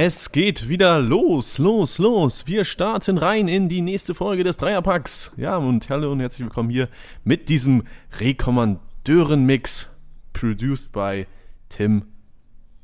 Es 0.00 0.30
geht 0.30 0.68
wieder 0.68 1.00
los, 1.00 1.58
los, 1.58 1.98
los. 1.98 2.46
Wir 2.46 2.64
starten 2.64 3.18
rein 3.18 3.48
in 3.48 3.68
die 3.68 3.80
nächste 3.80 4.14
Folge 4.14 4.44
des 4.44 4.56
Dreierpacks. 4.56 5.32
Ja, 5.36 5.56
und 5.56 5.90
hallo 5.90 6.12
und 6.12 6.20
herzlich 6.20 6.46
willkommen 6.46 6.70
hier 6.70 6.88
mit 7.24 7.48
diesem 7.48 7.82
Rekommandeuren-Mix, 8.20 9.88
produced 10.32 10.92
by 10.92 11.26
Tim. 11.68 12.04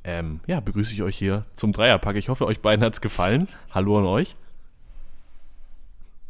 Ähm, 0.03 0.41
ja, 0.49 0.59
begrüße 0.59 0.93
ich 0.93 1.05
euch 1.05 1.17
hier 1.17 1.45
zum 1.55 1.73
Dreierpack. 1.73 2.17
Ich 2.17 2.31
hoffe, 2.31 2.46
euch 2.46 2.61
beiden 2.61 2.85
hat 2.85 2.95
es 2.95 3.00
gefallen. 3.00 3.46
Hallo 3.71 3.96
an 3.96 4.07
euch. 4.07 4.35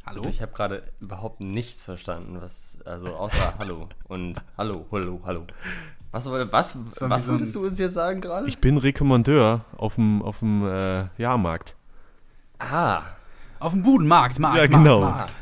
Hallo? 0.05 0.19
Also 0.19 0.29
ich 0.29 0.43
habe 0.43 0.53
gerade 0.53 0.82
überhaupt 1.01 1.41
nichts 1.41 1.85
verstanden, 1.85 2.43
was, 2.43 2.79
also 2.85 3.14
außer 3.14 3.55
Hallo 3.59 3.89
und 4.07 4.37
Hallo, 4.59 4.85
Hallo, 4.93 5.23
Hallo. 5.25 5.46
Was, 6.14 6.30
was, 6.30 6.78
was 7.00 7.27
würdest 7.27 7.56
du 7.56 7.66
uns 7.66 7.77
jetzt 7.80 7.95
sagen 7.95 8.20
gerade? 8.20 8.46
Ich 8.46 8.59
bin 8.59 8.78
Rekommandeur 8.78 9.64
auf 9.77 9.96
dem, 9.96 10.23
auf 10.23 10.38
dem 10.38 10.64
äh, 10.64 11.06
Jahrmarkt. 11.20 11.74
Ah. 12.60 13.02
Auf 13.59 13.73
dem 13.73 13.82
Budenmarkt, 13.82 14.38
Markt, 14.38 14.56
Ja, 14.56 14.68
genau. 14.68 15.00
Markt. 15.00 15.40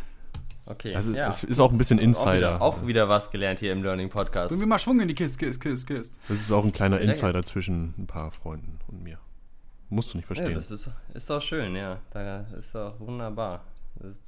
Okay. 0.64 0.94
Also, 0.94 1.12
ja. 1.12 1.28
Es 1.28 1.44
ist 1.44 1.60
auch 1.60 1.72
ein 1.72 1.76
bisschen 1.76 1.98
Insider. 1.98 2.30
Auch 2.32 2.36
wieder, 2.36 2.62
auch 2.62 2.86
wieder, 2.86 3.08
was 3.10 3.30
gelernt 3.30 3.60
hier 3.60 3.70
im 3.70 3.82
Learning 3.82 4.08
Podcast. 4.08 4.48
Bring 4.48 4.60
mir 4.60 4.66
mal 4.66 4.78
Schwung 4.78 4.98
in 5.00 5.08
die 5.08 5.14
Kiste, 5.14 5.44
Kiste, 5.44 5.60
Kiste, 5.60 5.94
Kiste. 5.94 6.18
Das 6.28 6.40
ist 6.40 6.50
auch 6.50 6.64
ein 6.64 6.72
kleiner 6.72 7.00
Insider 7.00 7.42
zwischen 7.42 7.92
ein 7.98 8.06
paar 8.06 8.30
Freunden 8.30 8.78
und 8.88 9.02
mir. 9.02 9.18
Musst 9.90 10.14
du 10.14 10.16
nicht 10.16 10.26
verstehen. 10.26 10.52
Ja, 10.52 10.56
das 10.56 10.70
ist, 10.70 10.90
ist 11.12 11.28
doch 11.28 11.42
schön, 11.42 11.76
ja. 11.76 11.98
Da 12.12 12.46
ist 12.56 12.74
doch 12.74 12.98
wunderbar. 12.98 13.60
Das 13.96 14.12
ist 14.12 14.22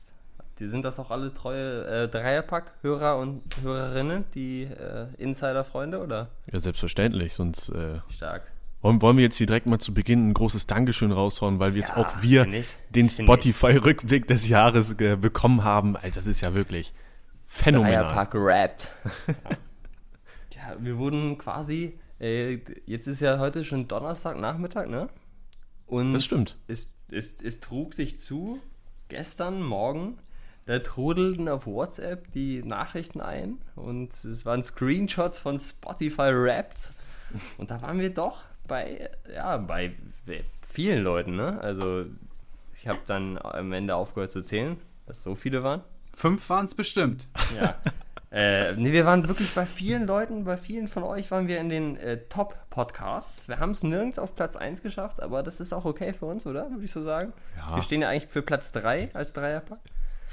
die 0.58 0.68
sind 0.68 0.84
das 0.84 0.98
auch 0.98 1.10
alle 1.10 1.34
treue 1.34 2.04
äh, 2.04 2.08
Dreierpack-Hörer 2.08 3.18
und 3.18 3.42
Hörerinnen, 3.62 4.24
die 4.34 4.62
äh, 4.64 5.06
Insider-Freunde, 5.18 6.00
oder? 6.00 6.30
Ja, 6.52 6.60
selbstverständlich, 6.60 7.34
sonst. 7.34 7.70
Äh, 7.70 8.00
Stark. 8.08 8.50
Wollen, 8.80 9.00
wollen 9.02 9.16
wir 9.16 9.24
jetzt 9.24 9.36
hier 9.36 9.46
direkt 9.46 9.66
mal 9.66 9.78
zu 9.78 9.94
Beginn 9.94 10.28
ein 10.28 10.34
großes 10.34 10.66
Dankeschön 10.66 11.10
raushauen, 11.10 11.58
weil 11.58 11.74
wir 11.74 11.80
ja, 11.80 11.88
jetzt 11.88 11.96
auch 11.96 12.22
wir 12.22 12.46
den 12.90 13.08
Spotify-Rückblick 13.08 14.28
des 14.28 14.46
Jahres 14.46 14.92
äh, 15.00 15.16
bekommen 15.16 15.64
haben. 15.64 15.96
Alter, 15.96 16.16
das 16.16 16.26
ist 16.26 16.42
ja 16.42 16.54
wirklich 16.54 16.92
phänomenal. 17.46 18.04
Dreierpack 18.04 18.34
rappt. 18.34 18.90
ja, 20.54 20.76
wir 20.78 20.98
wurden 20.98 21.38
quasi, 21.38 21.98
äh, 22.20 22.58
jetzt 22.86 23.06
ist 23.06 23.20
ja 23.20 23.38
heute 23.38 23.64
schon 23.64 23.88
Donnerstag 23.88 24.38
Nachmittag, 24.38 24.88
ne? 24.88 25.08
Und 25.86 26.12
das 26.12 26.26
stimmt. 26.26 26.58
Es, 26.68 26.92
es, 27.10 27.40
es 27.42 27.60
trug 27.60 27.94
sich 27.94 28.18
zu, 28.18 28.60
gestern 29.08 29.62
Morgen 29.62 30.18
da 30.66 30.78
trudelten 30.78 31.48
auf 31.48 31.66
WhatsApp 31.66 32.32
die 32.32 32.62
Nachrichten 32.62 33.20
ein 33.20 33.58
und 33.74 34.12
es 34.24 34.46
waren 34.46 34.62
Screenshots 34.62 35.38
von 35.38 35.58
Spotify 35.58 36.32
Wrapped. 36.32 36.90
Und 37.58 37.70
da 37.70 37.82
waren 37.82 37.98
wir 37.98 38.10
doch 38.10 38.42
bei, 38.68 39.10
ja, 39.32 39.56
bei 39.56 39.94
vielen 40.66 41.02
Leuten, 41.02 41.36
ne? 41.36 41.60
Also 41.60 42.06
ich 42.74 42.88
habe 42.88 43.00
dann 43.06 43.38
am 43.38 43.72
Ende 43.72 43.94
aufgehört 43.94 44.32
zu 44.32 44.42
zählen, 44.42 44.76
dass 45.06 45.22
so 45.22 45.34
viele 45.34 45.62
waren. 45.62 45.82
Fünf 46.14 46.48
waren 46.48 46.64
es 46.64 46.74
bestimmt. 46.74 47.28
Ja. 47.56 47.76
äh, 48.30 48.74
nee, 48.76 48.92
wir 48.92 49.04
waren 49.04 49.26
wirklich 49.28 49.52
bei 49.54 49.66
vielen 49.66 50.06
Leuten, 50.06 50.44
bei 50.44 50.56
vielen 50.56 50.86
von 50.86 51.02
euch 51.02 51.30
waren 51.30 51.48
wir 51.48 51.58
in 51.58 51.68
den 51.68 51.96
äh, 51.96 52.18
Top-Podcasts. 52.28 53.48
Wir 53.48 53.58
haben 53.58 53.70
es 53.70 53.82
nirgends 53.82 54.18
auf 54.18 54.34
Platz 54.34 54.56
1 54.56 54.82
geschafft, 54.82 55.20
aber 55.22 55.42
das 55.42 55.60
ist 55.60 55.72
auch 55.72 55.84
okay 55.84 56.12
für 56.12 56.26
uns, 56.26 56.46
oder? 56.46 56.70
Würde 56.70 56.84
ich 56.84 56.92
so 56.92 57.02
sagen. 57.02 57.32
Ja. 57.56 57.76
Wir 57.76 57.82
stehen 57.82 58.02
ja 58.02 58.08
eigentlich 58.08 58.30
für 58.30 58.42
Platz 58.42 58.72
3 58.72 59.10
als 59.12 59.32
Dreierpack. 59.32 59.80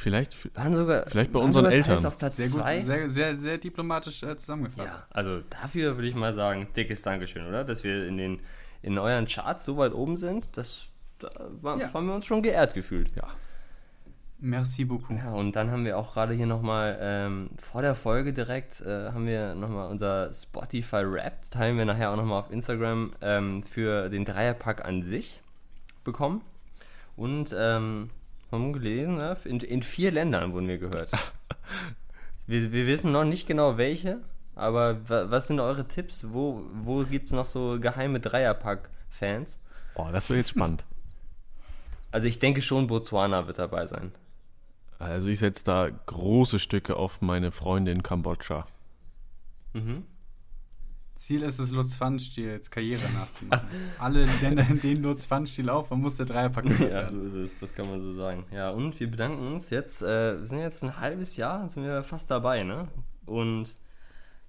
Vielleicht, 0.01 0.55
waren 0.57 0.73
sogar, 0.73 1.05
vielleicht 1.07 1.31
bei 1.31 1.39
unseren 1.39 1.65
Eltern. 1.67 2.03
Auf 2.03 2.17
Platz 2.17 2.37
sehr 2.37 2.49
gut, 2.49 2.67
sehr, 2.83 3.07
sehr, 3.07 3.37
sehr 3.37 3.57
diplomatisch 3.59 4.23
äh, 4.23 4.35
zusammengefasst. 4.35 4.97
Ja, 4.97 5.05
also 5.11 5.41
dafür 5.41 5.95
würde 5.95 6.07
ich 6.07 6.15
mal 6.15 6.33
sagen, 6.33 6.67
dickes 6.75 7.03
Dankeschön, 7.03 7.45
oder? 7.45 7.63
Dass 7.63 7.83
wir 7.83 8.07
in 8.07 8.17
den 8.17 8.39
in 8.81 8.97
euren 8.97 9.27
Charts 9.27 9.63
so 9.63 9.77
weit 9.77 9.93
oben 9.93 10.17
sind, 10.17 10.57
das 10.57 10.87
da 11.19 11.29
war, 11.61 11.79
ja. 11.79 11.93
haben 11.93 12.07
wir 12.07 12.15
uns 12.15 12.25
schon 12.25 12.41
geehrt 12.41 12.73
gefühlt. 12.73 13.15
Ja. 13.15 13.27
Merci 14.39 14.85
beaucoup. 14.85 15.15
Ja, 15.15 15.33
und 15.33 15.55
dann 15.55 15.69
haben 15.69 15.85
wir 15.85 15.99
auch 15.99 16.15
gerade 16.15 16.33
hier 16.33 16.47
nochmal 16.47 16.97
ähm, 16.99 17.51
vor 17.59 17.83
der 17.83 17.93
Folge 17.93 18.33
direkt 18.33 18.81
äh, 18.81 19.11
haben 19.11 19.27
wir 19.27 19.53
nochmal 19.53 19.87
unser 19.91 20.33
Spotify 20.33 21.03
Rap, 21.03 21.43
teilen 21.51 21.77
wir 21.77 21.85
nachher 21.85 22.09
auch 22.09 22.15
nochmal 22.15 22.39
auf 22.39 22.49
Instagram 22.49 23.11
ähm, 23.21 23.61
für 23.61 24.09
den 24.09 24.25
Dreierpack 24.25 24.83
an 24.83 25.03
sich 25.03 25.41
bekommen. 26.03 26.41
Und 27.15 27.55
ähm, 27.55 28.09
haben 28.51 28.73
gelesen, 28.73 29.15
ne? 29.15 29.37
in, 29.45 29.59
in 29.59 29.83
vier 29.83 30.11
Ländern 30.11 30.53
wurden 30.53 30.67
wir 30.67 30.77
gehört. 30.77 31.11
wir, 32.47 32.71
wir 32.71 32.87
wissen 32.87 33.11
noch 33.11 33.23
nicht 33.23 33.47
genau 33.47 33.77
welche, 33.77 34.19
aber 34.55 34.97
was 35.07 35.47
sind 35.47 35.59
eure 35.59 35.87
Tipps? 35.87 36.25
Wo, 36.29 36.63
wo 36.73 37.03
gibt 37.03 37.27
es 37.27 37.33
noch 37.33 37.47
so 37.47 37.79
geheime 37.79 38.19
Dreierpack-Fans? 38.19 39.59
Boah, 39.95 40.11
das 40.11 40.29
wird 40.29 40.39
jetzt 40.39 40.49
spannend. 40.49 40.83
Also 42.13 42.27
ich 42.27 42.39
denke 42.39 42.61
schon, 42.61 42.87
Botswana 42.87 43.47
wird 43.47 43.57
dabei 43.57 43.87
sein. 43.87 44.11
Also 44.99 45.29
ich 45.29 45.39
setze 45.39 45.63
da 45.63 45.89
große 45.89 46.59
Stücke 46.59 46.97
auf 46.97 47.21
meine 47.21 47.53
Freunde 47.53 47.93
in 47.93 48.03
Kambodscha. 48.03 48.67
Mhm. 49.71 50.03
Ziel 51.21 51.43
ist 51.43 51.59
es, 51.59 51.71
Lutz 51.71 51.95
Pfannstiel 51.95 52.49
jetzt 52.49 52.71
Karriere 52.71 53.07
nachzumachen. 53.13 53.67
Alle 53.99 54.25
Länder, 54.41 54.65
in 54.67 54.81
denen 54.81 55.03
Lutz 55.03 55.27
Pfannstiel 55.27 55.69
auf, 55.69 55.91
man 55.91 56.01
muss 56.01 56.17
der 56.17 56.25
Dreierpack 56.25 56.65
Ja, 56.79 57.07
so 57.07 57.21
ist 57.21 57.33
es, 57.33 57.59
das 57.59 57.75
kann 57.75 57.87
man 57.87 58.01
so 58.01 58.13
sagen. 58.13 58.45
Ja, 58.51 58.71
und 58.71 58.99
wir 58.99 59.09
bedanken 59.09 59.45
uns 59.45 59.69
jetzt, 59.69 60.01
äh, 60.01 60.39
wir 60.39 60.45
sind 60.45 60.59
jetzt 60.59 60.83
ein 60.83 60.97
halbes 60.99 61.37
Jahr, 61.37 61.69
sind 61.69 61.83
wir 61.83 62.03
fast 62.03 62.31
dabei, 62.31 62.63
ne? 62.63 62.87
Und 63.27 63.77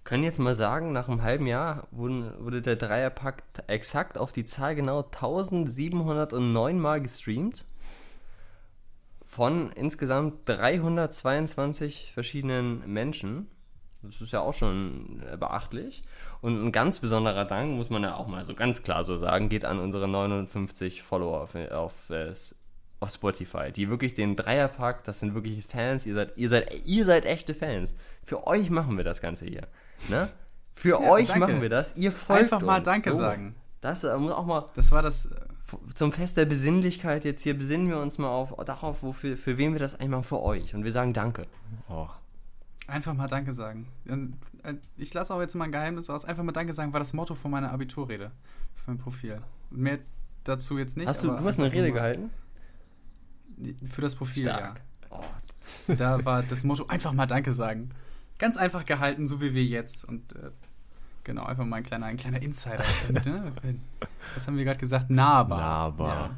können 0.05 0.25
jetzt 0.25 0.38
mal 0.38 0.55
sagen, 0.55 0.93
nach 0.93 1.09
einem 1.09 1.22
halben 1.22 1.47
Jahr 1.47 1.88
wurden, 1.91 2.32
wurde 2.43 2.62
der 2.62 2.77
Dreierpack 2.77 3.43
exakt 3.66 4.16
auf 4.16 4.32
die 4.32 4.47
Zahl 4.47 4.75
genau 4.75 5.03
1709 5.03 6.81
Mal 6.81 7.03
gestreamt. 7.03 7.66
Von 9.27 9.71
insgesamt 9.72 10.49
322 10.49 12.12
verschiedenen 12.15 12.91
Menschen. 12.91 13.49
Das 14.02 14.20
ist 14.20 14.32
ja 14.32 14.40
auch 14.40 14.54
schon 14.54 15.22
äh, 15.32 15.36
beachtlich. 15.36 16.02
Und 16.40 16.66
ein 16.66 16.72
ganz 16.72 16.98
besonderer 16.98 17.44
Dank, 17.44 17.76
muss 17.76 17.90
man 17.90 18.02
ja 18.02 18.16
auch 18.16 18.26
mal 18.26 18.44
so 18.44 18.54
ganz 18.54 18.82
klar 18.82 19.04
so 19.04 19.16
sagen, 19.16 19.48
geht 19.48 19.64
an 19.64 19.78
unsere 19.78 20.08
59 20.08 21.02
Follower 21.02 21.42
auf, 21.42 21.54
auf, 21.54 22.10
äh, 22.10 22.32
auf 23.00 23.10
Spotify, 23.10 23.70
die 23.70 23.88
wirklich 23.88 24.14
den 24.14 24.34
Dreierpack, 24.36 25.04
das 25.04 25.20
sind 25.20 25.34
wirklich 25.34 25.64
Fans, 25.64 26.06
ihr 26.06 26.14
seid, 26.14 26.36
ihr 26.36 26.48
seid, 26.48 26.86
ihr 26.86 27.04
seid 27.04 27.24
echte 27.24 27.54
Fans. 27.54 27.94
Für 28.22 28.46
euch 28.46 28.70
machen 28.70 28.96
wir 28.96 29.04
das 29.04 29.20
Ganze 29.20 29.44
hier. 29.44 29.68
Ne? 30.08 30.28
Für 30.74 31.00
ja, 31.00 31.10
euch 31.10 31.28
danke. 31.28 31.40
machen 31.40 31.62
wir 31.62 31.69
das. 31.69 31.96
Ihr 31.96 32.12
folgt 32.12 32.44
Einfach 32.44 32.60
mal 32.60 32.78
uns. 32.78 32.84
Danke 32.84 33.12
so. 33.12 33.19
sagen. 33.19 33.54
Das 33.80 34.04
äh, 34.04 34.16
muss 34.16 34.32
auch 34.32 34.46
mal. 34.46 34.64
Das 34.74 34.90
war 34.92 35.02
das. 35.02 35.26
Äh, 35.26 35.36
zum 35.94 36.12
Fest 36.12 36.36
der 36.36 36.44
Besinnlichkeit 36.44 37.24
jetzt 37.24 37.42
hier 37.42 37.56
besinnen 37.56 37.88
wir 37.88 37.98
uns 37.98 38.19
mal 38.19 38.28
auf, 38.28 38.52
darauf, 38.64 39.02
wofür, 39.02 39.36
für 39.36 39.58
wen 39.58 39.72
wir 39.72 39.78
das 39.78 39.98
einmal 39.98 40.22
für 40.22 40.42
euch. 40.42 40.74
Und 40.74 40.84
wir 40.84 40.92
sagen 40.92 41.12
Danke. 41.12 41.46
Oh. 41.88 42.08
Einfach 42.92 43.14
mal 43.14 43.26
Danke 43.26 43.54
sagen. 43.54 43.88
Äh, 44.06 44.75
ich 44.98 45.14
lasse 45.14 45.32
auch 45.32 45.41
jetzt 45.41 45.54
mal 45.54 45.64
ein 45.64 45.72
Geheimnis 45.72 46.10
aus. 46.10 46.26
Einfach 46.26 46.42
mal 46.42 46.53
Danke 46.53 46.75
sagen 46.75 46.92
war 46.92 47.00
das 47.00 47.14
Motto 47.14 47.34
von 47.34 47.50
meiner 47.50 47.72
Abiturrede. 47.72 48.32
Für 48.75 48.91
mein 48.91 48.98
Profil. 48.98 49.41
Mehr 49.70 49.98
dazu 50.44 50.76
jetzt 50.76 50.98
nicht. 50.98 51.08
Hast 51.08 51.25
du, 51.25 51.28
du 51.28 51.42
hast 51.42 51.58
eine 51.58 51.72
Rede 51.72 51.91
gehalten? 51.91 52.31
Für 53.91 54.02
das 54.02 54.14
Profil, 54.14 54.44
Stark. 54.44 54.82
ja. 55.10 55.19
Oh. 55.88 55.94
Da 55.94 56.22
war 56.26 56.42
das 56.42 56.64
Motto 56.64 56.86
einfach 56.88 57.14
mal 57.14 57.26
Danke 57.26 57.54
sagen. 57.54 57.92
Ganz 58.38 58.58
einfach 58.58 58.84
gehalten, 58.84 59.26
so 59.26 59.41
wie 59.41 59.54
wir 59.54 59.64
jetzt. 59.64 60.04
Und 60.04 60.34
äh, 60.34 60.50
genau, 61.25 61.44
einfach 61.44 61.64
mal 61.64 61.76
ein 61.76 61.84
kleiner, 61.84 62.06
ein 62.06 62.19
kleiner 62.19 62.42
Insider. 62.42 62.84
und, 63.08 63.25
ne? 63.25 63.52
Was 64.34 64.47
haben 64.47 64.58
wir 64.58 64.64
gerade 64.64 64.81
gesagt? 64.81 65.08
Nahbar. 65.08 65.58
Nahbar. 65.58 66.08
Ja. 66.08 66.31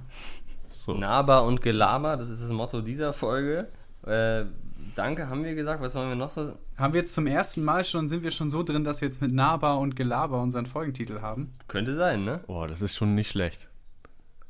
So. 0.73 0.95
Nahbar 0.95 1.47
und 1.47 1.63
Gelaber, 1.63 2.17
das 2.17 2.29
ist 2.29 2.45
das 2.45 2.51
Motto 2.51 2.81
dieser 2.81 3.13
Folge. 3.13 3.69
Äh, 4.07 4.45
Danke, 4.95 5.29
haben 5.29 5.45
wir 5.45 5.55
gesagt. 5.55 5.83
Was 5.83 5.95
wollen 5.95 6.09
wir 6.09 6.17
noch 6.17 6.31
so? 6.31 6.55
Haben 6.77 6.95
wir 6.95 7.01
jetzt 7.01 7.15
zum 7.15 7.27
ersten 7.27 7.65
Mal 7.65 7.85
schon, 7.85 8.09
sind 8.09 8.23
wir 8.23 8.31
schon 8.31 8.49
so 8.49 8.63
drin, 8.63 8.85
dass 8.85 9.01
wir 9.01 9.09
jetzt 9.09 9.21
mit 9.21 9.33
Naba 9.33 9.75
und 9.75 9.97
Gelaber 9.97 10.41
unseren 10.41 10.67
Folgentitel 10.67 11.21
haben? 11.21 11.55
Könnte 11.69 11.95
sein, 11.95 12.25
ne? 12.25 12.41
Boah, 12.47 12.69
das 12.69 12.81
ist 12.81 12.95
schon 12.95 13.15
nicht 13.15 13.31
schlecht. 13.31 13.69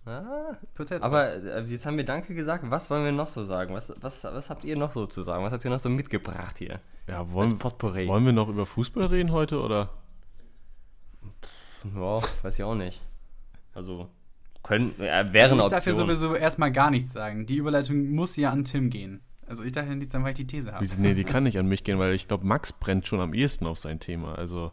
Ah, 0.07 0.53
aber 1.01 1.33
äh, 1.33 1.63
jetzt 1.63 1.87
haben 1.87 1.97
wir 1.97 2.05
Danke 2.05 2.35
gesagt. 2.35 2.65
Was 2.69 2.91
wollen 2.91 3.05
wir 3.05 3.13
noch 3.13 3.31
so 3.31 3.43
sagen? 3.43 3.75
Was, 3.75 3.91
was, 4.03 4.23
was 4.25 4.51
habt 4.51 4.65
ihr 4.65 4.77
noch 4.77 4.91
so 4.91 5.07
zu 5.07 5.23
sagen? 5.23 5.43
Was 5.45 5.53
habt 5.53 5.65
ihr 5.65 5.71
noch 5.71 5.79
so 5.79 5.89
mitgebracht 5.89 6.59
hier? 6.59 6.81
Ja, 7.09 7.31
wollen, 7.31 7.59
wollen 7.63 8.27
wir 8.27 8.33
noch 8.33 8.49
über 8.49 8.67
Fußball 8.67 9.07
reden 9.07 9.33
heute 9.33 9.61
oder? 9.61 9.91
Ja, 11.97 12.21
weiß 12.43 12.59
ich 12.59 12.65
auch 12.65 12.75
nicht. 12.75 13.03
Also, 13.73 14.09
können, 14.63 14.95
äh, 15.01 15.33
wären 15.33 15.53
also 15.53 15.59
Ich 15.61 15.67
darf 15.69 15.87
ja 15.87 15.95
sowieso 15.95 16.35
erstmal 16.35 16.71
gar 16.71 16.91
nichts 16.91 17.13
sagen. 17.13 17.47
Die 17.47 17.57
Überleitung 17.57 18.11
muss 18.11 18.37
ja 18.37 18.51
an 18.51 18.65
Tim 18.65 18.91
gehen. 18.91 19.23
Also 19.47 19.63
ich 19.63 19.73
dachte 19.73 19.95
nicht, 19.95 20.13
weil 20.15 20.29
ich 20.29 20.35
die 20.35 20.47
These 20.47 20.73
habe. 20.73 20.87
Nee, 20.99 21.15
die 21.15 21.25
kann 21.25 21.45
nicht 21.45 21.59
an 21.59 21.67
mich 21.67 21.85
gehen, 21.85 21.99
weil 21.99 22.15
ich 22.15 22.29
glaube, 22.29 22.47
Max 22.47 22.73
brennt 22.73 23.07
schon 23.07 23.21
am 23.21 23.35
ehesten 23.35 23.67
auf 23.67 23.79
sein 23.79 24.01
Thema. 24.01 24.35
Also 24.37 24.73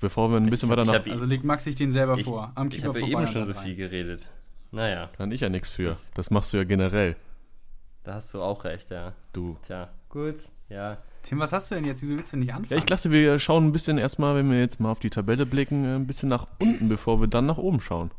bevor 0.00 0.30
wir 0.30 0.38
ein 0.38 0.48
bisschen 0.48 0.70
ich, 0.70 0.76
weiter 0.76 0.84
nach... 0.84 1.06
Also 1.06 1.24
legt 1.24 1.44
Max 1.44 1.64
sich 1.64 1.74
den 1.74 1.92
selber 1.92 2.18
ich, 2.18 2.24
vor. 2.24 2.52
Am 2.54 2.68
ich 2.68 2.84
habe 2.84 3.00
ja 3.00 3.06
eben 3.06 3.26
schon 3.26 3.46
so 3.46 3.54
viel 3.54 3.76
geredet. 3.76 4.26
Naja. 4.70 5.10
Kann 5.16 5.30
ich 5.30 5.40
ja 5.40 5.48
nichts 5.48 5.68
für. 5.68 5.84
Das, 5.84 6.10
das, 6.12 6.30
machst 6.30 6.52
du 6.52 6.56
ja 6.56 6.64
generell. 6.64 7.16
Da 8.04 8.14
hast 8.14 8.32
du 8.34 8.40
auch 8.40 8.64
recht, 8.64 8.90
ja. 8.90 9.12
Du. 9.32 9.56
Tja, 9.66 9.90
gut, 10.08 10.36
ja. 10.68 10.98
Tim, 11.22 11.38
was 11.38 11.52
hast 11.52 11.70
du 11.70 11.74
denn 11.76 11.84
jetzt? 11.84 12.02
Wieso 12.02 12.16
willst 12.16 12.32
du 12.32 12.36
nicht 12.36 12.52
anfangen? 12.52 12.70
Ja, 12.70 12.76
ich 12.78 12.84
dachte, 12.84 13.10
wir 13.10 13.38
schauen 13.38 13.66
ein 13.66 13.72
bisschen 13.72 13.98
erstmal, 13.98 14.36
wenn 14.36 14.50
wir 14.50 14.60
jetzt 14.60 14.80
mal 14.80 14.90
auf 14.90 15.00
die 15.00 15.10
Tabelle 15.10 15.46
blicken, 15.46 15.84
ein 15.84 16.06
bisschen 16.06 16.28
nach 16.28 16.46
unten, 16.58 16.88
bevor 16.88 17.20
wir 17.20 17.26
dann 17.26 17.46
nach 17.46 17.58
oben 17.58 17.80
schauen. 17.80 18.10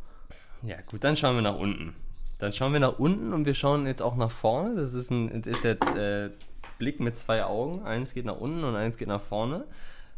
Ja, 0.63 0.77
gut, 0.89 1.04
dann 1.04 1.15
schauen 1.15 1.36
wir 1.36 1.42
nach 1.42 1.57
unten. 1.57 1.94
Dann 2.39 2.54
schauen 2.54 2.74
wir 2.74 2.80
nach 2.80 3.00
unten 3.00 3.34
und 3.34 3.45
wir 3.45 3.56
schauen 3.56 3.88
jetzt 3.88 4.01
auch 4.01 4.16
nach 4.16 4.31
vorne. 4.31 4.75
Das 4.75 4.94
ist, 4.94 5.10
ein, 5.10 5.42
das 5.42 5.57
ist 5.57 5.63
jetzt 5.63 5.95
äh, 5.95 6.30
Blick 6.78 7.00
mit 7.00 7.16
zwei 7.16 7.44
Augen. 7.44 7.84
Eins 7.84 8.13
geht 8.13 8.25
nach 8.25 8.38
unten 8.38 8.63
und 8.63 8.75
eins 8.75 8.98
geht 8.98 9.07
nach 9.07 9.22
vorne. 9.22 9.66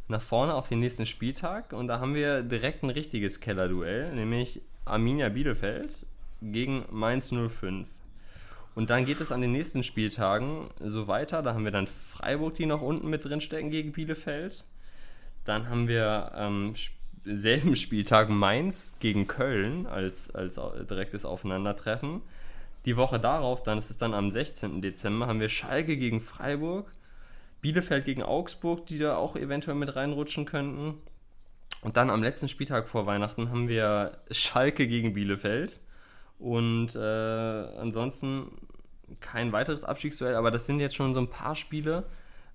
Nach 0.08 0.22
vorne 0.22 0.54
auf 0.56 0.68
den 0.68 0.80
nächsten 0.80 1.06
Spieltag. 1.06 1.72
Und 1.72 1.88
da 1.88 2.00
haben 2.00 2.16
wir 2.16 2.42
direkt 2.42 2.84
ein 2.84 2.90
richtiges 2.90 3.40
Kellerduell, 3.40 4.14
nämlich 4.14 4.62
Arminia 4.86 5.30
Bielefeld 5.30 6.06
gegen 6.42 6.86
Mainz 6.92 7.32
05. 7.32 7.88
Und 8.76 8.90
dann 8.90 9.06
geht 9.06 9.22
es 9.22 9.32
an 9.32 9.42
den 9.42 9.52
nächsten 9.52 9.84
Spieltagen 9.84 10.70
so 10.80 11.08
weiter. 11.08 11.42
Da 11.42 11.54
haben 11.54 11.64
wir 11.64 11.72
dann 11.72 11.88
Freiburg, 11.88 12.56
die 12.56 12.66
noch 12.66 12.82
unten 12.82 13.10
mit 13.10 13.26
drin 13.26 13.42
stecken 13.42 13.72
gegen 13.72 13.92
Bielefeld. 13.92 14.66
Dann 15.46 15.70
haben 15.70 15.88
wir 15.88 16.32
ähm, 16.36 16.76
selben 17.26 17.76
Spieltag 17.76 18.30
Mainz 18.30 18.96
gegen 19.00 19.28
Köln 19.28 19.86
als, 19.88 20.34
als 20.34 20.56
direktes 20.90 21.26
Aufeinandertreffen. 21.26 22.22
Die 22.86 22.98
Woche 22.98 23.20
darauf, 23.20 23.64
dann 23.64 23.78
ist 23.78 23.90
es 23.90 23.98
dann 23.98 24.14
am 24.14 24.32
16. 24.32 24.82
Dezember, 24.82 25.28
haben 25.28 25.40
wir 25.40 25.50
Schalke 25.50 25.98
gegen 25.98 26.22
Freiburg, 26.22 26.92
Bielefeld 27.62 28.06
gegen 28.06 28.24
Augsburg, 28.24 28.86
die 28.86 29.00
da 29.00 29.18
auch 29.18 29.36
eventuell 29.36 29.76
mit 29.76 29.96
reinrutschen 29.96 30.46
könnten. 30.46 30.96
Und 31.82 31.98
dann 31.98 32.10
am 32.10 32.24
letzten 32.24 32.48
Spieltag 32.50 32.88
vor 32.88 33.06
Weihnachten 33.06 33.50
haben 33.50 33.68
wir 33.68 34.18
Schalke 34.32 34.88
gegen 34.88 35.14
Bielefeld. 35.14 35.80
Und 36.40 36.96
äh, 36.96 37.00
ansonsten 37.00 38.52
kein 39.20 39.52
weiteres 39.52 39.84
Abstiegsduell, 39.84 40.36
aber 40.36 40.52
das 40.52 40.66
sind 40.66 40.80
jetzt 40.80 40.96
schon 40.96 41.14
so 41.14 41.20
ein 41.20 41.30
paar 41.30 41.56
Spiele. 41.56 42.06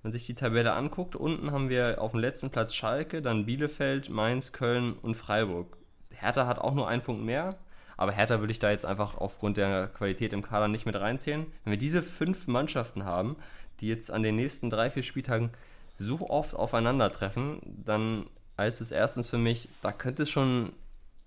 Wenn 0.05 0.09
man 0.09 0.19
sich 0.19 0.27
die 0.27 0.35
Tabelle 0.35 0.73
anguckt, 0.73 1.15
unten 1.15 1.51
haben 1.51 1.67
wir 1.67 1.99
auf 1.99 2.11
dem 2.11 2.19
letzten 2.19 2.51
Platz 2.51 2.75
Schalke, 2.75 3.23
dann 3.23 3.47
Bielefeld, 3.47 4.11
Mainz, 4.11 4.51
Köln 4.51 4.93
und 5.01 5.15
Freiburg. 5.15 5.77
Hertha 6.11 6.45
hat 6.45 6.59
auch 6.59 6.75
nur 6.75 6.87
einen 6.87 7.01
Punkt 7.01 7.23
mehr, 7.23 7.57
aber 7.97 8.11
Hertha 8.11 8.39
würde 8.39 8.51
ich 8.51 8.59
da 8.59 8.69
jetzt 8.69 8.85
einfach 8.85 9.17
aufgrund 9.17 9.57
der 9.57 9.87
Qualität 9.87 10.31
im 10.33 10.43
Kader 10.43 10.67
nicht 10.67 10.85
mit 10.85 10.95
reinzählen. 10.95 11.47
Wenn 11.63 11.71
wir 11.71 11.79
diese 11.79 12.03
fünf 12.03 12.45
Mannschaften 12.45 13.03
haben, 13.03 13.35
die 13.79 13.87
jetzt 13.87 14.11
an 14.11 14.21
den 14.21 14.35
nächsten 14.35 14.69
drei, 14.69 14.91
vier 14.91 15.01
Spieltagen 15.01 15.49
so 15.97 16.29
oft 16.29 16.55
aufeinandertreffen, 16.55 17.61
dann 17.63 18.27
heißt 18.59 18.81
es 18.81 18.91
erstens 18.91 19.27
für 19.27 19.39
mich, 19.39 19.69
da 19.81 19.91
könnte 19.91 20.21
es 20.21 20.29
schon 20.29 20.73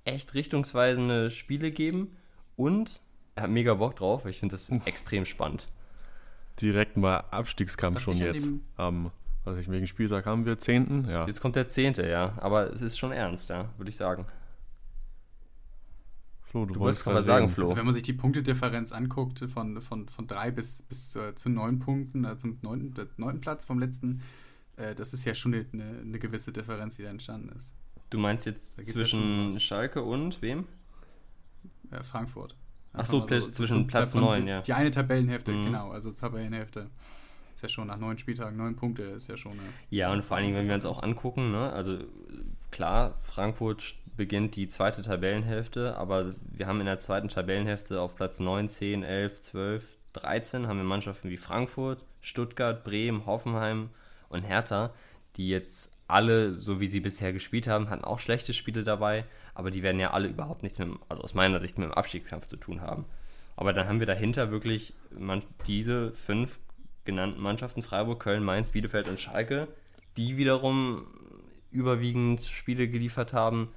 echt 0.05 0.35
richtungsweisende 0.35 1.33
Spiele 1.33 1.73
geben 1.73 2.17
und 2.55 3.01
er 3.35 3.43
hat 3.43 3.51
mega 3.51 3.75
Bock 3.75 3.97
drauf. 3.97 4.25
Ich 4.25 4.39
finde 4.39 4.53
das 4.53 4.69
extrem 4.85 5.25
spannend. 5.25 5.67
Direkt 6.61 6.97
mal 6.97 7.19
Abstiegskampf 7.31 7.97
was 7.97 8.03
schon 8.03 8.17
jetzt. 8.17 8.49
Am, 8.77 9.11
was 9.45 9.57
ich, 9.57 9.71
wegen 9.71 9.87
Spieltag 9.87 10.27
haben 10.27 10.45
wir? 10.45 10.59
Zehnten? 10.59 11.09
Ja. 11.09 11.27
Jetzt 11.27 11.41
kommt 11.41 11.57
der 11.57 11.69
Zehnte, 11.69 12.09
ja. 12.09 12.35
Aber 12.39 12.73
es 12.73 12.83
ist 12.83 12.99
schon 12.99 13.13
ernst, 13.13 13.51
ja, 13.51 13.69
würde 13.77 13.91
ich 13.91 13.97
sagen. 13.97 14.27
Flo, 16.43 16.65
du, 16.65 16.75
du 16.75 16.81
wolltest 16.81 17.05
gerade 17.05 17.23
sagen, 17.23 17.49
Flo. 17.49 17.65
Also 17.65 17.77
wenn 17.77 17.85
man 17.85 17.95
sich 17.95 18.03
die 18.03 18.15
Punktedifferenz 18.15 18.93
anguckt, 18.93 19.45
von, 19.53 19.81
von, 19.83 20.09
von 20.09 20.27
drei 20.27 20.51
bis, 20.51 20.83
bis 20.83 21.15
äh, 21.15 21.35
zu 21.35 21.51
neun 21.51 21.79
Punkten, 21.79 22.25
äh, 22.25 22.39
zum 22.39 22.59
neunten, 22.63 22.95
neunten 23.19 23.41
Platz 23.41 23.67
vom 23.67 23.79
letzten, 23.79 24.23
äh, 24.77 24.95
das 24.95 25.13
ist 25.13 25.25
ja 25.25 25.35
schon 25.35 25.55
eine, 25.55 25.67
eine, 25.73 26.19
gewisse 26.19 26.53
Differenz, 26.53 26.97
die 26.97 27.03
da 27.03 27.11
entstanden 27.11 27.51
ist. 27.57 27.75
Du 28.11 28.19
meinst 28.19 28.47
jetzt 28.47 28.77
zwischen 28.85 29.51
ja 29.51 29.61
Schalke 29.61 30.03
und 30.03 30.41
wem? 30.41 30.65
Äh, 31.91 32.03
Frankfurt. 32.03 32.57
Ach 32.99 33.07
so, 33.07 33.27
so 33.27 33.51
zwischen 33.51 33.87
Platz 33.87 34.15
9, 34.15 34.47
ja. 34.47 34.61
Die 34.61 34.73
eine 34.73 34.91
Tabellenhälfte, 34.91 35.53
mhm. 35.53 35.65
genau, 35.65 35.91
also 35.91 36.11
Tabellenhälfte. 36.13 36.91
Ist 37.55 37.63
ja 37.63 37.69
schon 37.69 37.89
nach 37.89 37.99
neun 37.99 38.19
Spieltagen, 38.19 38.57
neun 38.57 38.77
Punkte 38.77 39.03
ist 39.03 39.29
ja 39.29 39.37
schon. 39.37 39.53
Eine 39.53 39.69
ja, 39.91 40.13
und 40.13 40.25
vor 40.25 40.37
allen 40.37 40.47
Dingen, 40.47 40.57
wenn 40.57 40.69
wir 40.69 40.75
uns 40.75 40.87
auch 40.87 41.03
angucken, 41.03 41.51
ne, 41.51 41.73
also 41.73 41.99
klar, 42.71 43.17
Frankfurt 43.19 43.97
beginnt 44.17 44.57
die 44.57 44.69
zweite 44.69 45.03
Tabellenhälfte, 45.03 45.97
aber 45.97 46.35
wir 46.53 46.67
haben 46.67 46.81
in 46.81 46.87
der 46.87 46.99
zweiten 46.99 47.29
Tabellenhälfte 47.29 48.01
auf 48.01 48.15
Platz 48.15 48.41
9, 48.41 48.69
10, 48.69 49.03
11, 49.03 49.41
12, 49.41 49.85
13 50.13 50.67
haben 50.67 50.77
wir 50.77 50.85
Mannschaften 50.85 51.31
wie 51.31 51.37
Frankfurt, 51.37 52.05
Stuttgart, 52.21 52.85
Bremen, 52.85 53.27
Hoffenheim 53.27 53.91
und 54.29 54.43
Hertha, 54.43 54.93
die 55.37 55.49
jetzt 55.49 55.91
alle, 56.09 56.55
so 56.55 56.81
wie 56.81 56.87
sie 56.87 57.01
bisher 57.01 57.33
gespielt 57.33 57.67
haben, 57.69 57.91
hatten 57.91 58.05
auch 58.05 58.19
schlechte 58.19 58.53
Spiele 58.53 58.83
dabei, 58.83 59.25
aber 59.59 59.73
die 59.73 59.83
werden 59.83 59.99
ja 59.99 60.13
alle 60.13 60.29
überhaupt 60.29 60.63
nichts 60.63 60.79
mit, 60.79 60.89
also 61.09 61.21
aus 61.21 61.35
meiner 61.35 61.59
Sicht, 61.59 61.79
mit 61.79 61.89
dem 61.89 61.93
Abstiegskampf 61.93 62.47
zu 62.47 62.57
tun 62.57 62.81
haben. 62.81 63.07
Aber 63.57 63.73
dann 63.73 63.89
haben 63.89 63.99
wir 63.99 64.07
dahinter 64.07 64.53
wirklich 64.53 64.95
man, 65.11 65.43
diese 65.67 66.13
fünf 66.13 66.61
genannten 67.05 67.41
Mannschaften, 67.41 67.83
Freiburg, 67.83 68.21
Köln, 68.21 68.45
Mainz, 68.45 68.71
Bielefeld 68.71 69.09
und 69.09 69.19
Schalke, 69.19 69.67
die 70.17 70.37
wiederum 70.37 71.09
überwiegend 71.73 72.41
Spiele 72.41 72.87
geliefert 72.87 73.33
haben, 73.33 73.71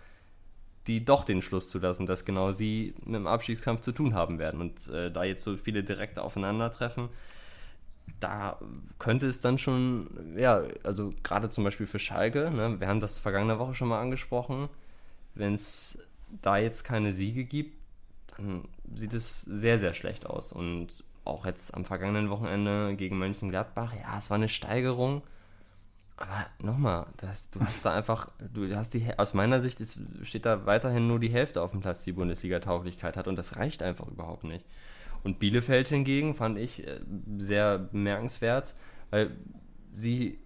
die 0.86 1.04
doch 1.04 1.24
den 1.24 1.42
Schluss 1.42 1.68
zulassen, 1.72 2.06
dass 2.06 2.26
genau 2.26 2.52
sie 2.52 2.94
mit 3.04 3.16
dem 3.16 3.26
Abstiegskampf 3.26 3.82
zu 3.82 3.92
tun 3.92 4.14
haben 4.14 4.38
werden. 4.38 4.62
Und 4.62 4.88
äh, 4.90 5.12
da 5.12 5.24
jetzt 5.24 5.44
so 5.44 5.58
viele 5.58 5.84
direkte 5.84 6.22
Aufeinandertreffen, 6.22 7.10
da 8.20 8.60
könnte 9.00 9.26
es 9.26 9.42
dann 9.42 9.58
schon, 9.58 10.36
ja, 10.38 10.62
also 10.84 11.12
gerade 11.24 11.50
zum 11.50 11.64
Beispiel 11.64 11.88
für 11.88 11.98
Schalke, 11.98 12.52
ne, 12.52 12.80
wir 12.80 12.88
haben 12.88 13.00
das 13.00 13.18
vergangene 13.18 13.58
Woche 13.58 13.74
schon 13.74 13.88
mal 13.88 14.00
angesprochen, 14.00 14.70
wenn 15.36 15.54
es 15.54 16.00
da 16.42 16.58
jetzt 16.58 16.84
keine 16.84 17.14
Siege 17.14 17.44
gibt, 17.44 17.78
dann 18.38 18.68
sieht 18.94 19.14
es 19.14 19.42
sehr, 19.42 19.80
sehr 19.80 19.94
schlecht 19.94 20.26
aus. 20.26 20.52
Und 20.52 21.04
auch 21.26 21.46
jetzt 21.46 21.74
am 21.74 21.86
vergangenen 21.86 22.30
Wochenende 22.30 22.96
gegen 22.96 23.18
Mönchengladbach, 23.18 23.94
ja, 23.94 24.18
es 24.18 24.30
war 24.30 24.36
eine 24.36 24.50
Steigerung. 24.50 25.22
Aber 26.18 26.46
nochmal, 26.62 27.08
du 27.18 27.28
hast 27.62 27.86
da 27.86 27.94
einfach, 27.94 28.32
du 28.54 28.76
hast 28.76 28.94
die, 28.94 29.08
aus 29.18 29.34
meiner 29.34 29.60
Sicht 29.60 29.82
ist, 29.82 30.00
steht 30.24 30.46
da 30.46 30.66
weiterhin 30.66 31.08
nur 31.08 31.20
die 31.20 31.30
Hälfte 31.30 31.62
auf 31.62 31.72
dem 31.72 31.82
Platz, 31.82 32.04
die 32.04 32.12
Bundesliga-Tauglichkeit 32.12 33.18
hat 33.18 33.28
und 33.28 33.38
das 33.38 33.58
reicht 33.58 33.82
einfach 33.82 34.08
überhaupt 34.08 34.44
nicht. 34.44 34.66
Und 35.24 35.40
Bielefeld 35.40 35.88
hingegen 35.88 36.36
fand 36.36 36.58
ich 36.58 36.88
äh, 36.88 37.00
sehr 37.38 37.80
bemerkenswert, 37.80 38.76
weil 39.10 39.32
sie 39.94 40.40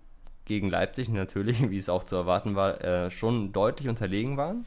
gegen 0.45 0.69
Leipzig 0.69 1.09
natürlich, 1.09 1.61
wie 1.69 1.77
es 1.77 1.89
auch 1.89 2.03
zu 2.03 2.15
erwarten 2.15 2.55
war, 2.55 2.81
äh, 2.81 3.11
schon 3.11 3.51
deutlich 3.51 3.89
unterlegen 3.89 4.37
waren, 4.37 4.65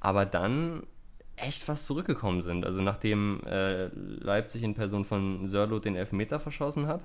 aber 0.00 0.26
dann 0.26 0.82
echt 1.36 1.62
fast 1.62 1.86
zurückgekommen 1.86 2.42
sind. 2.42 2.66
Also 2.66 2.82
nachdem 2.82 3.42
äh, 3.44 3.86
Leipzig 3.86 4.62
in 4.62 4.74
Person 4.74 5.04
von 5.04 5.46
Sörlot 5.48 5.84
den 5.84 5.96
Elfmeter 5.96 6.40
verschossen 6.40 6.86
hat, 6.86 7.02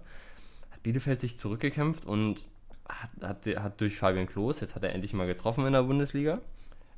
hat 0.72 0.84
Bielefeld 0.84 1.20
sich 1.20 1.38
zurückgekämpft 1.38 2.06
und 2.06 2.46
hat, 2.88 3.10
hat, 3.22 3.46
hat 3.62 3.82
durch 3.82 3.98
Fabian 3.98 4.28
Klos, 4.28 4.60
jetzt 4.62 4.76
hat 4.76 4.84
er 4.84 4.94
endlich 4.94 5.14
mal 5.14 5.28
getroffen 5.28 5.66
in 5.66 5.74
der 5.74 5.84
Bundesliga, 5.84 6.40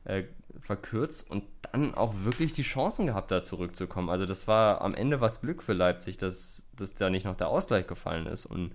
äh, 0.06 0.24
verkürzt 0.60 1.30
und 1.30 1.44
dann 1.72 1.94
auch 1.94 2.14
wirklich 2.24 2.54
die 2.54 2.64
Chancen 2.64 3.08
gehabt, 3.08 3.32
da 3.32 3.44
zurückzukommen. 3.44 4.10
Also 4.10 4.26
das 4.26 4.48
war 4.48 4.82
am 4.82 4.96
Ende 4.96 5.22
was 5.22 5.42
Glück 5.42 5.62
für 5.62 5.74
Leipzig, 5.74 6.18
dass, 6.18 6.64
dass 6.76 6.94
da 6.96 7.10
nicht 7.10 7.26
noch 7.26 7.36
der 7.36 7.50
Ausgleich 7.50 7.88
gefallen 7.88 8.26
ist. 8.26 8.46
Und 8.46 8.72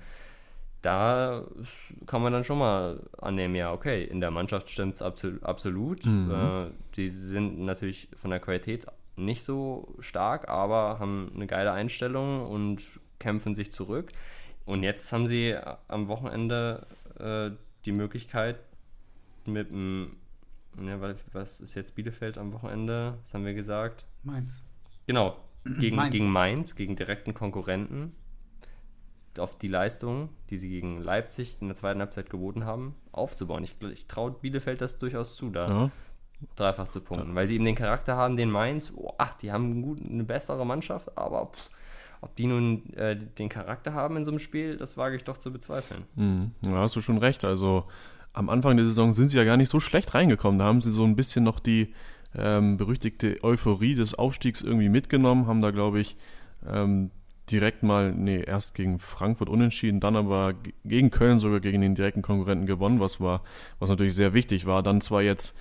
da 0.82 1.46
kann 2.06 2.22
man 2.22 2.32
dann 2.32 2.44
schon 2.44 2.58
mal 2.58 3.00
annehmen, 3.18 3.54
ja, 3.54 3.72
okay, 3.72 4.04
in 4.04 4.20
der 4.20 4.30
Mannschaft 4.30 4.68
stimmt 4.68 4.96
es 4.96 5.02
absolut. 5.02 5.42
absolut. 5.44 6.04
Mhm. 6.04 6.30
Äh, 6.30 6.70
die 6.96 7.08
sind 7.08 7.60
natürlich 7.60 8.08
von 8.16 8.30
der 8.30 8.40
Qualität 8.40 8.86
nicht 9.16 9.42
so 9.42 9.94
stark, 10.00 10.48
aber 10.48 10.98
haben 10.98 11.30
eine 11.34 11.46
geile 11.46 11.72
Einstellung 11.72 12.46
und 12.46 12.82
kämpfen 13.20 13.54
sich 13.54 13.72
zurück. 13.72 14.10
Und 14.64 14.82
jetzt 14.82 15.12
haben 15.12 15.26
sie 15.26 15.56
am 15.88 16.08
Wochenende 16.08 16.86
äh, 17.18 17.50
die 17.84 17.92
Möglichkeit, 17.92 18.58
mit 19.46 19.70
dem 19.70 20.16
ja, 20.80 20.98
was 21.32 21.60
ist 21.60 21.74
jetzt 21.74 21.94
Bielefeld 21.94 22.38
am 22.38 22.52
Wochenende? 22.52 23.18
Was 23.22 23.34
haben 23.34 23.44
wir 23.44 23.54
gesagt? 23.54 24.06
Mainz. 24.22 24.64
Genau, 25.06 25.36
gegen 25.64 25.96
Mainz, 25.96 26.12
gegen 26.12 26.30
Mainz, 26.30 26.74
gegen 26.74 26.96
direkten 26.96 27.34
Konkurrenten 27.34 28.16
auf 29.38 29.56
die 29.58 29.68
Leistung, 29.68 30.28
die 30.50 30.56
sie 30.56 30.68
gegen 30.68 31.00
Leipzig 31.00 31.58
in 31.60 31.68
der 31.68 31.76
zweiten 31.76 32.00
Halbzeit 32.00 32.30
geboten 32.30 32.64
haben, 32.64 32.94
aufzubauen. 33.12 33.64
Ich, 33.64 33.76
ich 33.92 34.06
traue 34.06 34.32
Bielefeld 34.32 34.80
das 34.80 34.98
durchaus 34.98 35.36
zu, 35.36 35.50
da 35.50 35.68
ja. 35.68 35.90
dreifach 36.56 36.88
zu 36.88 37.00
punkten, 37.00 37.30
ja. 37.30 37.34
weil 37.34 37.46
sie 37.46 37.54
eben 37.54 37.64
den 37.64 37.74
Charakter 37.74 38.16
haben, 38.16 38.36
den 38.36 38.50
Mainz, 38.50 38.92
oh, 38.94 39.12
ach, 39.18 39.34
die 39.34 39.52
haben 39.52 39.82
gut, 39.82 40.00
eine 40.04 40.24
bessere 40.24 40.66
Mannschaft, 40.66 41.16
aber 41.16 41.46
pff, 41.46 41.70
ob 42.22 42.36
die 42.36 42.46
nun 42.46 42.92
äh, 42.94 43.16
den 43.16 43.48
Charakter 43.48 43.94
haben 43.94 44.16
in 44.16 44.24
so 44.24 44.30
einem 44.30 44.38
Spiel, 44.38 44.76
das 44.76 44.96
wage 44.96 45.16
ich 45.16 45.24
doch 45.24 45.38
zu 45.38 45.52
bezweifeln. 45.52 46.04
Mhm. 46.14 46.52
Ja, 46.62 46.76
hast 46.76 46.94
du 46.94 47.00
schon 47.00 47.18
recht. 47.18 47.44
Also 47.44 47.84
am 48.32 48.48
Anfang 48.48 48.76
der 48.76 48.86
Saison 48.86 49.12
sind 49.12 49.28
sie 49.28 49.36
ja 49.36 49.44
gar 49.44 49.56
nicht 49.56 49.68
so 49.68 49.80
schlecht 49.80 50.14
reingekommen. 50.14 50.58
Da 50.58 50.64
haben 50.66 50.80
sie 50.80 50.92
so 50.92 51.04
ein 51.04 51.16
bisschen 51.16 51.42
noch 51.42 51.58
die 51.58 51.92
ähm, 52.36 52.76
berüchtigte 52.76 53.36
Euphorie 53.42 53.96
des 53.96 54.14
Aufstiegs 54.14 54.60
irgendwie 54.60 54.88
mitgenommen, 54.88 55.46
haben 55.48 55.62
da, 55.62 55.70
glaube 55.70 56.00
ich, 56.00 56.16
ähm, 56.66 57.10
direkt 57.50 57.82
mal, 57.82 58.12
nee, 58.12 58.42
erst 58.42 58.74
gegen 58.74 58.98
Frankfurt 58.98 59.48
unentschieden, 59.48 60.00
dann 60.00 60.16
aber 60.16 60.54
gegen 60.84 61.10
Köln 61.10 61.38
sogar 61.38 61.60
gegen 61.60 61.80
den 61.80 61.94
direkten 61.94 62.22
Konkurrenten 62.22 62.66
gewonnen, 62.66 63.00
was 63.00 63.20
war, 63.20 63.42
was 63.78 63.90
natürlich 63.90 64.14
sehr 64.14 64.34
wichtig 64.34 64.66
war. 64.66 64.82
Dann 64.82 65.00
zwar 65.00 65.22
jetzt 65.22 65.54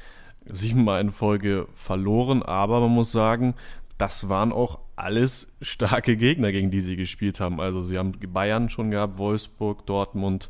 siebenmal 0.45 1.01
in 1.01 1.11
Folge 1.11 1.67
verloren, 1.73 2.43
aber 2.43 2.79
man 2.79 2.91
muss 2.91 3.11
sagen, 3.11 3.55
das 3.97 4.29
waren 4.29 4.51
auch 4.51 4.79
alles 4.95 5.47
starke 5.61 6.17
Gegner, 6.17 6.51
gegen 6.51 6.71
die 6.71 6.81
sie 6.81 6.95
gespielt 6.95 7.39
haben. 7.39 7.59
Also 7.59 7.83
sie 7.83 7.97
haben 7.97 8.13
Bayern 8.33 8.69
schon 8.69 8.89
gehabt, 8.89 9.17
Wolfsburg, 9.17 9.85
Dortmund, 9.85 10.49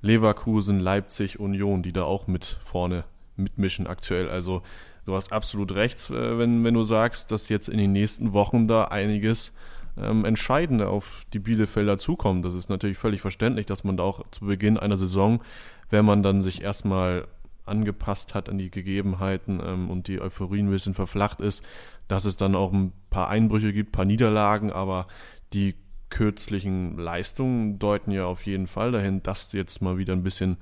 Leverkusen, 0.00 0.80
Leipzig, 0.80 1.38
Union, 1.38 1.82
die 1.82 1.92
da 1.92 2.04
auch 2.04 2.26
mit 2.26 2.58
vorne 2.64 3.04
mitmischen 3.36 3.86
aktuell. 3.86 4.28
Also 4.28 4.62
du 5.04 5.14
hast 5.14 5.32
absolut 5.32 5.74
recht, 5.74 6.10
äh, 6.10 6.38
wenn, 6.38 6.64
wenn 6.64 6.74
du 6.74 6.84
sagst, 6.84 7.30
dass 7.30 7.48
jetzt 7.48 7.68
in 7.68 7.78
den 7.78 7.92
nächsten 7.92 8.32
Wochen 8.32 8.68
da 8.68 8.84
einiges 8.84 9.52
ähm, 9.96 10.24
Entscheidende 10.24 10.88
auf 10.88 11.24
die 11.32 11.38
Bielefelder 11.38 11.98
zukommt. 11.98 12.44
Das 12.44 12.54
ist 12.54 12.70
natürlich 12.70 12.98
völlig 12.98 13.20
verständlich, 13.20 13.66
dass 13.66 13.84
man 13.84 13.96
da 13.96 14.04
auch 14.04 14.24
zu 14.30 14.46
Beginn 14.46 14.78
einer 14.78 14.96
Saison, 14.96 15.42
wenn 15.90 16.04
man 16.04 16.22
dann 16.22 16.42
sich 16.42 16.62
erstmal 16.62 17.26
angepasst 17.64 18.34
hat 18.34 18.48
an 18.48 18.58
die 18.58 18.70
Gegebenheiten 18.70 19.60
ähm, 19.64 19.90
und 19.90 20.08
die 20.08 20.20
Euphorie 20.20 20.60
ein 20.60 20.70
bisschen 20.70 20.94
verflacht 20.94 21.40
ist, 21.40 21.62
dass 22.08 22.24
es 22.24 22.36
dann 22.36 22.54
auch 22.54 22.72
ein 22.72 22.92
paar 23.10 23.28
Einbrüche 23.28 23.72
gibt, 23.72 23.90
ein 23.90 23.92
paar 23.92 24.04
Niederlagen, 24.04 24.72
aber 24.72 25.06
die 25.52 25.74
kürzlichen 26.10 26.98
Leistungen 26.98 27.78
deuten 27.78 28.10
ja 28.10 28.26
auf 28.26 28.44
jeden 28.44 28.66
Fall 28.66 28.92
dahin, 28.92 29.22
dass 29.22 29.52
jetzt 29.52 29.80
mal 29.80 29.96
wieder 29.96 30.12
ein 30.12 30.22
bisschen 30.22 30.58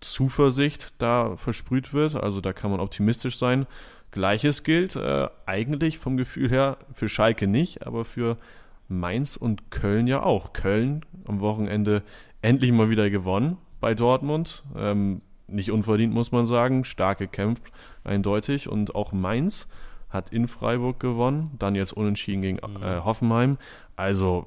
Zuversicht 0.00 0.92
da 0.98 1.36
versprüht 1.36 1.94
wird. 1.94 2.14
Also 2.14 2.40
da 2.40 2.52
kann 2.52 2.70
man 2.70 2.80
optimistisch 2.80 3.38
sein. 3.38 3.66
Gleiches 4.10 4.62
gilt 4.62 4.96
äh, 4.96 5.28
eigentlich 5.46 5.98
vom 5.98 6.16
Gefühl 6.16 6.50
her 6.50 6.76
für 6.94 7.08
Schalke 7.08 7.46
nicht, 7.46 7.86
aber 7.86 8.04
für 8.04 8.36
Mainz 8.98 9.36
und 9.36 9.70
Köln 9.70 10.06
ja 10.06 10.22
auch. 10.22 10.52
Köln 10.52 11.04
am 11.26 11.40
Wochenende 11.40 12.02
endlich 12.40 12.72
mal 12.72 12.90
wieder 12.90 13.10
gewonnen 13.10 13.58
bei 13.80 13.94
Dortmund. 13.94 14.62
Ähm, 14.76 15.22
nicht 15.46 15.70
unverdient, 15.70 16.14
muss 16.14 16.32
man 16.32 16.46
sagen. 16.46 16.84
Stark 16.84 17.18
gekämpft, 17.18 17.64
eindeutig. 18.04 18.68
Und 18.68 18.94
auch 18.94 19.12
Mainz 19.12 19.68
hat 20.08 20.32
in 20.32 20.48
Freiburg 20.48 21.00
gewonnen. 21.00 21.52
Dann 21.58 21.74
jetzt 21.74 21.92
unentschieden 21.92 22.42
gegen 22.42 22.56
mhm. 22.56 22.82
äh, 22.82 23.00
Hoffenheim. 23.00 23.58
Also 23.96 24.46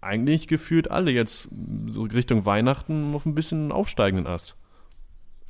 eigentlich 0.00 0.46
gefühlt 0.46 0.90
alle 0.90 1.10
jetzt 1.10 1.48
so 1.88 2.02
Richtung 2.02 2.44
Weihnachten 2.44 3.14
auf 3.14 3.26
ein 3.26 3.34
bisschen 3.34 3.72
aufsteigenden 3.72 4.26
Ast. 4.26 4.56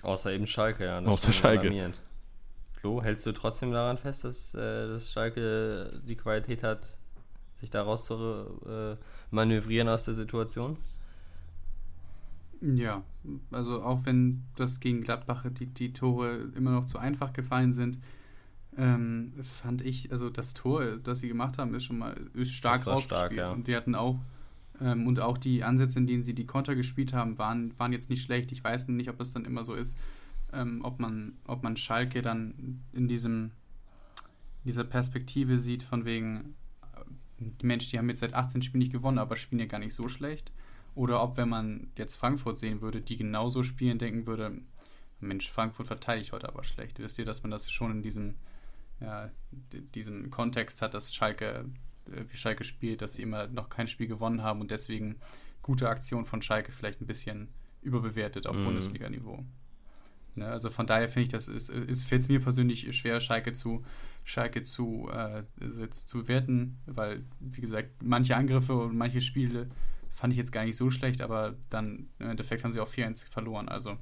Außer 0.03 0.33
eben 0.33 0.47
Schalke, 0.47 0.85
ja. 0.85 1.01
Außer 1.01 1.33
Schalke. 1.33 1.63
Alarmierend. 1.63 2.01
Flo, 2.73 3.03
hältst 3.03 3.27
du 3.27 3.33
trotzdem 3.33 3.73
daran 3.73 3.99
fest, 3.99 4.25
dass, 4.25 4.55
äh, 4.55 4.89
dass 4.89 5.13
Schalke 5.13 6.01
die 6.07 6.17
Qualität 6.17 6.63
hat, 6.63 6.97
sich 7.61 7.71
daraus 7.71 8.05
zu 8.05 8.15
äh, 8.67 8.97
manövrieren 9.31 9.89
aus 9.89 10.05
der 10.05 10.15
Situation? 10.15 10.77
Ja, 12.61 13.03
also 13.51 13.83
auch 13.83 14.07
wenn 14.07 14.45
das 14.57 14.81
gegen 14.81 15.03
Gladbach 15.03 15.45
die, 15.51 15.67
die 15.67 15.93
Tore 15.93 16.51
immer 16.57 16.71
noch 16.71 16.87
zu 16.87 16.99
einfach 16.99 17.33
gefallen 17.33 17.73
sind, 17.73 17.99
ähm, 18.79 19.33
fand 19.43 19.83
ich, 19.83 20.13
also 20.13 20.31
das 20.31 20.55
Tor, 20.55 20.99
das 20.99 21.21
sie 21.21 21.29
gemacht 21.29 21.59
haben, 21.59 21.75
ist 21.75 21.85
schon 21.85 21.99
mal 21.99 22.15
ist 22.35 22.53
stark 22.53 22.87
rausgespielt. 22.87 23.19
Stark, 23.19 23.33
ja. 23.33 23.51
Und 23.53 23.69
die 23.69 23.77
hatten 23.77 23.95
auch, 23.95 24.19
ähm, 24.81 25.07
und 25.07 25.21
auch 25.21 25.39
die 25.39 25.65
Ansätze, 25.65 25.99
in 25.99 26.07
denen 26.07 26.25
sie 26.25 26.35
die 26.35 26.47
Konter 26.47 26.75
gespielt 26.75 27.13
haben, 27.13 27.39
waren, 27.39 27.79
waren 27.79 27.93
jetzt 27.93 28.11
nicht 28.11 28.23
schlecht. 28.23 28.53
Ich 28.53 28.63
weiß 28.63 28.89
nicht, 28.89 29.09
ob 29.09 29.19
das 29.19 29.33
dann 29.33 29.45
immer 29.45 29.65
so 29.65 29.75
ist, 29.75 29.97
ähm, 30.53 30.81
ob, 30.85 31.01
man, 31.01 31.35
ob 31.47 31.63
man 31.63 31.77
Schalke 31.77 32.23
dann 32.23 32.83
in 32.93 33.09
diesem, 33.09 33.53
dieser 34.65 34.85
Perspektive 34.85 35.59
sieht, 35.59 35.83
von 35.83 36.05
wegen, 36.05 36.55
die 37.39 37.67
Menschen, 37.67 37.91
die 37.91 37.99
haben 37.99 38.09
jetzt 38.09 38.21
seit 38.21 38.35
18 38.35 38.63
Spielen 38.63 38.81
nicht 38.81 38.93
gewonnen, 38.93 39.19
aber 39.19 39.37
spielen 39.37 39.61
ja 39.61 39.67
gar 39.67 39.79
nicht 39.79 39.95
so 39.95 40.09
schlecht. 40.09 40.53
Oder 40.95 41.23
ob, 41.23 41.37
wenn 41.37 41.49
man 41.49 41.89
jetzt 41.97 42.15
Frankfurt 42.15 42.59
sehen 42.59 42.81
würde, 42.81 43.03
die 43.03 43.17
genauso 43.17 43.63
spielen, 43.63 43.99
denken 43.99 44.27
würde, 44.27 44.59
Mensch, 45.21 45.51
Frankfurt 45.51 45.87
verteidigt 45.87 46.33
heute 46.33 46.49
aber 46.49 46.65
schlecht. 46.65 46.99
Wisst 46.99 47.19
ihr, 47.19 47.25
dass 47.25 47.43
man 47.43 47.51
das 47.51 47.71
schon 47.71 47.91
in 47.91 48.03
diesem, 48.03 48.37
ja, 49.01 49.31
diesem 49.95 50.31
Kontext 50.31 50.83
hat, 50.83 50.95
dass 50.95 51.15
Schalke, 51.15 51.67
äh, 52.11 52.25
wie 52.29 52.37
Schalke 52.37 52.65
spielt, 52.65 53.03
dass 53.03 53.15
sie 53.15 53.23
immer 53.23 53.47
noch 53.49 53.69
kein 53.69 53.89
Spiel 53.89 54.07
gewonnen 54.07 54.43
haben 54.43 54.61
und 54.61 54.71
deswegen 54.71 55.17
gute 55.63 55.89
Aktion 55.89 56.25
von 56.25 56.43
Schalke 56.43 56.73
vielleicht 56.73 57.01
ein 57.01 57.07
bisschen 57.07 57.49
überbewertet 57.83 58.47
auf 58.47 58.57
mhm. 58.57 58.65
Bundesliga-Niveau. 58.65 59.45
Ne, 60.37 60.47
also 60.47 60.71
von 60.71 60.87
daher 60.87 61.09
finde 61.09 61.23
ich, 61.23 61.29
das 61.29 61.49
ist, 61.49 61.71
ist 61.71 62.05
fällt 62.05 62.23
es 62.23 62.29
mir 62.29 62.41
persönlich 62.41 62.95
schwer, 62.97 63.21
Schalke 63.21 63.55
zu, 63.55 63.85
Schalke 64.25 64.63
zu, 64.63 65.09
äh, 65.11 65.43
jetzt 65.81 66.09
zu 66.09 66.29
werten, 66.29 66.79
weil, 66.87 67.25
wie 67.41 67.63
gesagt, 67.63 68.03
manche 68.03 68.37
Angriffe 68.37 68.75
und 68.77 68.97
manche 68.97 69.21
Spiele 69.23 69.71
fand 70.13 70.33
ich 70.33 70.39
jetzt 70.39 70.53
gar 70.53 70.65
nicht 70.65 70.77
so 70.77 70.91
schlecht, 70.91 71.23
aber 71.23 71.55
dann 71.71 72.09
im 72.19 72.31
Endeffekt 72.31 72.65
haben 72.65 72.73
sie 72.73 72.81
auch 72.81 72.89
4-1 72.89 73.29
verloren. 73.31 73.69
Also, 73.69 73.97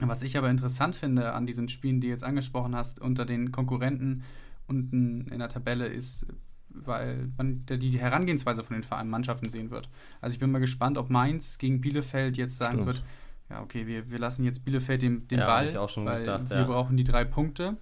was 0.00 0.22
ich 0.22 0.36
aber 0.36 0.50
interessant 0.50 0.94
finde 0.94 1.32
an 1.32 1.46
diesen 1.46 1.68
Spielen, 1.68 2.00
die 2.00 2.08
du 2.08 2.12
jetzt 2.12 2.24
angesprochen 2.24 2.76
hast, 2.76 3.00
unter 3.00 3.24
den 3.24 3.50
Konkurrenten 3.50 4.24
unten 4.66 5.28
in 5.28 5.38
der 5.38 5.48
Tabelle 5.48 5.86
ist, 5.86 6.26
weil 6.68 7.30
man 7.38 7.64
die 7.66 7.98
Herangehensweise 7.98 8.62
von 8.62 8.74
den 8.74 8.82
Vereinen 8.82 9.08
Mannschaften 9.08 9.48
sehen 9.48 9.70
wird. 9.70 9.88
Also 10.20 10.34
ich 10.34 10.40
bin 10.40 10.50
mal 10.50 10.58
gespannt, 10.58 10.98
ob 10.98 11.08
Mainz 11.08 11.58
gegen 11.58 11.80
Bielefeld 11.80 12.36
jetzt 12.36 12.56
sagen 12.56 12.82
Stimmt. 12.82 12.86
wird, 12.86 13.02
ja, 13.50 13.62
okay, 13.62 13.86
wir, 13.86 14.10
wir 14.10 14.18
lassen 14.18 14.44
jetzt 14.44 14.64
Bielefeld 14.64 15.02
den, 15.02 15.28
den 15.28 15.38
ja, 15.38 15.46
Ball, 15.46 15.66
gedacht, 15.68 16.50
wir 16.50 16.56
ja. 16.56 16.64
brauchen 16.64 16.96
die 16.96 17.04
drei 17.04 17.24
Punkte. 17.24 17.76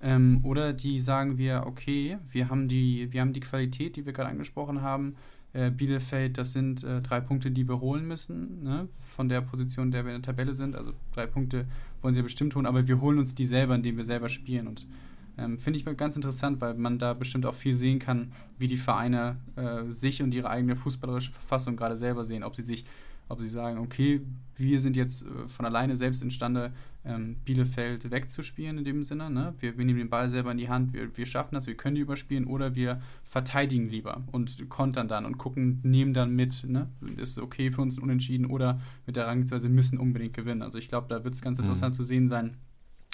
Ähm, 0.00 0.40
oder 0.44 0.72
die 0.72 1.00
sagen 1.00 1.38
wir, 1.38 1.64
okay, 1.66 2.18
wir 2.30 2.48
haben 2.48 2.68
die, 2.68 3.12
wir 3.12 3.20
haben 3.20 3.32
die 3.32 3.40
Qualität, 3.40 3.96
die 3.96 4.06
wir 4.06 4.12
gerade 4.12 4.30
angesprochen 4.30 4.80
haben. 4.82 5.16
Äh, 5.52 5.70
Bielefeld, 5.70 6.38
das 6.38 6.52
sind 6.52 6.84
äh, 6.84 7.00
drei 7.00 7.20
Punkte, 7.20 7.50
die 7.50 7.66
wir 7.66 7.80
holen 7.80 8.06
müssen, 8.06 8.62
ne? 8.62 8.88
von 9.02 9.28
der 9.28 9.40
Position, 9.40 9.90
der 9.90 10.04
wir 10.04 10.14
in 10.14 10.22
der 10.22 10.34
Tabelle 10.34 10.54
sind. 10.54 10.76
Also 10.76 10.92
drei 11.14 11.26
Punkte 11.26 11.66
wollen 12.00 12.14
sie 12.14 12.20
ja 12.20 12.24
bestimmt 12.24 12.54
holen, 12.54 12.66
aber 12.66 12.86
wir 12.86 13.00
holen 13.00 13.18
uns 13.18 13.34
die 13.34 13.46
selber, 13.46 13.74
indem 13.74 13.96
wir 13.96 14.04
selber 14.04 14.28
spielen. 14.28 14.68
Und 14.68 14.86
ähm, 15.36 15.58
finde 15.58 15.78
ich 15.78 15.96
ganz 15.96 16.14
interessant, 16.14 16.60
weil 16.60 16.74
man 16.74 16.98
da 16.98 17.14
bestimmt 17.14 17.46
auch 17.46 17.54
viel 17.54 17.74
sehen 17.74 17.98
kann, 17.98 18.32
wie 18.58 18.66
die 18.66 18.76
Vereine 18.76 19.38
äh, 19.56 19.90
sich 19.90 20.22
und 20.22 20.34
ihre 20.34 20.50
eigene 20.50 20.76
fußballerische 20.76 21.32
Verfassung 21.32 21.76
gerade 21.76 21.96
selber 21.96 22.24
sehen, 22.24 22.44
ob 22.44 22.54
sie 22.54 22.62
sich 22.62 22.84
ob 23.28 23.40
sie 23.40 23.48
sagen, 23.48 23.78
okay, 23.78 24.22
wir 24.56 24.80
sind 24.80 24.96
jetzt 24.96 25.26
äh, 25.26 25.48
von 25.48 25.66
alleine 25.66 25.96
selbst 25.96 26.22
imstande, 26.22 26.72
ähm, 27.04 27.36
Bielefeld 27.44 28.10
wegzuspielen 28.10 28.78
in 28.78 28.84
dem 28.84 29.02
Sinne. 29.02 29.30
Ne? 29.30 29.54
Wir, 29.60 29.78
wir, 29.78 29.84
nehmen 29.84 29.98
den 29.98 30.10
Ball 30.10 30.28
selber 30.30 30.52
in 30.52 30.58
die 30.58 30.68
Hand, 30.68 30.92
wir, 30.92 31.16
wir 31.16 31.26
schaffen 31.26 31.54
das, 31.54 31.66
wir 31.66 31.74
können 31.74 31.94
die 31.94 32.02
überspielen 32.02 32.46
oder 32.46 32.74
wir 32.74 33.00
verteidigen 33.24 33.88
lieber 33.88 34.22
und 34.32 34.68
kontern 34.68 35.08
dann 35.08 35.24
und 35.24 35.38
gucken, 35.38 35.80
nehmen 35.82 36.12
dann 36.12 36.34
mit, 36.34 36.64
ne? 36.66 36.88
ist 37.16 37.38
okay 37.38 37.70
für 37.70 37.82
uns 37.82 37.98
unentschieden 37.98 38.46
oder 38.46 38.80
mit 39.06 39.16
der 39.16 39.26
Rangweise 39.26 39.68
müssen 39.68 39.98
unbedingt 39.98 40.34
gewinnen. 40.34 40.62
Also 40.62 40.78
ich 40.78 40.88
glaube, 40.88 41.06
da 41.08 41.24
wird 41.24 41.34
es 41.34 41.42
ganz 41.42 41.58
mhm. 41.58 41.64
interessant 41.64 41.94
mhm. 41.94 41.96
zu 41.96 42.02
sehen 42.02 42.28
sein, 42.28 42.56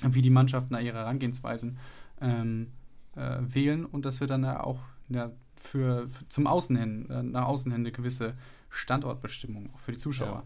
wie 0.02 0.23
die 0.23 0.30
Mannschaften 0.30 0.75
ihre 0.75 0.99
Herangehensweisen 0.99 1.78
ähm, 2.21 2.68
äh, 3.16 3.38
wählen 3.42 3.85
und 3.85 4.04
das 4.04 4.21
wird 4.21 4.30
dann 4.30 4.44
auch 4.44 4.80
ja, 5.09 5.30
für, 5.56 6.09
für, 6.09 6.28
zum 6.28 6.47
Außen 6.47 6.76
hin, 6.76 7.09
äh, 7.11 7.23
nach 7.23 7.47
außen 7.47 7.71
hin 7.71 7.83
eine 7.83 7.92
gewisse 7.92 8.35
Standortbestimmung, 8.75 9.71
auch 9.75 9.78
für 9.78 9.93
die 9.93 9.99
Zuschauer. 9.99 10.45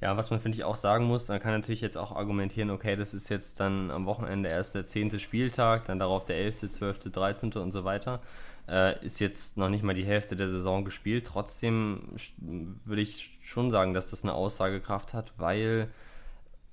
Ja. 0.00 0.10
ja 0.10 0.16
was 0.16 0.30
man, 0.30 0.40
finde 0.40 0.56
ich, 0.56 0.64
auch 0.64 0.76
sagen 0.76 1.06
muss, 1.06 1.28
man 1.28 1.40
kann 1.40 1.52
natürlich 1.52 1.80
jetzt 1.80 1.98
auch 1.98 2.12
argumentieren, 2.12 2.70
okay, 2.70 2.96
das 2.96 3.14
ist 3.14 3.28
jetzt 3.28 3.60
dann 3.60 3.90
am 3.90 4.06
Wochenende 4.06 4.48
erst 4.48 4.74
der 4.74 4.84
10. 4.84 5.18
Spieltag, 5.18 5.84
dann 5.84 5.98
darauf 5.98 6.24
der 6.24 6.36
11., 6.36 6.70
12., 6.70 6.98
13. 7.12 7.52
und 7.54 7.72
so 7.72 7.84
weiter. 7.84 8.20
Äh, 8.66 9.04
ist 9.04 9.20
jetzt 9.20 9.58
noch 9.58 9.68
nicht 9.68 9.82
mal 9.82 9.94
die 9.94 10.06
Hälfte 10.06 10.36
der 10.36 10.48
Saison 10.48 10.84
gespielt. 10.84 11.26
Trotzdem 11.26 12.08
würde 12.38 13.02
ich 13.02 13.38
schon 13.42 13.70
sagen, 13.70 13.92
dass 13.92 14.08
das 14.08 14.22
eine 14.22 14.32
Aussagekraft 14.32 15.12
hat, 15.12 15.34
weil 15.36 15.90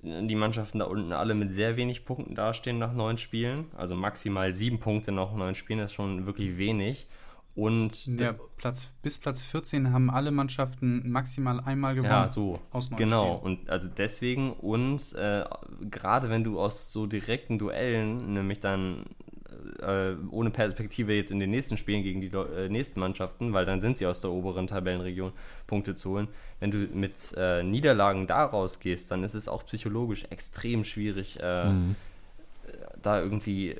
die 0.02 0.34
Mannschaften 0.34 0.80
da 0.80 0.86
unten 0.86 1.12
alle 1.12 1.34
mit 1.34 1.52
sehr 1.52 1.76
wenig 1.76 2.04
Punkten 2.04 2.34
dastehen 2.34 2.78
nach 2.78 2.92
neun 2.92 3.18
Spielen. 3.18 3.66
Also 3.76 3.94
maximal 3.94 4.52
sieben 4.52 4.80
Punkte 4.80 5.12
nach 5.12 5.32
neun 5.32 5.54
Spielen 5.54 5.78
ist 5.78 5.92
schon 5.92 6.26
wirklich 6.26 6.56
wenig. 6.56 7.06
Und 7.54 8.06
ja, 8.18 8.34
Platz, 8.56 8.94
bis 9.02 9.18
Platz 9.18 9.42
14 9.42 9.92
haben 9.92 10.10
alle 10.10 10.30
Mannschaften 10.30 11.10
maximal 11.10 11.60
einmal 11.60 11.94
gewonnen. 11.94 12.10
Ja, 12.10 12.28
so. 12.28 12.60
genau. 12.96 13.38
Spielen. 13.38 13.58
Und 13.58 13.70
also 13.70 13.88
deswegen 13.94 14.52
und 14.54 15.12
äh, 15.14 15.44
gerade 15.90 16.30
wenn 16.30 16.44
du 16.44 16.58
aus 16.58 16.92
so 16.92 17.06
direkten 17.06 17.58
Duellen, 17.58 18.32
nämlich 18.32 18.60
dann 18.60 19.04
äh, 19.80 20.14
ohne 20.30 20.50
Perspektive 20.50 21.12
jetzt 21.12 21.30
in 21.30 21.40
den 21.40 21.50
nächsten 21.50 21.76
Spielen 21.76 22.02
gegen 22.02 22.22
die 22.22 22.28
äh, 22.28 22.70
nächsten 22.70 23.00
Mannschaften, 23.00 23.52
weil 23.52 23.66
dann 23.66 23.82
sind 23.82 23.98
sie 23.98 24.06
aus 24.06 24.22
der 24.22 24.30
oberen 24.30 24.66
Tabellenregion 24.66 25.32
Punkte 25.66 25.94
zu 25.94 26.12
holen. 26.12 26.28
Wenn 26.58 26.70
du 26.70 26.78
mit 26.78 27.34
äh, 27.36 27.62
Niederlagen 27.62 28.26
da 28.26 28.46
rausgehst, 28.46 29.10
dann 29.10 29.24
ist 29.24 29.34
es 29.34 29.46
auch 29.46 29.66
psychologisch 29.66 30.24
extrem 30.30 30.84
schwierig, 30.84 31.38
äh, 31.42 31.70
mhm. 31.70 31.96
da 33.02 33.20
irgendwie 33.20 33.76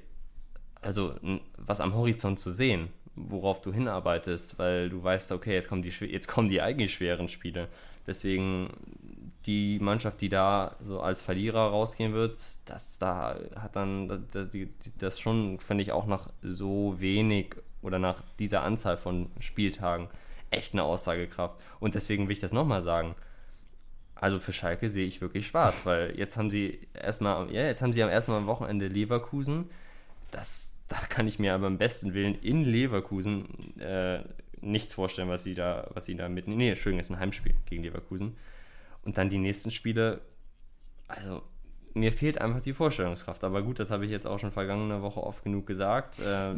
also 0.83 1.15
was 1.57 1.81
am 1.81 1.95
Horizont 1.95 2.39
zu 2.39 2.53
sehen 2.53 2.89
worauf 3.15 3.61
du 3.61 3.73
hinarbeitest, 3.73 4.59
weil 4.59 4.89
du 4.89 5.03
weißt, 5.03 5.33
okay, 5.33 5.55
jetzt 5.55 5.69
kommen 5.69 5.83
die, 5.83 5.91
jetzt 5.91 6.29
kommen 6.29 6.49
die 6.49 6.63
eigentlich 6.63 6.95
schweren 6.95 7.29
Spiele. 7.29 7.69
Deswegen 8.07 8.71
die 9.47 9.79
Mannschaft, 9.81 10.21
die 10.21 10.29
da 10.29 10.77
so 10.81 11.01
als 11.01 11.21
Verlierer 11.21 11.69
rausgehen 11.71 12.13
wird, 12.13 12.41
das 12.67 12.99
da 12.99 13.37
hat 13.57 13.77
dann 13.77 14.27
das, 14.33 14.49
das 14.99 15.21
schon, 15.21 15.59
finde 15.61 15.83
ich, 15.83 15.93
auch 15.93 16.07
nach 16.07 16.31
so 16.43 17.01
wenig 17.01 17.57
oder 17.83 17.99
nach 17.99 18.23
dieser 18.39 18.63
Anzahl 18.63 18.97
von 18.97 19.31
Spieltagen 19.41 20.09
echt 20.51 20.75
eine 20.75 20.85
Aussagekraft. 20.85 21.61
Und 21.81 21.95
deswegen 21.95 22.29
will 22.29 22.33
ich 22.33 22.41
das 22.41 22.53
nochmal 22.53 22.83
sagen. 22.83 23.15
Also 24.15 24.39
für 24.39 24.53
Schalke 24.53 24.89
sehe 24.89 25.07
ich 25.07 25.21
wirklich 25.21 25.49
schwarz, 25.49 25.85
weil 25.85 26.17
jetzt 26.17 26.37
haben 26.37 26.51
sie 26.51 26.87
erstmal, 26.95 27.53
ja, 27.53 27.63
jetzt 27.63 27.83
haben 27.83 27.93
sie 27.93 28.03
am 28.03 28.09
ersten 28.09 28.31
Mal 28.31 28.39
am 28.39 28.47
Wochenende 28.47 28.87
Leverkusen. 28.87 29.69
Das 30.31 30.72
da 30.93 31.07
kann 31.07 31.27
ich 31.27 31.39
mir 31.39 31.55
aber 31.55 31.69
im 31.69 31.79
besten 31.79 32.13
Willen 32.13 32.35
in 32.35 32.65
Leverkusen 32.65 33.79
äh, 33.81 34.23
nichts 34.61 34.93
vorstellen, 34.93 35.31
was 35.31 35.43
sie 35.43 35.55
da, 35.55 35.89
was 35.95 36.05
sie 36.05 36.15
da 36.15 36.29
mitnehmen. 36.29 36.59
Nee, 36.59 36.71
Entschuldigung, 36.71 37.01
ist 37.01 37.11
ein 37.11 37.19
Heimspiel 37.19 37.55
gegen 37.65 37.83
Leverkusen. 37.83 38.37
Und 39.03 39.17
dann 39.17 39.31
die 39.31 39.39
nächsten 39.39 39.71
Spiele, 39.71 40.21
also 41.09 41.43
mir 41.95 42.13
fehlt 42.13 42.41
einfach 42.41 42.61
die 42.61 42.75
Vorstellungskraft. 42.75 43.43
Aber 43.43 43.63
gut, 43.63 43.81
das 43.81 43.91
habe 43.91 44.05
ich 44.05 44.11
jetzt 44.11 44.27
auch 44.27 44.39
schon 44.39 44.53
vergangene 44.53 45.01
Woche 45.01 45.23
oft 45.23 45.43
genug 45.43 45.67
gesagt. 45.67 46.19
Äh, 46.19 46.53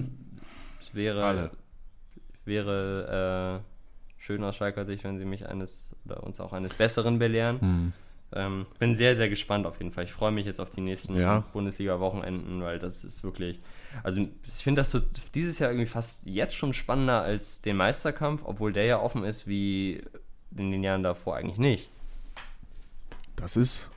es 0.81 0.95
wäre, 0.95 1.25
Alle. 1.25 1.51
wäre 2.45 3.63
äh, 3.63 4.21
schön 4.21 4.43
aus 4.43 4.57
Schalker 4.57 4.85
Sicht, 4.85 5.05
wenn 5.05 5.19
sie 5.19 5.25
mich 5.25 5.47
eines 5.49 5.95
oder 6.05 6.25
uns 6.25 6.41
auch 6.41 6.53
eines 6.53 6.75
Besseren 6.75 7.21
belehren. 7.21 7.61
Hm. 7.61 7.93
Ähm, 8.33 8.67
bin 8.81 8.97
sehr, 8.97 9.15
sehr 9.15 9.29
gespannt 9.29 9.65
auf 9.65 9.79
jeden 9.79 9.93
Fall. 9.93 10.05
Ich 10.05 10.13
freue 10.13 10.33
mich 10.33 10.45
jetzt 10.45 10.61
auf 10.61 10.71
die 10.71 10.81
nächsten 10.81 11.17
ja. 11.17 11.45
Bundesliga-Wochenenden, 11.53 12.63
weil 12.63 12.81
das 12.81 13.05
ist 13.05 13.23
wirklich. 13.23 13.61
Also, 14.03 14.21
ich 14.21 14.55
finde 14.55 14.81
das 14.81 14.91
so 14.91 15.01
dieses 15.35 15.59
Jahr 15.59 15.71
irgendwie 15.71 15.87
fast 15.87 16.21
jetzt 16.25 16.55
schon 16.55 16.73
spannender 16.73 17.23
als 17.23 17.61
den 17.61 17.77
Meisterkampf, 17.77 18.43
obwohl 18.45 18.73
der 18.73 18.85
ja 18.85 19.01
offen 19.01 19.25
ist 19.25 19.47
wie 19.47 20.03
in 20.57 20.71
den 20.71 20.83
Jahren 20.83 21.03
davor 21.03 21.37
eigentlich 21.37 21.59
nicht. 21.59 21.91
Das 23.37 23.57
ist 23.57 23.89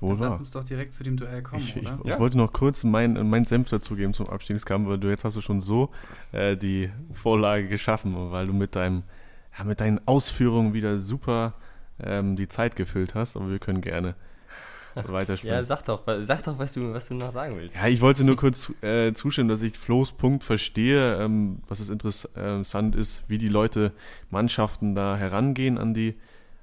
wohl 0.00 0.18
wahr. 0.18 0.30
Lass 0.30 0.38
uns 0.38 0.50
doch 0.50 0.64
direkt 0.64 0.92
zu 0.92 1.04
dem 1.04 1.16
Duell 1.16 1.42
kommen, 1.42 1.62
ich, 1.62 1.76
oder? 1.76 1.98
Ich, 2.02 2.10
ja. 2.10 2.18
wollte 2.18 2.36
noch 2.36 2.52
kurz 2.52 2.84
mein, 2.84 3.28
mein 3.28 3.44
Senf 3.44 3.68
dazugeben 3.68 4.14
zum 4.14 4.28
Abstiegskampf, 4.28 4.88
weil 4.88 4.98
du 4.98 5.08
jetzt 5.08 5.24
hast 5.24 5.36
du 5.36 5.40
schon 5.40 5.60
so 5.60 5.90
äh, 6.32 6.56
die 6.56 6.90
Vorlage 7.12 7.68
geschaffen, 7.68 8.14
weil 8.30 8.46
du 8.46 8.52
mit 8.52 8.76
deinem, 8.76 9.02
ja, 9.56 9.64
mit 9.64 9.80
deinen 9.80 10.06
Ausführungen 10.06 10.74
wieder 10.74 10.98
super 11.00 11.54
ähm, 12.02 12.36
die 12.36 12.48
Zeit 12.48 12.76
gefüllt 12.76 13.14
hast, 13.14 13.36
aber 13.36 13.50
wir 13.50 13.58
können 13.58 13.80
gerne 13.80 14.14
weiterspielen. 15.04 15.56
ja, 15.56 15.64
sag 15.64 15.84
doch, 15.84 16.02
sag 16.22 16.44
doch, 16.44 16.58
was 16.58 16.72
du, 16.72 16.92
was 16.92 17.08
du 17.08 17.14
noch 17.14 17.32
sagen 17.32 17.56
willst. 17.56 17.76
Ja, 17.76 17.86
ich 17.86 18.00
wollte 18.00 18.24
nur 18.24 18.36
kurz 18.36 18.72
äh, 18.82 19.12
zustimmen, 19.12 19.48
dass 19.48 19.62
ich 19.62 19.76
Flo's 19.78 20.12
Punkt 20.12 20.44
verstehe, 20.44 21.16
ähm, 21.22 21.60
was 21.68 21.80
es 21.80 21.90
interessant 21.90 22.94
ist, 22.94 23.22
wie 23.28 23.38
die 23.38 23.48
Leute, 23.48 23.92
Mannschaften 24.30 24.94
da 24.94 25.16
herangehen 25.16 25.78
an 25.78 25.94
die, 25.94 26.14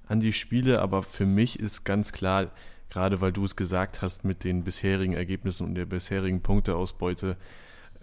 an 0.08 0.20
die 0.20 0.34
Spiele, 0.34 0.82
aber 0.82 1.04
für 1.04 1.25
mich 1.25 1.60
ist 1.60 1.84
ganz 1.84 2.12
klar, 2.12 2.52
gerade 2.90 3.22
weil 3.22 3.32
du 3.32 3.46
es 3.46 3.56
gesagt 3.56 4.02
hast 4.02 4.24
mit 4.25 4.44
den 4.44 4.63
bisherigen 4.63 5.13
Ergebnissen 5.13 5.68
und 5.68 5.75
der 5.75 5.86
bisherigen 5.86 6.42
Punkteausbeute, 6.42 7.38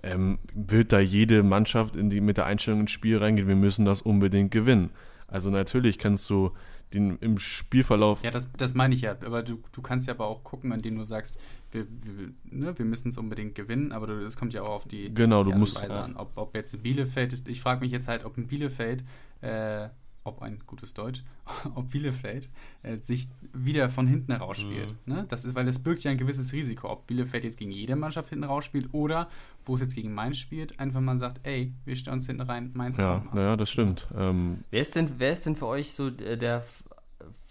ähm, 0.03 0.39
wird 0.55 0.93
da 0.93 1.01
jede 1.01 1.43
Mannschaft 1.43 1.97
in 1.97 2.11
die, 2.11 2.21
mit 2.21 2.37
der 2.37 2.47
Einstellung 2.47 2.81
ins 2.81 2.91
Spiel 2.91 3.19
reingehen, 3.19 3.49
wir 3.49 3.57
müssen 3.57 3.85
das 3.85 4.01
unbedingt 4.01 4.51
gewinnen. 4.51 4.91
Also 5.29 5.51
natürlich 5.51 5.99
kannst 5.99 6.29
du 6.31 6.53
den, 6.93 7.19
im 7.19 7.39
Spielverlauf. 7.39 8.23
Ja, 8.23 8.31
das, 8.31 8.51
das 8.53 8.75
meine 8.75 8.95
ich 8.95 9.03
ja. 9.03 9.17
Aber 9.25 9.43
du, 9.43 9.63
du 9.73 9.83
kannst 9.83 10.07
ja 10.07 10.15
aber 10.15 10.27
auch 10.27 10.43
gucken, 10.45 10.73
indem 10.73 10.97
du 10.97 11.05
sagst, 11.05 11.39
wir, 11.73 11.87
wir, 11.89 12.33
ne, 12.45 12.79
wir 12.79 12.85
müssen 12.85 13.11
es 13.11 13.19
unbedingt 13.19 13.55
gewinnen, 13.55 13.93
aber 13.93 14.09
es 14.09 14.37
kommt 14.37 14.53
ja 14.53 14.63
auch 14.63 14.71
auf 14.71 14.89
die, 14.89 15.13
genau, 15.15 15.45
die 15.45 15.53
du 15.53 15.59
musst, 15.59 15.81
Weise 15.81 15.95
ja. 15.95 16.03
an. 16.03 16.17
Ob, 16.17 16.33
ob 16.37 16.55
jetzt 16.55 16.83
Bielefeld, 16.83 17.49
ich 17.49 17.61
frage 17.61 17.81
mich 17.81 17.93
jetzt 17.93 18.09
halt, 18.09 18.25
ob 18.25 18.37
ein 18.37 18.47
Bielefeld 18.47 19.05
äh, 19.41 19.89
ob 20.25 20.43
ein 20.43 20.61
gutes 20.67 20.95
Deutsch, 20.95 21.23
ob 21.75 21.91
Bielefeld 21.91 22.49
äh, 22.83 22.99
sich 22.99 23.29
wieder 23.53 23.89
von 23.89 24.07
hinten 24.07 24.33
herausspielt. 24.33 24.95
Mhm. 25.07 25.15
Ne? 25.15 25.25
Das 25.29 25.45
ist, 25.45 25.55
weil 25.55 25.65
das 25.65 25.79
birgt 25.79 26.03
ja 26.05 26.11
ein 26.11 26.19
gewisses 26.19 26.53
Risiko, 26.53 26.91
ob 26.91 27.07
Bielefeld 27.07 27.45
jetzt 27.45 27.59
gegen 27.59 27.71
jede 27.71 27.97
Mannschaft 27.97 28.31
hinten 28.31 28.45
rausspielt 28.45 28.93
oder 28.93 29.29
wo 29.64 29.75
es 29.75 29.81
jetzt 29.81 29.95
gegen 29.95 30.12
Mainz 30.14 30.38
spielt, 30.38 30.79
einfach 30.81 31.00
mal 31.00 31.17
sagt, 31.17 31.40
ey, 31.47 31.75
wir 31.85 31.97
stellen 31.97 32.14
uns 32.14 32.26
hinten 32.26 32.43
rein, 32.43 32.71
Mainz 32.75 32.97
Ja, 32.97 33.23
naja, 33.33 33.57
das 33.57 33.71
stimmt. 33.71 34.09
Ähm, 34.17 34.64
wer, 34.71 34.83
ist 34.83 34.95
denn, 34.95 35.12
wer 35.19 35.33
ist 35.33 35.47
denn 35.47 35.57
für 35.57 35.67
euch 35.67 35.93
so 35.93 36.11
der, 36.11 36.64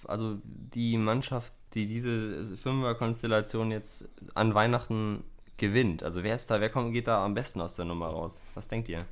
also 0.06 0.38
die 0.44 0.98
Mannschaft, 0.98 1.54
die 1.74 1.86
diese 1.86 2.58
Fünfer-Konstellation 2.58 3.72
jetzt 3.72 4.08
an 4.34 4.54
Weihnachten 4.54 5.24
gewinnt? 5.58 6.04
Also 6.04 6.24
wer 6.24 6.36
ist 6.36 6.50
da, 6.50 6.60
wer 6.62 6.70
kommt, 6.70 6.94
geht 6.94 7.08
da 7.08 7.24
am 7.24 7.34
besten 7.34 7.62
aus 7.62 7.76
der 7.76 7.86
Nummer 7.86 8.08
raus? 8.08 8.42
Was 8.56 8.68
denkt 8.68 8.90
ihr? 8.90 9.06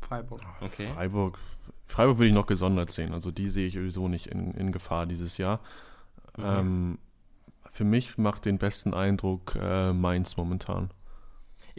Freiburg. 0.00 0.42
Okay. 0.60 0.88
Freiburg 0.94 1.38
Freiburg 1.90 2.18
würde 2.18 2.28
ich 2.28 2.34
noch 2.34 2.46
gesondert 2.46 2.92
sehen. 2.92 3.12
Also 3.12 3.30
die 3.30 3.48
sehe 3.48 3.66
ich 3.66 3.74
sowieso 3.74 4.08
nicht 4.08 4.28
in, 4.28 4.52
in 4.52 4.72
Gefahr 4.72 5.06
dieses 5.06 5.38
Jahr. 5.38 5.60
Mhm. 6.36 6.44
Ähm, 6.44 6.98
für 7.72 7.84
mich 7.84 8.16
macht 8.16 8.44
den 8.44 8.58
besten 8.58 8.94
Eindruck 8.94 9.56
äh, 9.60 9.92
Mainz 9.92 10.36
momentan. 10.36 10.90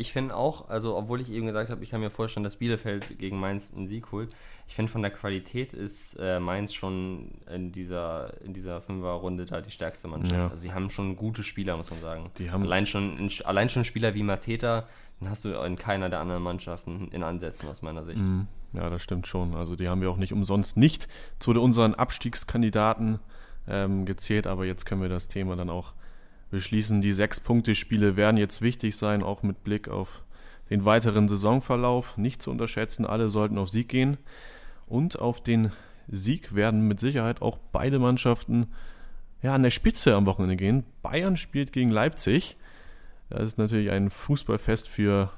Ich 0.02 0.12
finde 0.12 0.36
auch, 0.36 0.68
also 0.68 0.98
obwohl 0.98 1.22
ich 1.22 1.32
eben 1.32 1.46
gesagt 1.46 1.70
habe, 1.70 1.84
ich 1.84 1.92
kann 1.92 2.02
mir 2.02 2.10
vorstellen, 2.10 2.44
dass 2.44 2.56
Bielefeld 2.56 3.20
gegen 3.20 3.40
Mainz 3.40 3.72
einen 3.72 3.86
Sieg 3.86 4.12
holt. 4.12 4.34
Ich 4.68 4.74
finde 4.74 4.92
von 4.92 5.04
der 5.04 5.12
Qualität 5.12 5.74
ist 5.74 6.16
äh, 6.20 6.40
Mainz 6.40 6.74
schon 6.74 7.36
in 7.54 7.72
dieser 7.72 8.42
in 8.42 8.56
dieser 8.56 8.82
Fünferrunde 8.82 9.46
da 9.46 9.62
die 9.62 9.70
stärkste 9.70 10.08
Mannschaft. 10.08 10.34
Ja. 10.34 10.46
Also 10.46 10.56
sie 10.58 10.74
haben 10.74 10.90
schon 10.90 11.16
gute 11.16 11.44
Spieler, 11.44 11.78
muss 11.78 11.92
man 11.92 12.02
sagen. 12.02 12.32
Die 12.40 12.50
haben 12.50 12.64
allein 12.64 12.88
schon 12.88 13.30
allein 13.46 13.70
schon 13.70 13.84
Spieler 13.84 14.16
wie 14.16 14.24
Mateta, 14.24 14.86
den 15.20 15.30
hast 15.30 15.46
du 15.46 15.50
in 15.50 15.76
keiner 15.76 16.10
der 16.10 16.20
anderen 16.20 16.42
Mannschaften 16.42 17.10
in 17.12 17.22
Ansätzen 17.22 17.70
aus 17.70 17.84
meiner 17.84 18.04
Sicht. 18.04 18.24
Mhm. 18.24 18.48
Ja, 18.74 18.90
das 18.90 19.04
stimmt 19.04 19.28
schon. 19.28 19.54
Also 19.54 19.76
die 19.76 19.88
haben 19.88 20.02
wir 20.02 20.10
auch 20.10 20.18
nicht 20.18 20.34
umsonst 20.34 20.78
nicht 20.78 21.08
zu 21.38 21.52
unseren 21.52 21.94
Abstiegskandidaten 21.94 23.20
ähm, 23.68 24.08
gezählt, 24.08 24.48
aber 24.48 24.66
jetzt 24.66 24.88
können 24.88 25.04
wir 25.04 25.10
das 25.10 25.28
Thema 25.28 25.56
dann 25.56 25.70
auch 25.70 25.94
beschließen. 26.52 27.02
Die 27.02 27.14
Sechs-Punkte-Spiele 27.14 28.16
werden 28.16 28.38
jetzt 28.38 28.62
wichtig 28.62 28.96
sein, 28.98 29.24
auch 29.24 29.44
mit 29.44 29.64
Blick 29.64 29.90
auf 29.90 30.24
den 30.70 30.86
weiteren 30.86 31.28
Saisonverlauf. 31.28 32.18
Nicht 32.18 32.42
zu 32.42 32.52
unterschätzen, 32.52 33.06
alle 33.06 33.30
sollten 33.30 33.58
auf 33.58 33.70
Sieg 33.70 33.90
gehen. 33.90 34.18
Und 34.88 35.20
auf 35.20 35.42
den 35.42 35.72
Sieg 36.08 36.54
werden 36.54 36.88
mit 36.88 37.00
Sicherheit 37.00 37.42
auch 37.42 37.58
beide 37.72 38.00
Mannschaften 38.00 38.68
ja, 39.42 39.56
an 39.56 39.64
der 39.64 39.72
Spitze 39.72 40.16
am 40.16 40.26
Wochenende 40.26 40.56
gehen. 40.56 40.84
Bayern 41.02 41.38
spielt 41.38 41.74
gegen 41.74 41.90
Leipzig. 41.90 42.58
Das 43.30 43.44
ist 43.44 43.58
natürlich 43.58 43.92
ein 43.92 44.10
Fußballfest 44.10 44.88
für, 44.88 45.32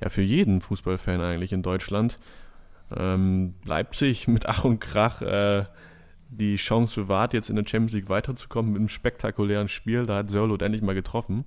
ja, 0.00 0.08
für 0.10 0.22
jeden 0.22 0.60
Fußballfan 0.60 1.20
eigentlich 1.20 1.52
in 1.52 1.62
Deutschland. 1.62 2.18
Ähm, 2.94 3.54
Leipzig 3.64 4.28
mit 4.28 4.46
Ach 4.46 4.64
und 4.64 4.80
Krach 4.80 5.22
äh, 5.22 5.64
die 6.38 6.56
Chance 6.56 7.02
bewahrt, 7.02 7.34
jetzt 7.34 7.50
in 7.50 7.56
der 7.56 7.66
Champions 7.66 7.92
League 7.92 8.08
weiterzukommen 8.08 8.72
mit 8.72 8.80
einem 8.80 8.88
spektakulären 8.88 9.68
Spiel. 9.68 10.06
Da 10.06 10.16
hat 10.16 10.30
Sörlot 10.30 10.62
endlich 10.62 10.82
mal 10.82 10.94
getroffen, 10.94 11.44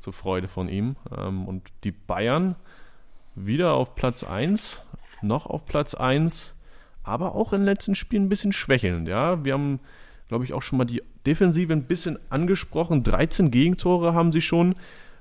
zur 0.00 0.12
Freude 0.12 0.48
von 0.48 0.68
ihm. 0.68 0.96
Ähm, 1.16 1.46
und 1.46 1.62
die 1.84 1.92
Bayern 1.92 2.56
wieder 3.34 3.74
auf 3.74 3.94
Platz 3.94 4.24
1, 4.24 4.80
noch 5.22 5.46
auf 5.46 5.66
Platz 5.66 5.94
1, 5.94 6.54
aber 7.04 7.34
auch 7.34 7.52
in 7.52 7.60
den 7.60 7.66
letzten 7.66 7.94
Spielen 7.94 8.24
ein 8.24 8.28
bisschen 8.28 8.52
schwächelnd. 8.52 9.08
Ja, 9.08 9.44
wir 9.44 9.52
haben, 9.52 9.80
glaube 10.28 10.44
ich, 10.44 10.52
auch 10.52 10.62
schon 10.62 10.78
mal 10.78 10.84
die 10.84 11.02
Defensive 11.26 11.72
ein 11.72 11.84
bisschen 11.84 12.18
angesprochen. 12.30 13.02
13 13.02 13.50
Gegentore 13.50 14.14
haben 14.14 14.32
sie 14.32 14.42
schon. 14.42 14.74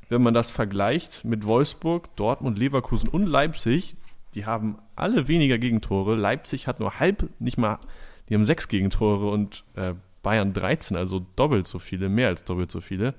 Wenn 0.09 0.21
man 0.21 0.33
das 0.33 0.49
vergleicht 0.49 1.23
mit 1.23 1.45
Wolfsburg, 1.45 2.15
Dortmund, 2.15 2.57
Leverkusen 2.57 3.09
und 3.09 3.25
Leipzig, 3.25 3.95
die 4.35 4.45
haben 4.45 4.77
alle 4.95 5.27
weniger 5.27 5.57
Gegentore. 5.57 6.15
Leipzig 6.15 6.67
hat 6.67 6.79
nur 6.79 6.99
halb, 6.99 7.29
nicht 7.39 7.57
mal 7.57 7.79
die 8.29 8.35
haben 8.35 8.45
sechs 8.45 8.67
Gegentore 8.67 9.29
und 9.29 9.63
äh, 9.75 9.93
Bayern 10.21 10.53
13, 10.53 10.95
also 10.95 11.25
doppelt 11.35 11.67
so 11.67 11.79
viele, 11.79 12.09
mehr 12.09 12.29
als 12.29 12.45
doppelt 12.45 12.71
so 12.71 12.81
viele. 12.81 13.13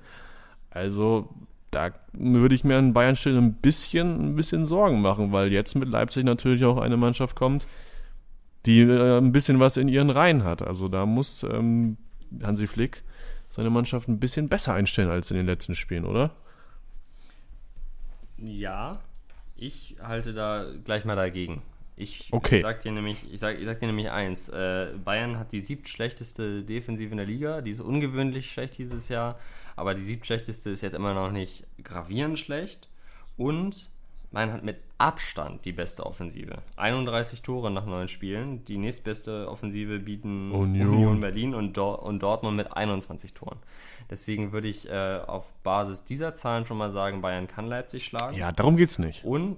Also 0.71 1.29
da 1.71 1.91
würde 2.13 2.55
ich 2.55 2.63
mir 2.63 2.77
an 2.77 2.93
Bayern 2.93 3.15
Stelle 3.15 3.37
ein 3.37 3.53
bisschen, 3.55 4.31
ein 4.31 4.35
bisschen 4.35 4.65
Sorgen 4.65 5.01
machen, 5.01 5.31
weil 5.31 5.51
jetzt 5.51 5.75
mit 5.75 5.89
Leipzig 5.89 6.23
natürlich 6.23 6.65
auch 6.65 6.77
eine 6.77 6.97
Mannschaft 6.97 7.35
kommt, 7.35 7.67
die 8.65 8.81
äh, 8.81 9.17
ein 9.17 9.31
bisschen 9.31 9.59
was 9.59 9.77
in 9.77 9.87
ihren 9.87 10.09
Reihen 10.09 10.43
hat. 10.43 10.61
Also 10.61 10.87
da 10.87 11.05
muss 11.05 11.43
ähm, 11.43 11.97
Hansi 12.41 12.67
Flick 12.67 13.03
seine 13.49 13.69
Mannschaft 13.69 14.07
ein 14.07 14.19
bisschen 14.19 14.49
besser 14.49 14.73
einstellen 14.73 15.09
als 15.09 15.31
in 15.31 15.37
den 15.37 15.45
letzten 15.45 15.75
Spielen, 15.75 16.05
oder? 16.05 16.31
Ja, 18.37 18.99
ich 19.55 19.95
halte 20.01 20.33
da 20.33 20.65
gleich 20.83 21.05
mal 21.05 21.15
dagegen. 21.15 21.61
Ich 21.97 22.27
okay. 22.31 22.61
sag 22.61 22.81
dir 22.81 22.91
nämlich, 22.91 23.31
ich 23.31 23.39
sag, 23.39 23.57
ich 23.57 23.65
sag 23.65 23.79
dir 23.79 23.87
nämlich 23.87 24.09
eins: 24.09 24.49
äh, 24.49 24.87
Bayern 25.03 25.39
hat 25.39 25.51
die 25.51 25.61
siebtschlechteste 25.61 26.63
Defensive 26.63 27.11
in 27.11 27.17
der 27.17 27.25
Liga. 27.25 27.61
Die 27.61 27.71
ist 27.71 27.79
ungewöhnlich 27.79 28.51
schlecht 28.51 28.77
dieses 28.77 29.07
Jahr, 29.07 29.39
aber 29.75 29.93
die 29.93 30.03
siebtschlechteste 30.03 30.69
ist 30.69 30.81
jetzt 30.81 30.93
immer 30.93 31.13
noch 31.13 31.31
nicht 31.31 31.65
gravierend 31.83 32.37
schlecht. 32.37 32.89
Und 33.37 33.89
Bayern 34.31 34.51
hat 34.51 34.63
mit 34.63 34.77
Abstand 34.97 35.63
die 35.63 35.71
beste 35.71 36.05
Offensive. 36.05 36.57
31 36.75 37.41
Tore 37.41 37.71
nach 37.71 37.85
neun 37.85 38.09
Spielen. 38.09 38.65
Die 38.65 38.77
nächstbeste 38.77 39.49
Offensive 39.49 39.99
bieten 39.99 40.51
Union, 40.51 40.87
Union 40.87 41.21
Berlin 41.21 41.55
und, 41.55 41.77
Dor 41.77 42.03
und, 42.03 42.21
Dortmund 42.21 42.57
mit 42.57 42.75
21 42.75 43.33
Toren. 43.33 43.59
Deswegen 44.09 44.51
würde 44.51 44.67
ich 44.67 44.89
äh, 44.89 45.19
auf 45.25 45.53
Basis 45.63 46.03
dieser 46.03 46.33
Zahlen 46.33 46.65
schon 46.65 46.77
mal 46.77 46.91
sagen, 46.91 47.21
Bayern 47.21 47.47
kann 47.47 47.67
Leipzig 47.67 48.03
schlagen. 48.03 48.35
Ja, 48.35 48.51
darum 48.51 48.75
geht 48.75 48.89
es 48.89 48.99
nicht. 48.99 49.23
Und, 49.23 49.57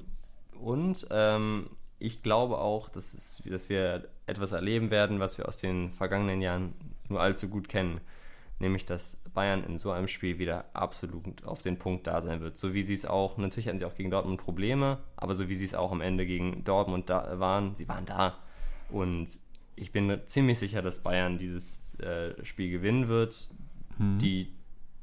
und 0.59 1.07
ähm, 1.09 1.71
ich 1.99 2.21
glaube 2.21 2.59
auch, 2.59 2.89
dass, 2.89 3.13
es, 3.13 3.41
dass 3.45 3.69
wir 3.69 4.07
etwas 4.27 4.51
erleben 4.51 4.91
werden, 4.91 5.19
was 5.19 5.37
wir 5.37 5.47
aus 5.47 5.59
den 5.59 5.91
vergangenen 5.91 6.41
Jahren 6.41 6.73
nur 7.09 7.21
allzu 7.21 7.49
gut 7.49 7.69
kennen. 7.69 8.01
Nämlich, 8.59 8.85
dass 8.85 9.17
Bayern 9.33 9.63
in 9.63 9.77
so 9.77 9.91
einem 9.91 10.07
Spiel 10.07 10.39
wieder 10.39 10.65
absolut 10.73 11.45
auf 11.45 11.61
den 11.61 11.77
Punkt 11.77 12.07
da 12.07 12.21
sein 12.21 12.41
wird. 12.41 12.57
So 12.57 12.73
wie 12.73 12.81
sie 12.81 12.95
es 12.95 13.05
auch, 13.05 13.37
natürlich 13.37 13.67
hatten 13.67 13.79
sie 13.79 13.85
auch 13.85 13.95
gegen 13.95 14.09
Dortmund 14.09 14.39
Probleme, 14.39 14.99
aber 15.15 15.35
so 15.35 15.47
wie 15.47 15.55
sie 15.55 15.65
es 15.65 15.75
auch 15.75 15.91
am 15.91 16.01
Ende 16.01 16.25
gegen 16.25 16.63
Dortmund 16.63 17.09
da 17.09 17.39
waren, 17.39 17.75
sie 17.75 17.87
waren 17.87 18.05
da. 18.05 18.37
Und 18.89 19.27
ich 19.75 19.91
bin 19.91 20.21
ziemlich 20.25 20.57
sicher, 20.57 20.81
dass 20.81 21.03
Bayern 21.03 21.37
dieses 21.37 21.95
äh, 21.99 22.43
Spiel 22.43 22.71
gewinnen 22.71 23.07
wird. 23.07 23.49
Mhm. 23.97 24.19
Die, 24.19 24.53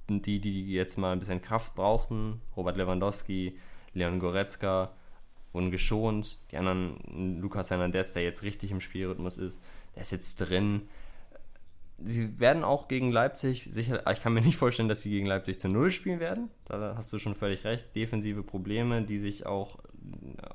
die, 0.08 0.40
die 0.40 0.72
jetzt 0.72 0.98
mal 0.98 1.12
ein 1.12 1.20
bisschen 1.20 1.40
Kraft 1.40 1.74
brauchten, 1.74 2.40
Robert 2.56 2.76
Lewandowski, 2.76 3.56
Leon 3.94 4.18
Goretzka, 4.18 4.92
wurden 5.54 5.70
geschont. 5.70 6.38
Die 6.50 6.56
anderen, 6.56 7.40
Lukas 7.40 7.70
Hernandez, 7.70 8.12
der 8.12 8.22
jetzt 8.22 8.42
richtig 8.42 8.70
im 8.70 8.80
Spielrhythmus 8.80 9.38
ist, 9.38 9.60
der 9.94 10.02
ist 10.02 10.12
jetzt 10.12 10.36
drin. 10.36 10.88
sie 11.98 12.38
werden 12.40 12.64
auch 12.64 12.88
gegen 12.88 13.10
Leipzig 13.10 13.68
sicher, 13.70 14.04
ich 14.10 14.22
kann 14.22 14.34
mir 14.34 14.40
nicht 14.42 14.56
vorstellen, 14.56 14.88
dass 14.88 15.02
sie 15.02 15.10
gegen 15.10 15.26
Leipzig 15.26 15.58
zu 15.58 15.68
Null 15.68 15.90
spielen 15.90 16.20
werden. 16.20 16.50
Da 16.66 16.94
hast 16.96 17.12
du 17.12 17.18
schon 17.18 17.34
völlig 17.34 17.64
recht. 17.64 17.94
Defensive 17.94 18.42
Probleme, 18.42 19.02
die 19.02 19.18
sich 19.18 19.46
auch 19.46 19.78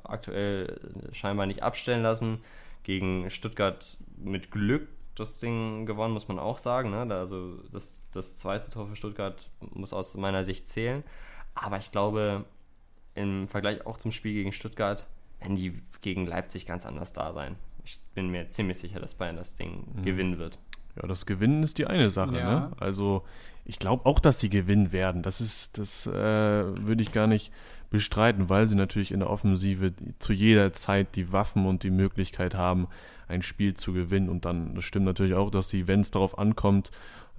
aktuell 0.03 0.79
scheinbar 1.11 1.45
nicht 1.45 1.63
abstellen 1.63 2.03
lassen. 2.03 2.39
Gegen 2.83 3.29
Stuttgart 3.29 3.97
mit 4.17 4.51
Glück 4.51 4.87
das 5.19 5.39
Ding 5.39 5.85
gewonnen, 5.85 6.13
muss 6.13 6.27
man 6.27 6.39
auch 6.39 6.57
sagen. 6.57 6.91
Ne? 6.91 7.13
Also 7.13 7.57
das, 7.71 8.05
das 8.11 8.37
zweite 8.37 8.69
Tor 8.69 8.87
für 8.87 8.95
Stuttgart 8.95 9.49
muss 9.59 9.93
aus 9.93 10.15
meiner 10.15 10.45
Sicht 10.45 10.67
zählen. 10.67 11.03
Aber 11.55 11.77
ich 11.77 11.91
glaube, 11.91 12.45
im 13.15 13.47
Vergleich 13.47 13.85
auch 13.85 13.97
zum 13.97 14.11
Spiel 14.11 14.33
gegen 14.33 14.51
Stuttgart, 14.51 15.07
werden 15.39 15.55
die 15.55 15.81
gegen 16.01 16.25
Leipzig 16.25 16.65
ganz 16.65 16.85
anders 16.85 17.13
da 17.13 17.33
sein. 17.33 17.55
Ich 17.83 17.99
bin 18.13 18.29
mir 18.29 18.49
ziemlich 18.49 18.77
sicher, 18.77 18.99
dass 18.99 19.15
Bayern 19.15 19.37
das 19.37 19.55
Ding 19.55 19.85
mhm. 19.95 20.03
gewinnen 20.03 20.37
wird. 20.37 20.59
Ja, 20.95 21.07
das 21.07 21.25
Gewinnen 21.25 21.63
ist 21.63 21.77
die 21.77 21.87
eine 21.87 22.11
Sache. 22.11 22.37
Ja. 22.37 22.59
Ne? 22.59 22.71
Also 22.79 23.23
ich 23.65 23.79
glaube 23.79 24.05
auch, 24.05 24.19
dass 24.19 24.39
sie 24.39 24.49
gewinnen 24.49 24.91
werden. 24.91 25.21
Das 25.21 25.41
ist, 25.41 25.77
das 25.77 26.07
äh, 26.07 26.11
würde 26.11 27.03
ich 27.03 27.11
gar 27.11 27.27
nicht 27.27 27.51
bestreiten, 27.89 28.49
weil 28.49 28.69
sie 28.69 28.75
natürlich 28.75 29.11
in 29.11 29.19
der 29.19 29.29
Offensive 29.29 29.93
zu 30.19 30.33
jeder 30.33 30.73
Zeit 30.73 31.15
die 31.15 31.31
Waffen 31.31 31.65
und 31.65 31.83
die 31.83 31.89
Möglichkeit 31.89 32.55
haben, 32.55 32.87
ein 33.27 33.41
Spiel 33.41 33.75
zu 33.75 33.93
gewinnen. 33.93 34.29
Und 34.29 34.45
dann, 34.45 34.75
das 34.75 34.85
stimmt 34.85 35.05
natürlich 35.05 35.33
auch, 35.33 35.51
dass 35.51 35.69
sie, 35.69 35.87
wenn 35.87 36.01
es 36.01 36.11
darauf 36.11 36.37
ankommt, 36.37 36.91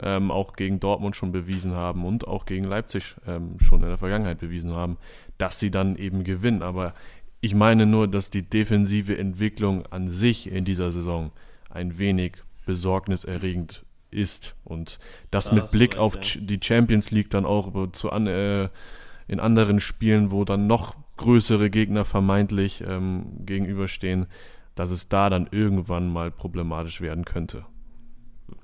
ähm, 0.02 0.30
auch 0.30 0.54
gegen 0.54 0.80
Dortmund 0.80 1.14
schon 1.14 1.32
bewiesen 1.32 1.72
haben 1.72 2.04
und 2.04 2.26
auch 2.26 2.46
gegen 2.46 2.64
Leipzig 2.64 3.16
ähm, 3.26 3.56
schon 3.60 3.82
in 3.82 3.88
der 3.88 3.98
Vergangenheit 3.98 4.38
bewiesen 4.38 4.74
haben, 4.74 4.96
dass 5.40 5.58
sie 5.58 5.70
dann 5.70 5.96
eben 5.96 6.24
gewinnen. 6.24 6.62
Aber 6.62 6.94
ich 7.40 7.54
meine 7.54 7.86
nur, 7.86 8.08
dass 8.08 8.30
die 8.30 8.42
defensive 8.42 9.16
Entwicklung 9.16 9.86
an 9.86 10.10
sich 10.10 10.50
in 10.50 10.64
dieser 10.64 10.92
Saison 10.92 11.32
ein 11.70 11.98
wenig 11.98 12.34
besorgniserregend 12.66 13.84
ist. 14.10 14.56
Und 14.64 14.98
das 15.30 15.46
ja, 15.46 15.54
mit 15.54 15.70
Blick 15.70 15.96
auf 15.96 16.16
ja. 16.16 16.40
die 16.40 16.60
Champions 16.62 17.10
League 17.10 17.30
dann 17.30 17.46
auch 17.46 17.90
zu 17.92 18.10
an, 18.10 18.26
äh, 18.26 18.68
in 19.28 19.40
anderen 19.40 19.80
Spielen, 19.80 20.30
wo 20.30 20.44
dann 20.44 20.66
noch 20.66 20.96
größere 21.16 21.70
Gegner 21.70 22.04
vermeintlich 22.04 22.82
ähm, 22.86 23.44
gegenüberstehen, 23.46 24.26
dass 24.74 24.90
es 24.90 25.08
da 25.08 25.30
dann 25.30 25.48
irgendwann 25.50 26.12
mal 26.12 26.30
problematisch 26.30 27.00
werden 27.00 27.24
könnte. 27.24 27.64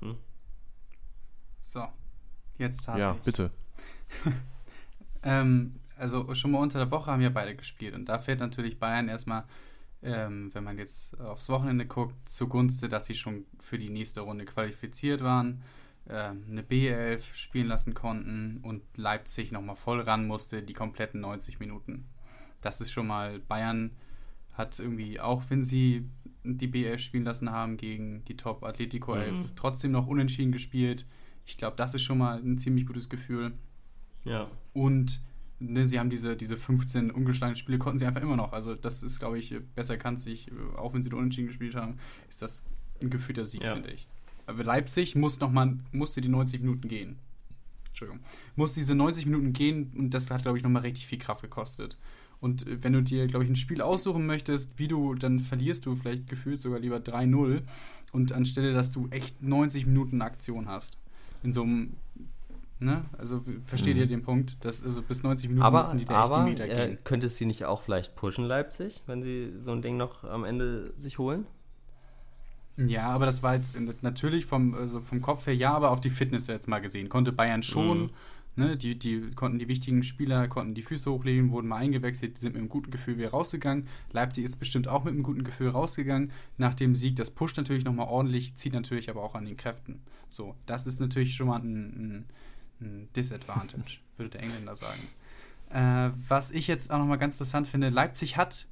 Mhm. 0.01 0.17
So, 1.59 1.83
jetzt 2.57 2.87
habe 2.87 2.99
ja, 2.99 3.11
ich. 3.11 3.17
Ja, 3.17 3.21
bitte. 3.23 3.51
ähm, 5.23 5.75
also 5.97 6.33
schon 6.35 6.51
mal 6.51 6.59
unter 6.59 6.79
der 6.79 6.91
Woche 6.91 7.11
haben 7.11 7.21
wir 7.21 7.33
beide 7.33 7.55
gespielt 7.55 7.95
und 7.95 8.07
da 8.09 8.19
fällt 8.19 8.39
natürlich 8.39 8.79
Bayern 8.79 9.09
erstmal 9.09 9.45
ähm, 10.03 10.51
wenn 10.53 10.63
man 10.63 10.77
jetzt 10.77 11.19
aufs 11.19 11.49
Wochenende 11.49 11.85
guckt, 11.85 12.15
zugunsten, 12.29 12.89
dass 12.89 13.07
sie 13.07 13.15
schon 13.15 13.45
für 13.59 13.77
die 13.79 13.89
nächste 13.89 14.21
Runde 14.21 14.45
qualifiziert 14.45 15.23
waren, 15.23 15.63
äh, 16.05 16.13
eine 16.49 16.61
B11 16.61 17.33
spielen 17.33 17.67
lassen 17.67 17.93
konnten 17.93 18.59
und 18.63 18.83
Leipzig 18.95 19.51
nochmal 19.51 19.75
voll 19.75 20.01
ran 20.01 20.27
musste, 20.27 20.61
die 20.61 20.73
kompletten 20.73 21.21
90 21.21 21.59
Minuten. 21.59 22.05
Das 22.61 22.79
ist 22.79 22.91
schon 22.91 23.07
mal, 23.07 23.39
Bayern 23.39 23.91
hat 24.53 24.79
irgendwie, 24.79 25.19
auch 25.19 25.43
wenn 25.49 25.63
sie 25.63 26.09
die 26.43 26.67
B11 26.67 26.99
spielen 26.99 27.23
lassen 27.23 27.51
haben 27.51 27.77
gegen 27.77 28.23
die 28.25 28.37
Top 28.37 28.63
Atletico 28.63 29.15
11, 29.15 29.37
mhm. 29.37 29.49
trotzdem 29.55 29.91
noch 29.91 30.07
unentschieden 30.07 30.51
gespielt. 30.51 31.05
Ich 31.45 31.57
glaube, 31.57 31.75
das 31.75 31.95
ist 31.95 32.03
schon 32.03 32.17
mal 32.19 32.39
ein 32.39 32.57
ziemlich 32.57 32.85
gutes 32.85 33.09
Gefühl. 33.09 33.53
Ja. 34.23 34.49
Und 34.73 35.21
ne, 35.59 35.85
sie 35.85 35.99
haben 35.99 36.09
diese, 36.09 36.35
diese 36.35 36.57
15 36.57 37.11
ungeschlagenen 37.11 37.55
Spiele, 37.55 37.77
konnten 37.77 37.99
sie 37.99 38.05
einfach 38.05 38.21
immer 38.21 38.35
noch. 38.35 38.53
Also 38.53 38.75
das 38.75 39.03
ist, 39.03 39.19
glaube 39.19 39.39
ich, 39.39 39.55
besser 39.75 39.97
kann 39.97 40.17
sich, 40.17 40.51
auch 40.75 40.93
wenn 40.93 41.03
sie 41.03 41.09
den 41.09 41.19
Unentschieden 41.19 41.47
gespielt 41.47 41.75
haben, 41.75 41.97
ist 42.29 42.41
das 42.41 42.63
ein 43.01 43.09
gefühlter 43.09 43.45
Sieg, 43.45 43.63
ja. 43.63 43.73
finde 43.73 43.91
ich. 43.91 44.07
Aber 44.45 44.63
Leipzig 44.63 45.15
muss 45.15 45.39
noch 45.39 45.51
mal, 45.51 45.77
musste 45.91 46.21
die 46.21 46.29
90 46.29 46.61
Minuten 46.61 46.87
gehen. 46.87 47.19
Entschuldigung. 47.87 48.21
Muss 48.55 48.73
diese 48.73 48.95
90 48.95 49.25
Minuten 49.25 49.53
gehen 49.53 49.91
und 49.97 50.13
das 50.13 50.29
hat, 50.29 50.43
glaube 50.43 50.57
ich, 50.57 50.63
nochmal 50.63 50.83
richtig 50.83 51.07
viel 51.07 51.17
Kraft 51.17 51.41
gekostet. 51.41 51.97
Und 52.39 52.67
äh, 52.67 52.83
wenn 52.83 52.93
du 52.93 53.01
dir, 53.01 53.27
glaube 53.27 53.43
ich, 53.43 53.49
ein 53.49 53.55
Spiel 53.55 53.81
aussuchen 53.81 54.25
möchtest, 54.25 54.77
wie 54.77 54.87
du, 54.87 55.15
dann 55.15 55.39
verlierst 55.39 55.85
du 55.85 55.95
vielleicht 55.95 56.27
gefühlt 56.27 56.59
sogar 56.59 56.79
lieber 56.79 56.97
3-0 56.97 57.63
und 58.11 58.31
anstelle, 58.31 58.73
dass 58.73 58.91
du 58.91 59.07
echt 59.09 59.41
90 59.41 59.87
Minuten 59.87 60.21
Aktion 60.21 60.67
hast. 60.67 60.97
In 61.43 61.53
so 61.53 61.63
einem 61.63 61.93
Ne? 62.79 63.05
Also 63.17 63.43
versteht 63.65 63.95
mhm. 63.95 64.01
ihr 64.01 64.07
den 64.07 64.21
Punkt? 64.21 64.63
Dass, 64.63 64.83
also 64.83 65.01
bis 65.01 65.23
90 65.23 65.49
Minuten 65.49 65.65
aber, 65.65 65.79
müssen 65.79 65.97
die 65.97 66.05
da 66.05 66.13
aber, 66.15 66.35
echt 66.35 66.45
die 66.59 66.63
Meter 66.63 66.67
gehen. 66.67 66.93
Äh, 66.93 66.97
könnte 67.03 67.27
sie 67.29 67.45
nicht 67.45 67.65
auch 67.65 67.81
vielleicht 67.81 68.15
pushen, 68.15 68.45
Leipzig, 68.45 69.01
wenn 69.07 69.23
sie 69.23 69.53
so 69.57 69.71
ein 69.71 69.81
Ding 69.81 69.97
noch 69.97 70.23
am 70.23 70.43
Ende 70.43 70.93
sich 70.95 71.17
holen? 71.17 71.47
Ja, 72.77 73.09
aber 73.09 73.25
das 73.25 73.41
war 73.41 73.55
jetzt 73.55 73.75
natürlich 74.03 74.45
vom, 74.45 74.75
also 74.75 75.01
vom 75.01 75.21
Kopf 75.21 75.47
her 75.47 75.55
ja, 75.55 75.73
aber 75.73 75.89
auf 75.89 75.99
die 75.99 76.11
Fitness 76.11 76.45
jetzt 76.45 76.67
mal 76.67 76.79
gesehen. 76.79 77.09
Konnte 77.09 77.31
Bayern 77.31 77.63
schon. 77.63 78.03
Mhm. 78.03 78.09
Ne, 78.55 78.75
die, 78.75 78.97
die 78.97 79.29
konnten 79.35 79.59
die 79.59 79.67
wichtigen 79.67 80.01
Spieler, 80.01 80.47
konnten 80.47 80.73
die 80.73 80.81
Füße 80.81 81.11
hochlegen, 81.11 81.51
wurden 81.51 81.67
mal 81.67 81.75
eingewechselt, 81.75 82.37
die 82.37 82.41
sind 82.41 82.53
mit 82.53 82.61
einem 82.61 82.69
guten 82.69 82.89
Gefühl 82.89 83.19
wieder 83.19 83.29
rausgegangen. 83.29 83.87
Leipzig 84.11 84.43
ist 84.43 84.55
bestimmt 84.55 84.87
auch 84.87 85.03
mit 85.03 85.13
einem 85.13 85.21
guten 85.21 85.43
Gefühl 85.43 85.69
rausgegangen 85.69 86.31
nach 86.57 86.73
dem 86.73 86.95
Sieg. 86.95 87.17
Das 87.17 87.29
pusht 87.29 87.55
natürlich 87.57 87.85
nochmal 87.85 88.07
ordentlich, 88.07 88.55
zieht 88.55 88.73
natürlich 88.73 89.11
aber 89.11 89.21
auch 89.21 89.35
an 89.35 89.45
den 89.45 89.57
Kräften. 89.57 90.01
So, 90.29 90.55
das 90.65 90.87
ist 90.87 90.99
natürlich 90.99 91.35
schon 91.35 91.47
mal 91.47 91.59
ein, 91.59 91.85
ein 91.85 92.25
ein 92.81 93.09
Disadvantage, 93.15 93.99
würde 94.17 94.31
der 94.31 94.43
Engländer 94.43 94.75
sagen. 94.75 95.01
Äh, 95.69 96.11
was 96.27 96.51
ich 96.51 96.67
jetzt 96.67 96.91
auch 96.91 96.97
nochmal 96.97 97.17
ganz 97.17 97.35
interessant 97.35 97.67
finde, 97.67 97.89
Leipzig 97.89 98.37
hat 98.37 98.67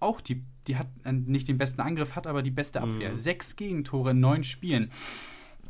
auch 0.00 0.20
die, 0.20 0.44
die 0.66 0.76
hat 0.76 0.86
äh, 1.04 1.12
nicht 1.12 1.48
den 1.48 1.58
besten 1.58 1.80
Angriff, 1.80 2.14
hat 2.16 2.26
aber 2.26 2.42
die 2.42 2.50
beste 2.50 2.80
Abwehr. 2.80 3.10
Mhm. 3.10 3.16
Sechs 3.16 3.56
Gegentore 3.56 4.10
in 4.10 4.20
neun 4.20 4.44
Spielen. 4.44 4.90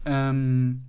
Ähm, 0.05 0.83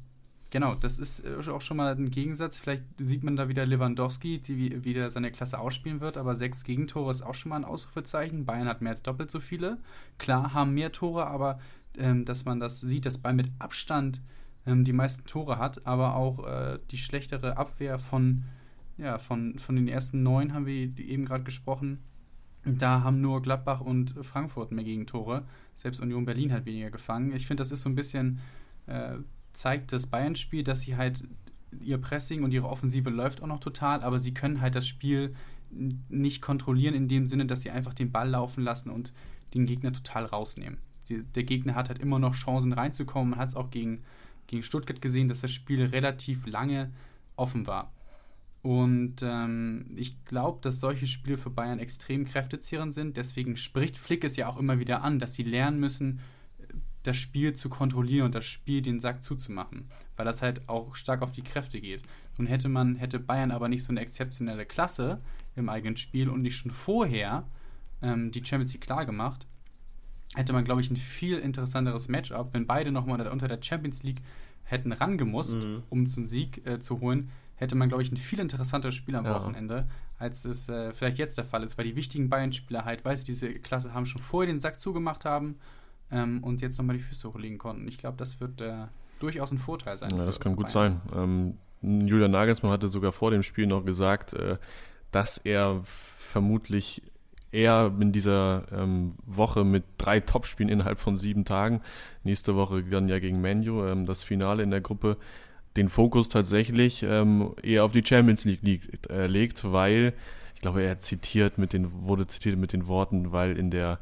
genau, 0.50 0.76
das 0.76 1.00
ist 1.00 1.26
äh, 1.26 1.50
auch 1.50 1.62
schon 1.62 1.78
mal 1.78 1.96
ein 1.96 2.10
Gegensatz. 2.10 2.60
Vielleicht 2.60 2.84
sieht 2.98 3.24
man 3.24 3.36
da 3.36 3.48
wieder 3.48 3.66
Lewandowski, 3.66 4.40
die 4.40 4.84
wieder 4.84 5.10
seine 5.10 5.32
Klasse 5.32 5.60
ausspielen 5.60 6.02
wird, 6.02 6.18
aber 6.18 6.36
sechs 6.36 6.64
Gegentore 6.64 7.12
ist 7.12 7.22
auch 7.22 7.36
schon 7.36 7.50
mal 7.50 7.58
ein 7.58 7.66
Ausrufezeichen. 7.66 8.46
Bayern 8.46 8.68
hat 8.68 8.82
mehr 8.82 8.92
als 8.92 9.04
doppelt 9.04 9.32
so 9.32 9.40
viele. 9.40 9.78
Klar 10.18 10.54
haben 10.54 10.74
mehr 10.74 10.92
Tore, 10.92 11.28
aber 11.28 11.60
ähm, 11.98 12.26
dass 12.26 12.46
man 12.46 12.60
das 12.60 12.82
sieht, 12.82 13.06
dass 13.06 13.20
Bayern 13.20 13.38
mit 13.38 13.52
Abstand 13.60 14.22
ähm, 14.70 14.84
die 14.84 14.94
meisten 14.94 15.26
Tore 15.26 15.58
hat, 15.58 15.86
aber 15.86 16.16
auch 16.16 16.46
äh, 16.46 16.80
die 16.92 16.98
schlechtere 16.98 17.58
Abwehr 17.58 17.98
von, 17.98 18.44
ja, 18.98 19.18
von, 19.18 19.58
von 19.60 19.76
den 19.76 19.88
ersten 19.88 20.24
neun 20.24 20.54
haben 20.54 20.66
wir 20.66 20.76
eben 20.76 21.26
gerade 21.26 21.44
gesprochen. 21.44 22.00
Da 22.66 23.04
haben 23.04 23.22
nur 23.22 23.42
Gladbach 23.42 23.82
und 23.82 24.14
Frankfurt 24.22 24.72
mehr 24.72 24.84
Gegentore. 24.84 25.46
Selbst 25.74 26.02
Union 26.02 26.26
Berlin 26.26 26.52
hat 26.52 26.66
weniger 26.66 26.92
gefangen. 26.92 27.34
Ich 27.34 27.48
finde, 27.48 27.62
das 27.62 27.72
ist 27.72 27.82
so 27.82 27.90
ein 27.90 27.96
bisschen, 27.96 28.40
äh, 28.86 29.16
zeigt 29.54 29.94
das 29.94 30.08
Bayern-Spiel, 30.08 30.64
dass 30.64 30.82
sie 30.82 30.98
halt 30.98 31.24
ihr 31.82 31.98
Pressing 31.98 32.44
und 32.44 32.54
ihre 32.54 32.68
Offensive 32.68 33.10
läuft 33.10 33.42
auch 33.42 33.48
noch 33.48 33.60
total, 33.60 34.02
aber 34.02 34.20
sie 34.20 34.34
können 34.34 34.60
halt 34.60 34.76
das 34.76 34.88
Spiel 34.88 35.36
nicht 35.72 36.42
kontrollieren 36.42 36.96
in 36.96 37.08
dem 37.08 37.28
Sinne, 37.28 37.46
dass 37.46 37.62
sie 37.62 37.70
einfach 37.70 37.94
den 37.94 38.12
Ball 38.12 38.30
laufen 38.30 38.64
lassen 38.64 38.90
und 38.90 39.14
den 39.54 39.66
Gegner 39.66 39.94
total 39.94 40.26
rausnehmen. 40.26 40.80
Die, 41.10 41.24
der 41.24 41.44
Gegner 41.44 41.76
hat 41.76 41.90
halt 41.90 42.00
immer 42.00 42.20
noch 42.20 42.36
Chancen 42.36 42.74
reinzukommen. 42.74 43.36
Hat 43.36 43.50
es 43.50 43.56
auch 43.56 43.70
gegen 43.70 44.04
gegen 44.50 44.64
Stuttgart 44.64 45.02
gesehen, 45.02 45.28
dass 45.28 45.42
das 45.42 45.52
Spiel 45.52 45.84
relativ 45.86 46.46
lange 46.46 46.92
offen 47.36 47.68
war. 47.68 47.94
Und 48.62 49.22
ähm, 49.22 49.92
ich 49.96 50.26
glaube, 50.26 50.60
dass 50.62 50.82
solche 50.82 51.08
Spiele 51.08 51.38
für 51.38 51.50
Bayern 51.50 51.80
extrem 51.80 52.26
kräftezehrend 52.26 52.94
sind. 52.94 53.16
Deswegen 53.16 53.56
spricht 53.56 53.98
Flick 53.98 54.26
es 54.26 54.36
ja 54.36 54.50
auch 54.50 54.58
immer 54.58 54.80
wieder 54.80 55.02
an, 55.02 55.18
dass 55.18 55.36
sie 55.36 55.44
lernen 55.44 55.80
müssen, 55.80 56.20
das 57.04 57.16
Spiel 57.16 57.54
zu 57.54 57.70
kontrollieren 57.70 58.26
und 58.26 58.36
das 58.36 58.46
Spiel 58.46 58.82
den 58.82 59.00
Sack 59.00 59.24
zuzumachen, 59.24 59.90
weil 60.18 60.26
das 60.26 60.42
halt 60.42 60.68
auch 60.68 60.96
stark 60.96 61.22
auf 61.22 61.32
die 61.32 61.44
Kräfte 61.44 61.80
geht. 61.80 62.04
Nun 62.38 62.48
hätte 62.48 62.68
man, 62.68 62.98
hätte 62.98 63.20
Bayern 63.20 63.52
aber 63.52 63.70
nicht 63.70 63.84
so 63.84 63.94
eine 63.94 64.02
exzeptionelle 64.02 64.66
Klasse 64.66 65.22
im 65.56 65.70
eigenen 65.70 65.96
Spiel 65.96 66.28
und 66.30 66.42
nicht 66.42 66.58
schon 66.58 66.72
vorher 66.72 67.48
ähm, 68.02 68.32
die 68.32 68.44
Champions 68.44 68.74
League 68.74 68.84
klar 68.84 69.06
gemacht, 69.06 69.48
hätte 70.36 70.54
man, 70.54 70.64
glaube 70.64 70.82
ich, 70.82 70.92
ein 70.92 70.98
viel 70.98 71.38
interessanteres 71.40 72.08
Matchup, 72.08 72.54
wenn 72.54 72.68
beide 72.68 72.92
nochmal 72.92 73.28
unter 73.28 73.48
der 73.48 73.60
Champions 73.62 74.04
League 74.04 74.22
hätten 74.64 74.92
rangemusst, 74.92 75.64
mhm. 75.64 75.84
um 75.90 76.08
zum 76.08 76.28
Sieg 76.28 76.66
äh, 76.68 76.80
zu 76.80 77.00
holen, 77.00 77.30
hätte 77.56 77.76
man, 77.76 77.90
glaube 77.90 78.04
ich, 78.04 78.12
ein 78.12 78.18
viel 78.18 78.40
interessanteres 78.40 78.96
Spiel 78.96 79.16
am 79.16 79.26
ja. 79.26 79.36
Wochenende, 79.36 79.88
als 80.18 80.46
es 80.46 80.70
äh, 80.70 80.94
vielleicht 80.94 81.18
jetzt 81.18 81.38
der 81.38 81.46
Fall 81.46 81.64
ist, 81.64 81.78
weil 81.78 81.86
die 81.86 81.96
wichtigen 81.96 82.30
Bayern-Spieler 82.30 82.86
halt, 82.86 83.04
weil 83.04 83.18
sie 83.18 83.26
diese 83.26 83.54
Klasse 83.56 83.94
haben, 83.94 84.06
schon 84.06 84.22
vorher 84.22 84.52
den 84.52 84.60
Sack 84.60 84.80
zugemacht 84.80 85.26
haben 85.26 85.58
ähm, 86.12 86.44
und 86.44 86.62
jetzt 86.62 86.78
nochmal 86.78 86.98
die 86.98 87.04
Füße 87.04 87.28
hochlegen 87.28 87.58
konnten. 87.58 87.88
Ich 87.88 87.98
glaube, 87.98 88.18
das 88.18 88.40
wird 88.40 88.62
äh, 88.62 88.86
durchaus 89.20 89.52
ein 89.52 89.58
Vorteil 89.58 89.98
sein. 89.98 90.12
Ja, 90.16 90.26
das 90.26 90.40
kann 90.40 90.56
gut 90.56 90.72
Bayern. 90.72 91.02
sein. 91.12 91.58
Ähm, 91.82 92.08
Julian 92.08 92.32
Nagelsmann 92.32 92.72
hatte 92.72 92.90
sogar 92.90 93.12
vor 93.12 93.32
dem 93.32 93.44
Spiel 93.44 93.68
noch 93.68 93.86
gesagt, 93.86 94.34
äh, 94.34 94.58
dass 95.12 95.38
er 95.38 95.84
vermutlich 96.18 97.02
eher 97.52 97.92
in 98.00 98.12
dieser 98.12 98.64
ähm, 98.72 99.16
Woche 99.26 99.64
mit 99.64 99.84
drei 99.98 100.20
Topspielen 100.20 100.72
innerhalb 100.72 101.00
von 101.00 101.18
sieben 101.18 101.46
Tagen, 101.46 101.82
nächste 102.24 102.56
Woche 102.56 102.84
dann 102.84 103.10
ja 103.10 103.20
gegen 103.20 103.42
Manu, 103.42 103.86
ähm, 103.86 104.06
das 104.06 104.24
Finale 104.24 104.64
in 104.64 104.72
der 104.72 104.82
Gruppe, 104.82 105.18
den 105.78 105.90
Fokus 105.90 106.30
tatsächlich 106.30 107.04
ähm, 107.04 107.54
eher 107.62 107.84
auf 107.86 107.92
die 107.92 108.06
Champions 108.06 108.46
League 108.46 108.62
liegt, 108.62 109.10
äh, 109.10 109.28
legt, 109.28 109.72
weil, 109.72 110.14
ich 110.56 110.62
glaube, 110.62 110.84
er 110.84 111.00
zitiert 111.00 111.58
mit 111.58 111.74
den, 111.74 112.06
wurde 112.06 112.28
zitiert 112.28 112.58
mit 112.58 112.74
den 112.74 112.88
Worten, 112.88 113.32
weil 113.32 113.58
in 113.58 113.72
der 113.72 114.00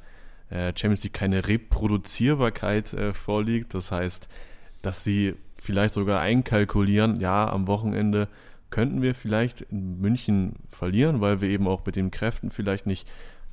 äh, 0.50 0.74
Champions 0.76 1.04
League 1.04 1.14
keine 1.14 1.48
Reproduzierbarkeit 1.48 2.94
äh, 2.94 3.14
vorliegt. 3.14 3.74
Das 3.74 3.92
heißt, 3.92 4.28
dass 4.82 5.04
sie 5.04 5.36
vielleicht 5.58 5.94
sogar 5.94 6.22
einkalkulieren, 6.22 7.20
ja, 7.20 7.50
am 7.50 7.68
Wochenende 7.68 8.28
könnten 8.70 9.02
wir 9.02 9.16
vielleicht 9.16 9.62
in 9.62 10.00
München 10.00 10.56
verlieren, 10.72 11.22
weil 11.22 11.42
wir 11.42 11.50
eben 11.50 11.68
auch 11.68 11.86
mit 11.86 11.96
den 11.96 12.12
Kräften 12.12 12.52
vielleicht 12.52 12.86
nicht 12.86 13.08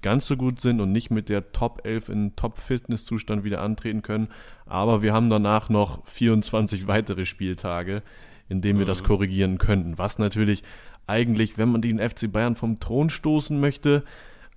ganz 0.04 0.26
so 0.26 0.36
gut 0.36 0.60
sind 0.60 0.82
und 0.82 0.92
nicht 0.92 1.10
mit 1.10 1.30
der 1.30 1.52
Top 1.52 1.80
11 1.84 2.10
in 2.10 2.36
Top-Fitness-Zustand 2.36 3.42
wieder 3.42 3.62
antreten 3.62 4.02
können. 4.02 4.28
Aber 4.66 5.00
wir 5.00 5.14
haben 5.14 5.30
danach 5.30 5.70
noch 5.70 6.06
24 6.06 6.86
weitere 6.86 7.24
Spieltage, 7.24 8.02
in 8.50 8.60
denen 8.60 8.78
wir 8.78 8.84
mhm. 8.84 8.90
das 8.90 9.02
korrigieren 9.02 9.56
könnten. 9.56 9.96
Was 9.96 10.18
natürlich 10.18 10.62
eigentlich, 11.06 11.56
wenn 11.56 11.72
man 11.72 11.80
den 11.80 11.98
FC 11.98 12.30
Bayern 12.30 12.54
vom 12.54 12.80
Thron 12.80 13.08
stoßen 13.08 13.58
möchte, 13.58 14.04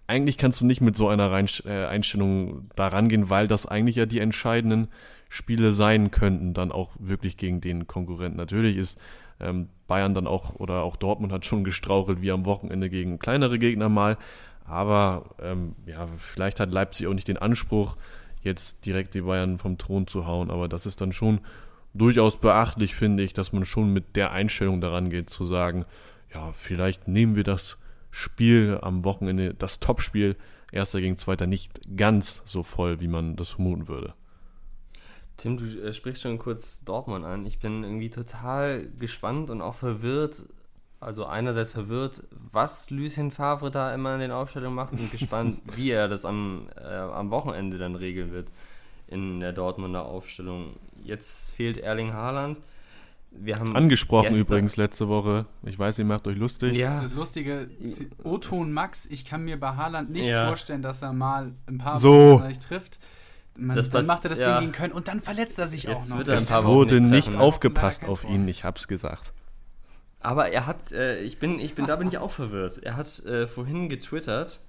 eigentlich 0.06 0.38
kannst 0.38 0.60
du 0.60 0.66
nicht 0.66 0.82
mit 0.82 0.98
so 0.98 1.08
einer 1.08 1.32
äh, 1.32 1.86
Einstellung 1.86 2.70
da 2.76 2.90
rangehen, 2.90 3.30
weil 3.30 3.48
das 3.48 3.66
eigentlich 3.66 3.96
ja 3.96 4.06
die 4.06 4.20
entscheidenden 4.20 4.90
Spiele 5.30 5.72
sein 5.72 6.12
könnten, 6.12 6.54
dann 6.54 6.74
auch 6.74 6.92
wirklich 7.00 7.38
gegen 7.38 7.62
den 7.62 7.88
Konkurrenten. 7.88 8.38
Natürlich 8.38 8.76
ist 8.76 9.00
ähm, 9.40 9.70
Bayern 9.88 10.14
dann 10.14 10.28
auch 10.28 10.56
oder 10.56 10.84
auch 10.84 10.98
Dortmund 10.98 11.32
hat 11.32 11.46
schon 11.46 11.64
gestrauchelt 11.64 12.22
wie 12.22 12.32
am 12.32 12.46
Wochenende 12.46 12.90
gegen 12.90 13.18
kleinere 13.18 13.60
Gegner 13.60 13.88
mal. 13.88 14.18
Aber 14.67 15.36
ähm, 15.41 15.75
ja, 15.86 16.08
vielleicht 16.17 16.60
hat 16.60 16.71
Leipzig 16.71 17.08
auch 17.08 17.13
nicht 17.13 17.27
den 17.27 17.38
Anspruch, 17.38 17.95
jetzt 18.41 18.86
direkt 18.86 19.13
die 19.15 19.21
Bayern 19.21 19.58
vom 19.58 19.77
Thron 19.77 20.08
zu 20.08 20.27
hauen. 20.27 20.51
Aber 20.51 20.67
das 20.67 20.86
ist 20.86 21.01
dann 21.01 21.13
schon 21.13 21.39
durchaus 21.93 22.38
beachtlich, 22.38 22.93
finde 22.93 23.23
ich, 23.23 23.34
dass 23.34 23.53
man 23.53 23.65
schon 23.65 23.93
mit 23.93 24.15
der 24.15 24.32
Einstellung 24.32 24.82
daran 24.82 25.10
geht, 25.10 25.30
zu 25.30 25.45
sagen, 25.45 25.86
ja, 26.34 26.51
vielleicht 26.51 27.08
nehmen 27.08 27.36
wir 27.36 27.43
das 27.43 27.77
Spiel 28.12 28.80
am 28.82 29.03
Wochenende, 29.03 29.53
das 29.53 29.80
Topspiel, 29.80 30.36
erster 30.71 30.99
gegen 30.99 31.17
zweiter, 31.17 31.47
nicht 31.47 31.80
ganz 31.95 32.41
so 32.45 32.63
voll, 32.63 32.99
wie 32.99 33.08
man 33.08 33.36
das 33.36 33.49
vermuten 33.49 33.88
würde. 33.88 34.13
Tim, 35.38 35.58
du 35.58 35.65
äh, 35.65 35.93
sprichst 35.93 36.23
schon 36.23 36.39
kurz 36.39 36.84
Dortmund 36.84 37.23
an. 37.23 37.45
Ich 37.45 37.60
bin 37.60 37.84
irgendwie 37.84 38.10
total 38.10 38.89
gespannt 38.97 39.49
und 39.49 39.62
auch 39.62 39.75
verwirrt, 39.75 40.43
also 41.00 41.26
einerseits 41.26 41.72
verwirrt, 41.72 42.24
was 42.52 42.90
Lucien 42.90 43.32
Favre 43.32 43.70
da 43.70 43.94
immer 43.94 44.16
in 44.16 44.20
den 44.20 44.32
Aufstellungen 44.32 44.76
macht 44.76 44.94
und 44.94 45.12
gespannt, 45.12 45.62
wie 45.76 45.92
er 45.92 46.08
das 46.08 46.26
am, 46.26 46.70
äh, 46.76 46.88
am 46.88 47.30
Wochenende 47.30 47.78
dann 47.78 47.96
regeln 47.96 48.32
wird 48.32 48.50
in 49.08 49.40
der 49.40 49.54
Dortmunder 49.54 50.06
Aufstellung. 50.06 50.74
Jetzt 51.04 51.52
fehlt 51.52 51.78
Erling 51.78 52.14
Haaland. 52.14 52.58
Wir 53.32 53.60
haben 53.60 53.76
Angesprochen 53.76 54.30
gestern, 54.30 54.42
übrigens 54.42 54.78
letzte 54.78 55.08
Woche. 55.08 55.46
Ich 55.64 55.78
weiß, 55.78 56.00
ihr 56.00 56.06
macht 56.06 56.28
euch 56.28 56.38
lustig. 56.38 56.76
Ja. 56.76 57.02
Das 57.02 57.14
Lustige, 57.14 57.70
Oton 58.24 58.72
Max, 58.72 59.06
ich 59.06 59.26
kann 59.26 59.44
mir 59.44 59.60
bei 59.60 59.76
Haaland 59.76 60.10
nicht 60.10 60.26
ja. 60.26 60.48
vorstellen, 60.48 60.82
dass 60.82 61.02
er 61.02 61.14
mal 61.14 61.54
ein 61.68 61.78
paar 61.78 62.00
so. 62.00 62.40
Wochen 62.40 62.48
nicht 62.48 62.64
trifft. 62.64 63.00
Man, 63.56 63.76
das 63.76 63.90
dann 63.90 64.06
macht 64.06 64.24
er 64.24 64.30
das 64.30 64.40
ja. 64.40 64.60
Ding 64.60 64.68
gegen 64.68 64.72
Köln 64.72 64.92
und 64.92 65.08
dann 65.08 65.22
verletzt 65.22 65.60
er 65.60 65.68
sich 65.68 65.84
Jetzt 65.84 66.12
auch 66.12 66.18
noch. 66.18 66.28
Es 66.28 66.52
wurde 66.52 67.02
nicht, 67.02 67.28
nicht 67.28 67.40
aufgepasst 67.40 68.06
auf 68.06 68.24
ihn, 68.24 68.48
ich 68.48 68.64
hab's 68.64 68.88
gesagt. 68.88 69.34
Aber 70.28 70.50
er 70.50 70.66
hat, 70.66 70.92
äh, 70.92 71.22
ich 71.22 71.40
bin, 71.40 71.58
ich 71.58 71.74
bin, 71.74 71.88
da 71.88 71.96
bin 71.96 72.10
ich 72.10 72.18
auch 72.18 72.32
verwirrt. 72.32 72.84
Er 72.84 72.98
hat 72.98 73.20
äh, 73.20 73.48
vorhin 73.48 73.88
getwittert, 73.88 74.60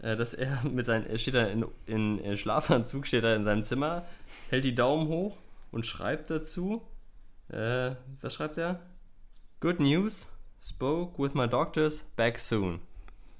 äh, 0.00 0.16
dass 0.16 0.34
er 0.34 0.62
mit 0.64 0.84
seinem, 0.84 1.06
er 1.06 1.16
steht 1.16 1.32
da 1.32 1.46
in, 1.46 1.64
in, 1.86 2.18
in 2.18 2.36
Schlafanzug, 2.36 3.06
steht 3.06 3.24
da 3.24 3.34
in 3.34 3.42
seinem 3.42 3.64
Zimmer, 3.64 4.04
hält 4.50 4.64
die 4.64 4.74
Daumen 4.74 5.08
hoch 5.08 5.38
und 5.70 5.86
schreibt 5.86 6.28
dazu, 6.28 6.82
äh, 7.48 7.92
was 8.20 8.34
schreibt 8.34 8.58
er? 8.58 8.80
Good 9.60 9.80
news, 9.80 10.30
spoke 10.60 11.18
with 11.22 11.32
my 11.32 11.48
doctors, 11.48 12.04
back 12.16 12.38
soon. 12.38 12.80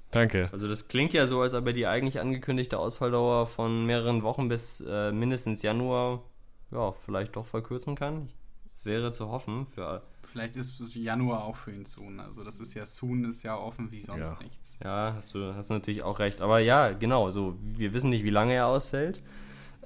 Danke. 0.09 0.49
Also 0.51 0.67
das 0.67 0.87
klingt 0.87 1.13
ja 1.13 1.27
so, 1.27 1.39
als 1.41 1.53
ob 1.53 1.67
er 1.67 1.73
die 1.73 1.85
eigentlich 1.85 2.19
angekündigte 2.19 2.79
Ausfalldauer 2.79 3.45
von 3.45 3.85
mehreren 3.85 4.23
Wochen 4.23 4.49
bis 4.49 4.81
äh, 4.81 5.11
mindestens 5.11 5.61
Januar, 5.61 6.23
ja, 6.71 6.93
vielleicht 6.93 7.35
doch 7.35 7.45
verkürzen 7.45 7.93
kann. 7.93 8.31
Es 8.73 8.85
wäre 8.85 9.11
zu 9.11 9.29
hoffen 9.29 9.67
für 9.67 10.01
Vielleicht 10.31 10.55
ist 10.55 10.79
es 10.79 10.93
Januar 10.95 11.43
auch 11.43 11.55
für 11.55 11.71
ihn 11.71 11.85
soon. 11.85 12.19
Also 12.19 12.43
das 12.43 12.59
ist 12.59 12.73
ja 12.75 12.85
soon 12.85 13.25
ist 13.25 13.43
ja 13.43 13.57
offen 13.57 13.91
wie 13.91 14.01
sonst 14.01 14.33
ja. 14.33 14.43
nichts. 14.43 14.79
Ja, 14.83 15.13
hast 15.15 15.33
du, 15.33 15.55
hast 15.55 15.69
du 15.69 15.73
natürlich 15.73 16.03
auch 16.03 16.19
recht. 16.19 16.41
Aber 16.41 16.59
ja, 16.59 16.91
genau, 16.91 17.31
so 17.31 17.57
wir 17.61 17.93
wissen 17.93 18.09
nicht, 18.09 18.23
wie 18.23 18.29
lange 18.29 18.53
er 18.53 18.67
ausfällt. 18.67 19.23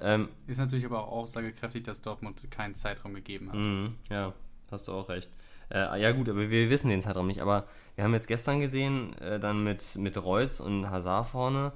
Ähm, 0.00 0.28
ist 0.46 0.58
natürlich 0.58 0.84
aber 0.84 1.04
auch 1.04 1.12
aussagekräftig, 1.12 1.84
dass 1.84 2.02
Dortmund 2.02 2.50
keinen 2.50 2.74
Zeitraum 2.74 3.14
gegeben 3.14 3.50
hat. 3.50 3.58
Mm, 3.58 3.94
ja, 4.10 4.34
hast 4.70 4.88
du 4.88 4.92
auch 4.92 5.08
recht. 5.08 5.30
Äh, 5.70 6.00
ja 6.00 6.12
gut, 6.12 6.28
aber 6.28 6.50
wir 6.50 6.68
wissen 6.68 6.90
den 6.90 7.00
Zeitraum 7.00 7.26
nicht. 7.26 7.40
Aber 7.40 7.66
wir 7.94 8.04
haben 8.04 8.12
jetzt 8.12 8.28
gestern 8.28 8.60
gesehen, 8.60 9.16
äh, 9.18 9.40
dann 9.40 9.64
mit, 9.64 9.96
mit 9.96 10.22
Reus 10.22 10.60
und 10.60 10.90
Hazard 10.90 11.28
vorne, 11.28 11.72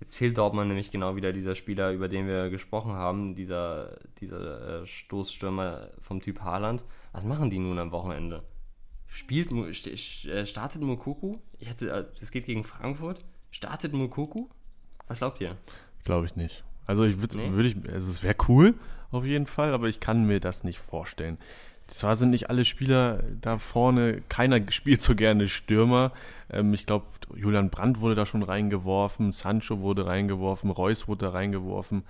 Jetzt 0.00 0.16
fehlt 0.16 0.36
Dortmund 0.36 0.68
nämlich 0.68 0.90
genau 0.90 1.16
wieder 1.16 1.32
dieser 1.32 1.54
Spieler, 1.54 1.90
über 1.92 2.08
den 2.08 2.26
wir 2.26 2.50
gesprochen 2.50 2.92
haben, 2.92 3.34
dieser, 3.34 3.96
dieser 4.20 4.82
äh, 4.82 4.86
Stoßstürmer 4.86 5.88
vom 6.02 6.20
Typ 6.20 6.40
Haaland. 6.42 6.84
Was 7.16 7.24
machen 7.24 7.48
die 7.48 7.58
nun 7.58 7.78
am 7.78 7.92
Wochenende? 7.92 8.42
Spielt, 9.06 9.50
äh, 9.50 10.44
startet 10.44 10.82
Mukoku? 10.82 11.38
Ich 11.58 11.66
hätte, 11.66 12.12
es 12.20 12.28
äh, 12.28 12.30
geht 12.30 12.44
gegen 12.44 12.62
Frankfurt. 12.62 13.24
Startet 13.50 13.94
Mukoku? 13.94 14.50
Was 15.08 15.20
glaubt 15.20 15.40
ihr? 15.40 15.56
Glaube 16.04 16.26
ich 16.26 16.36
nicht. 16.36 16.62
Also 16.84 17.04
ich 17.04 17.18
würde, 17.18 17.38
nee? 17.38 17.50
Würd 17.52 17.66
ich, 17.68 17.90
also 17.90 18.10
es 18.10 18.22
wäre 18.22 18.36
cool 18.48 18.74
auf 19.12 19.24
jeden 19.24 19.46
Fall, 19.46 19.72
aber 19.72 19.88
ich 19.88 19.98
kann 19.98 20.26
mir 20.26 20.40
das 20.40 20.62
nicht 20.62 20.78
vorstellen. 20.78 21.38
Zwar 21.86 22.16
sind 22.16 22.32
nicht 22.32 22.50
alle 22.50 22.66
Spieler 22.66 23.22
da 23.40 23.58
vorne, 23.58 24.20
keiner 24.28 24.60
spielt 24.70 25.00
so 25.00 25.14
gerne 25.14 25.48
Stürmer. 25.48 26.12
Ähm, 26.50 26.74
ich 26.74 26.84
glaube, 26.84 27.06
Julian 27.34 27.70
Brandt 27.70 28.00
wurde 28.00 28.14
da 28.14 28.26
schon 28.26 28.42
reingeworfen, 28.42 29.32
Sancho 29.32 29.80
wurde 29.80 30.04
reingeworfen, 30.04 30.68
Reus 30.68 31.08
wurde 31.08 31.24
da 31.24 31.30
reingeworfen. 31.30 32.02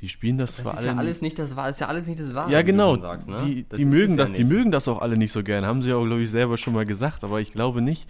Die 0.00 0.08
spielen 0.08 0.38
das, 0.38 0.56
das 0.56 0.64
zwar 0.64 0.76
alle. 0.78 0.86
Ja 0.86 0.96
alles 0.96 1.20
nicht 1.20 1.38
das 1.38 1.56
war, 1.56 1.68
ist 1.68 1.80
ja 1.80 1.88
alles 1.88 2.06
nicht 2.06 2.20
das 2.20 2.34
Wahre. 2.34 2.50
Ja, 2.50 2.62
genau. 2.62 2.98
Sagst, 2.98 3.28
ne? 3.28 3.36
Die, 3.44 3.64
die 3.64 3.84
mögen 3.84 4.16
das, 4.16 4.30
ja 4.30 4.36
die 4.36 4.44
mögen 4.44 4.72
das 4.72 4.88
auch 4.88 5.02
alle 5.02 5.16
nicht 5.16 5.32
so 5.32 5.42
gerne. 5.42 5.66
Haben 5.66 5.82
sie 5.82 5.92
auch, 5.92 6.04
glaube 6.04 6.22
ich, 6.22 6.30
selber 6.30 6.56
schon 6.56 6.74
mal 6.74 6.86
gesagt. 6.86 7.22
Aber 7.24 7.40
ich 7.40 7.52
glaube 7.52 7.82
nicht, 7.82 8.08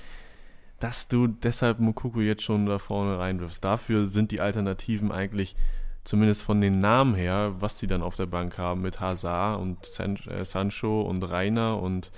dass 0.78 1.08
du 1.08 1.26
deshalb 1.26 1.80
Mukuku 1.80 2.20
jetzt 2.20 2.42
schon 2.42 2.66
da 2.66 2.78
vorne 2.78 3.18
reinwirfst. 3.18 3.62
Dafür 3.62 4.08
sind 4.08 4.30
die 4.30 4.40
Alternativen 4.40 5.10
eigentlich 5.10 5.56
zumindest 6.04 6.42
von 6.42 6.60
den 6.60 6.78
Namen 6.78 7.14
her, 7.14 7.54
was 7.60 7.78
sie 7.78 7.86
dann 7.86 8.02
auf 8.02 8.16
der 8.16 8.26
Bank 8.26 8.56
haben 8.56 8.80
mit 8.80 9.00
Hazard 9.00 9.60
und 9.60 9.78
äh, 10.28 10.44
Sancho 10.44 11.02
und 11.02 11.22
Rainer 11.22 11.80
und, 11.80 12.10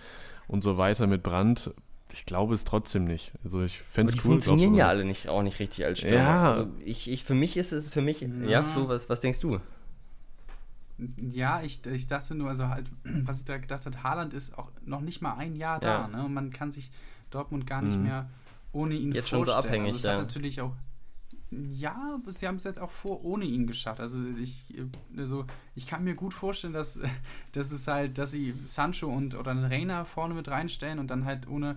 und 0.46 0.62
so 0.62 0.78
weiter 0.78 1.06
mit 1.06 1.22
Brandt. 1.22 1.72
Ich 2.12 2.26
glaube 2.26 2.54
es 2.54 2.64
trotzdem 2.64 3.04
nicht. 3.04 3.32
Also 3.44 3.62
ich 3.62 3.78
fände 3.80 4.12
es 4.12 4.16
cool. 4.16 4.22
Die 4.22 4.28
funktionieren 4.28 4.74
ja 4.74 4.88
alle 4.88 5.04
nicht, 5.04 5.28
auch 5.28 5.42
nicht 5.42 5.58
richtig 5.58 5.84
als 5.84 5.98
Stürmer. 5.98 6.16
Ja. 6.16 6.52
Also 6.52 6.70
ich, 6.84 7.10
ich, 7.10 7.24
für 7.24 7.34
mich 7.34 7.56
ist 7.56 7.72
es, 7.72 7.88
für 7.88 8.02
mich, 8.02 8.20
ja, 8.20 8.28
ja 8.46 8.62
Flo, 8.62 8.88
was, 8.88 9.08
was 9.08 9.20
denkst 9.20 9.40
du? 9.40 9.60
Ja, 11.16 11.62
ich, 11.62 11.84
ich 11.86 12.06
dachte 12.06 12.34
nur, 12.34 12.48
also 12.48 12.68
halt, 12.68 12.90
was 13.04 13.38
ich 13.38 13.44
da 13.44 13.58
gedacht 13.58 13.86
habe, 13.86 14.02
Haaland 14.02 14.34
ist 14.34 14.56
auch 14.58 14.70
noch 14.84 15.00
nicht 15.00 15.20
mal 15.22 15.34
ein 15.34 15.56
Jahr 15.56 15.80
da, 15.80 16.02
ja. 16.02 16.08
ne? 16.08 16.24
Und 16.24 16.34
man 16.34 16.50
kann 16.50 16.70
sich 16.70 16.90
Dortmund 17.30 17.66
gar 17.66 17.82
nicht 17.82 17.96
mhm. 17.96 18.04
mehr 18.04 18.28
ohne 18.72 18.94
ihn 18.94 19.12
Jetzt 19.12 19.30
vorstellen. 19.30 19.44
schon 19.44 19.62
so 19.62 19.68
abhängig, 19.68 19.92
also 19.92 19.96
es 19.96 20.02
ja. 20.02 20.12
hat 20.12 20.18
natürlich 20.18 20.60
auch 20.60 20.74
ja, 21.72 22.18
sie 22.28 22.48
haben 22.48 22.56
es 22.56 22.64
jetzt 22.64 22.78
auch 22.78 22.90
vor 22.90 23.24
ohne 23.24 23.44
ihn 23.44 23.66
geschafft. 23.66 24.00
Also 24.00 24.18
ich, 24.40 24.64
also 25.16 25.44
ich 25.74 25.86
kann 25.86 26.04
mir 26.04 26.14
gut 26.14 26.32
vorstellen, 26.32 26.72
dass, 26.72 27.00
dass 27.52 27.72
es 27.72 27.86
halt, 27.86 28.18
dass 28.18 28.30
sie 28.30 28.54
Sancho 28.62 29.08
und 29.08 29.34
oder 29.34 29.54
Reiner 29.70 30.04
vorne 30.04 30.34
mit 30.34 30.48
reinstellen 30.48 30.98
und 30.98 31.10
dann 31.10 31.24
halt 31.24 31.46
ohne, 31.48 31.76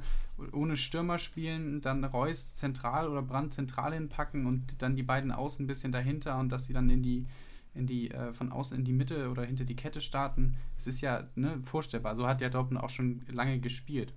ohne 0.53 0.77
Stürmer 0.77 1.17
spielen, 1.17 1.81
dann 1.81 2.03
Reus 2.05 2.55
zentral 2.55 3.09
oder 3.09 3.21
Brand 3.21 3.53
zentral 3.53 3.93
hinpacken 3.93 4.45
und 4.45 4.81
dann 4.81 4.95
die 4.95 5.03
beiden 5.03 5.31
außen 5.31 5.65
ein 5.65 5.67
bisschen 5.67 5.91
dahinter 5.91 6.39
und 6.39 6.51
dass 6.51 6.65
sie 6.65 6.73
dann 6.73 6.89
in 6.89 7.03
die 7.03 7.25
in 7.73 7.87
die 7.87 8.09
äh, 8.11 8.31
von 8.31 8.53
außen 8.53 8.77
in 8.77 8.85
die 8.85 8.93
Mitte 8.93 9.29
oder 9.29 9.43
hinter 9.43 9.65
die 9.65 9.75
Kette 9.75 9.99
starten. 9.99 10.55
Es 10.77 10.87
ist 10.87 11.01
ja 11.01 11.27
ne, 11.35 11.59
vorstellbar. 11.63 12.15
So 12.15 12.25
hat 12.25 12.39
ja 12.39 12.47
Dortmund 12.47 12.81
auch 12.81 12.89
schon 12.89 13.23
lange 13.29 13.59
gespielt. 13.59 14.13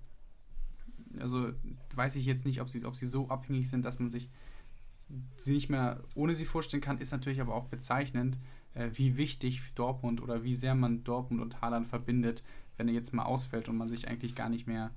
Also 1.18 1.50
weiß 1.96 2.14
ich 2.14 2.24
jetzt 2.24 2.46
nicht, 2.46 2.60
ob 2.60 2.70
sie, 2.70 2.84
ob 2.84 2.94
sie 2.94 3.06
so 3.06 3.28
abhängig 3.28 3.68
sind, 3.68 3.84
dass 3.84 3.98
man 3.98 4.10
sich 4.10 4.30
sie 5.36 5.54
nicht 5.54 5.68
mehr 5.68 6.00
ohne 6.14 6.34
sie 6.34 6.44
vorstellen 6.44 6.80
kann, 6.80 6.98
ist 6.98 7.12
natürlich 7.12 7.40
aber 7.40 7.54
auch 7.54 7.66
bezeichnend, 7.66 8.38
äh, 8.74 8.90
wie 8.92 9.16
wichtig 9.16 9.62
Dortmund 9.74 10.22
oder 10.22 10.44
wie 10.44 10.54
sehr 10.54 10.74
man 10.74 11.04
Dortmund 11.04 11.40
und 11.40 11.60
Haaland 11.60 11.86
verbindet, 11.86 12.42
wenn 12.76 12.88
er 12.88 12.94
jetzt 12.94 13.12
mal 13.12 13.24
ausfällt 13.24 13.68
und 13.68 13.76
man 13.76 13.88
sich 13.88 14.08
eigentlich 14.08 14.34
gar 14.34 14.48
nicht 14.48 14.66
mehr, 14.66 14.90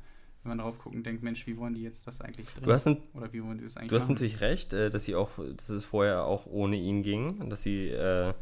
wenn 0.43 0.49
man 0.49 0.57
darauf 0.59 0.77
gucken 0.79 1.03
denkt, 1.03 1.23
Mensch, 1.23 1.47
wie 1.47 1.57
wollen 1.57 1.73
die 1.73 1.81
jetzt 1.81 2.07
das 2.07 2.21
eigentlich 2.21 2.49
drin? 2.49 2.65
Du 2.65 2.73
hast, 2.73 2.87
ein, 2.87 2.97
oder 3.13 3.31
wie 3.31 3.43
wollen 3.43 3.57
die 3.57 3.63
das 3.63 3.77
eigentlich 3.77 3.89
Du 3.89 3.95
hast 3.95 4.09
natürlich 4.09 4.41
recht, 4.41 4.73
äh, 4.73 4.89
dass 4.89 5.05
sie 5.05 5.15
auch, 5.15 5.31
dass 5.55 5.69
es 5.69 5.85
vorher 5.85 6.25
auch 6.25 6.45
ohne 6.45 6.77
ihn 6.77 7.03
ging, 7.03 7.49
dass 7.49 7.63
sie 7.63 7.89
äh, 7.89 8.33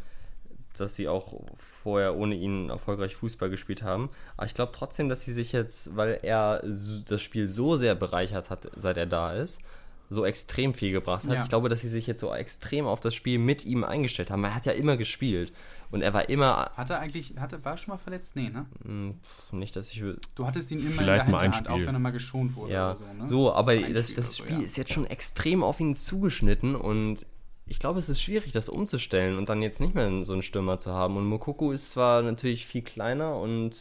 dass 0.77 0.95
sie 0.95 1.07
auch 1.07 1.41
vorher 1.55 2.15
ohne 2.15 2.35
ihn 2.35 2.69
erfolgreich 2.69 3.15
Fußball 3.15 3.49
gespielt 3.49 3.83
haben. 3.83 4.09
Aber 4.37 4.45
ich 4.45 4.53
glaube 4.53 4.71
trotzdem, 4.73 5.09
dass 5.09 5.23
sie 5.23 5.33
sich 5.33 5.51
jetzt, 5.51 5.95
weil 5.95 6.19
er 6.21 6.63
das 7.05 7.21
Spiel 7.21 7.47
so 7.47 7.75
sehr 7.75 7.95
bereichert 7.95 8.49
hat, 8.49 8.69
seit 8.75 8.97
er 8.97 9.05
da 9.05 9.33
ist, 9.33 9.61
so 10.09 10.25
extrem 10.25 10.73
viel 10.73 10.91
gebracht 10.91 11.25
hat. 11.25 11.33
Ja. 11.33 11.43
Ich 11.43 11.49
glaube, 11.49 11.69
dass 11.69 11.81
sie 11.81 11.87
sich 11.87 12.07
jetzt 12.07 12.19
so 12.19 12.33
extrem 12.33 12.87
auf 12.87 12.99
das 12.99 13.13
Spiel 13.13 13.37
mit 13.37 13.65
ihm 13.65 13.83
eingestellt 13.83 14.31
haben. 14.31 14.43
Er 14.43 14.55
hat 14.55 14.65
ja 14.65 14.71
immer 14.71 14.97
gespielt. 14.97 15.53
Und 15.91 16.01
er 16.01 16.13
war 16.13 16.29
immer. 16.29 16.71
Hat 16.75 16.89
er 16.89 16.99
eigentlich, 16.99 17.35
hat 17.37 17.53
er, 17.53 17.63
war 17.63 17.73
er 17.73 17.77
schon 17.77 17.93
mal 17.93 17.97
verletzt? 17.97 18.35
Nee, 18.35 18.49
ne? 18.49 18.65
Hm, 18.83 19.19
nicht, 19.51 19.75
dass 19.75 19.91
ich. 19.91 20.03
Du 20.35 20.45
hattest 20.45 20.71
ihn 20.71 20.79
immer 20.79 21.01
Vielleicht 21.01 21.25
in 21.25 21.31
der 21.31 21.41
Hinterhand, 21.41 21.69
auch 21.69 21.79
wenn 21.79 21.95
er 21.95 21.99
mal 21.99 22.11
geschont 22.11 22.55
wurde 22.55 22.73
ja. 22.73 22.95
so, 22.95 23.05
ne? 23.05 23.27
So, 23.27 23.53
aber 23.53 23.75
das, 23.75 24.13
das 24.13 24.37
Spiel 24.37 24.55
so, 24.55 24.59
ja. 24.61 24.65
ist 24.65 24.77
jetzt 24.77 24.91
schon 24.91 25.05
extrem 25.05 25.63
auf 25.63 25.79
ihn 25.79 25.95
zugeschnitten 25.95 26.75
und 26.75 27.25
ich 27.65 27.79
glaube, 27.79 27.99
es 27.99 28.09
ist 28.09 28.21
schwierig, 28.21 28.51
das 28.51 28.67
umzustellen 28.67 29.37
und 29.37 29.49
dann 29.49 29.61
jetzt 29.61 29.79
nicht 29.79 29.93
mehr 29.93 30.25
so 30.25 30.33
einen 30.33 30.41
Stürmer 30.41 30.79
zu 30.79 30.91
haben. 30.91 31.17
Und 31.17 31.25
Mokoko 31.25 31.71
ist 31.71 31.91
zwar 31.91 32.23
natürlich 32.23 32.65
viel 32.65 32.81
kleiner 32.81 33.37
und, 33.37 33.75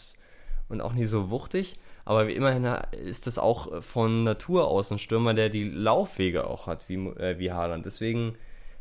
und 0.69 0.83
auch 0.83 0.93
nicht 0.93 1.09
so 1.09 1.31
wuchtig, 1.31 1.79
aber 2.09 2.27
immerhin 2.31 2.65
ist 3.05 3.27
das 3.27 3.39
auch 3.39 3.83
von 3.83 4.25
Natur 4.25 4.67
aus 4.67 4.91
ein 4.91 4.99
Stürmer, 4.99 5.35
der 5.35 5.51
die 5.51 5.65
Laufwege 5.65 6.47
auch 6.47 6.67
hat, 6.67 6.89
wie, 6.89 6.95
äh, 6.95 7.39
wie 7.39 7.53
Haaland. 7.53 7.85
Deswegen 7.85 8.35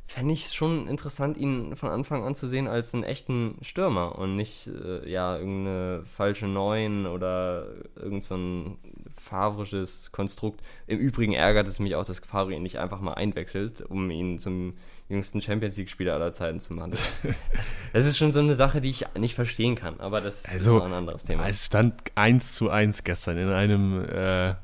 fände 0.08 0.34
ich 0.34 0.46
es 0.46 0.56
schon 0.56 0.88
interessant, 0.88 1.38
ihn 1.38 1.76
von 1.76 1.89
Anfang 1.89 2.24
an 2.24 2.34
zu 2.34 2.48
sehen 2.48 2.67
als 2.67 2.93
einen 2.93 3.04
echten 3.04 3.58
Stürmer 3.62 4.17
und 4.17 4.38
nicht 4.38 4.67
äh, 4.67 5.08
ja 5.08 5.38
irgendeine 5.38 6.04
falsche 6.06 6.48
Neun 6.48 7.06
oder 7.06 7.67
irgend 7.98 8.24
so 8.24 8.36
ein 8.36 8.78
favorisches 9.13 10.13
Konstrukt. 10.13 10.62
Im 10.88 10.98
Übrigen 10.98 11.34
ärgert 11.34 11.67
es 11.67 11.80
mich 11.80 11.96
auch, 11.96 12.06
dass 12.06 12.20
Favre 12.20 12.54
ihn 12.54 12.63
nicht 12.63 12.80
einfach 12.80 13.02
mal 13.02 13.15
einwechselt, 13.15 13.82
um 13.82 14.10
ihn 14.10 14.39
zum 14.39 14.74
jüngsten 15.10 15.41
Champions 15.41 15.76
League-Spieler 15.78 16.13
aller 16.13 16.32
Zeiten 16.32 16.62
zu 16.62 16.74
machen. 16.74 16.91
Das, 16.91 17.12
das, 17.93 18.06
ist 18.06 18.17
schon 18.17 18.32
so 18.32 18.39
eine 18.39 18.56
Sache, 18.56 18.80
die 18.80 18.89
ich 18.89 19.06
nicht 19.17 19.36
verstehen 19.36 19.76
kann, 19.76 20.00
aber 20.00 20.22
das 20.22 20.46
also, 20.46 20.78
ist 20.78 20.84
ein 20.84 20.93
anderes 20.93 21.26
Thema. 21.26 21.48
Es 21.48 21.65
stand 21.65 21.96
1 22.15 22.56
zu 22.56 22.70
1 22.70 23.04
gestern 23.04 23.38
in 23.38 23.50
einem 23.50 24.06
äh, 24.06 24.56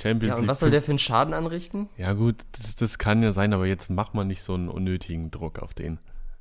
Champions 0.00 0.22
League. 0.22 0.30
Ja, 0.32 0.36
und 0.42 0.48
was 0.48 0.60
soll 0.60 0.70
der 0.70 0.82
für 0.82 0.92
einen 0.92 0.98
Schaden 0.98 1.34
anrichten? 1.34 1.88
Ja, 1.96 2.12
gut, 2.12 2.36
das, 2.52 2.74
das 2.74 2.98
kann 2.98 3.22
ja 3.22 3.32
sein, 3.32 3.52
aber 3.52 3.66
jetzt 3.66 3.90
macht 3.90 4.14
man 4.14 4.26
nicht 4.26 4.42
so 4.42 4.54
einen 4.54 4.68
unnötigen 4.68 5.30
Druck 5.30 5.60
auf 5.60 5.74
den. 5.74 5.98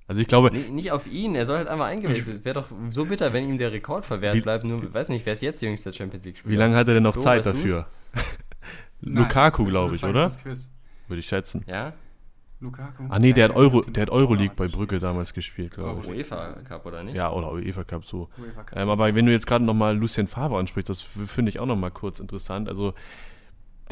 Also 0.08 0.22
ich 0.22 0.28
glaube. 0.28 0.52
Nee, 0.52 0.70
nicht 0.70 0.92
auf 0.92 1.08
ihn, 1.08 1.36
er 1.36 1.46
soll 1.46 1.58
halt 1.58 1.68
einfach 1.68 1.86
eingewechselt. 1.86 2.44
Wäre 2.46 2.56
doch 2.56 2.68
so 2.90 3.06
bitter, 3.06 3.32
wenn 3.34 3.48
ihm 3.48 3.58
der 3.58 3.72
Rekord 3.72 4.06
verwehrt 4.06 4.36
wie, 4.36 4.42
bleibt. 4.42 4.64
Nur, 4.66 4.84
ich 4.84 4.94
weiß 4.94 5.10
nicht, 5.10 5.26
wer 5.26 5.34
ist 5.34 5.42
jetzt 5.42 5.62
jüngster 5.62 5.94
Champions 5.94 6.26
League-Spieler? 6.26 6.52
Wie 6.52 6.58
lange 6.58 6.76
hat 6.76 6.88
er 6.88 6.96
denn 6.96 7.04
noch 7.04 7.16
so, 7.16 7.22
Zeit 7.22 7.46
dafür? 7.46 7.88
Lukaku, 9.02 9.66
glaube 9.66 9.96
ich, 9.96 10.04
oder? 10.04 10.32
Würde 11.08 11.20
ich 11.20 11.26
schätzen. 11.26 11.64
Ja? 11.68 11.94
Lukaku. 12.60 13.04
Ah 13.10 13.20
nee, 13.20 13.34
der 13.34 13.46
hat 13.46 13.56
Euro, 13.56 13.82
der 13.82 14.04
hat 14.04 14.10
Euroleague 14.10 14.56
bei 14.56 14.68
Brücke 14.68 14.98
damals 15.00 15.34
gespielt, 15.34 15.74
glaube 15.74 16.02
ich. 16.02 16.08
UEFA 16.08 16.54
Cup 16.62 16.86
oder 16.86 17.04
nicht? 17.04 17.16
Ja, 17.16 17.32
oder 17.32 17.52
UEFA 17.52 17.84
Cup 17.84 18.06
so. 18.06 18.30
UEFA 18.38 18.64
Cup 18.64 18.80
ähm, 18.80 18.90
aber 18.90 19.14
wenn 19.14 19.26
du 19.26 19.32
jetzt 19.34 19.46
gerade 19.46 19.66
nochmal 19.66 19.98
Lucien 19.98 20.28
Favre 20.28 20.58
ansprichst, 20.58 20.90
das 20.90 21.02
finde 21.02 21.50
ich 21.50 21.60
auch 21.60 21.66
nochmal 21.66 21.92
kurz 21.92 22.20
interessant. 22.20 22.70
Also 22.70 22.94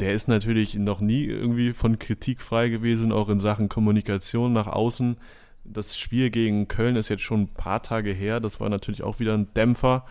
der 0.00 0.14
ist 0.14 0.28
natürlich 0.28 0.74
noch 0.74 1.00
nie 1.00 1.24
irgendwie 1.24 1.72
von 1.72 1.98
Kritik 1.98 2.40
frei 2.40 2.68
gewesen, 2.68 3.12
auch 3.12 3.28
in 3.28 3.40
Sachen 3.40 3.68
Kommunikation 3.68 4.52
nach 4.52 4.66
außen. 4.66 5.16
Das 5.64 5.98
Spiel 5.98 6.30
gegen 6.30 6.66
Köln 6.68 6.96
ist 6.96 7.08
jetzt 7.08 7.22
schon 7.22 7.42
ein 7.42 7.54
paar 7.54 7.82
Tage 7.82 8.12
her. 8.12 8.40
Das 8.40 8.58
war 8.58 8.68
natürlich 8.68 9.02
auch 9.02 9.20
wieder 9.20 9.34
ein 9.34 9.52
Dämpfer. 9.54 10.04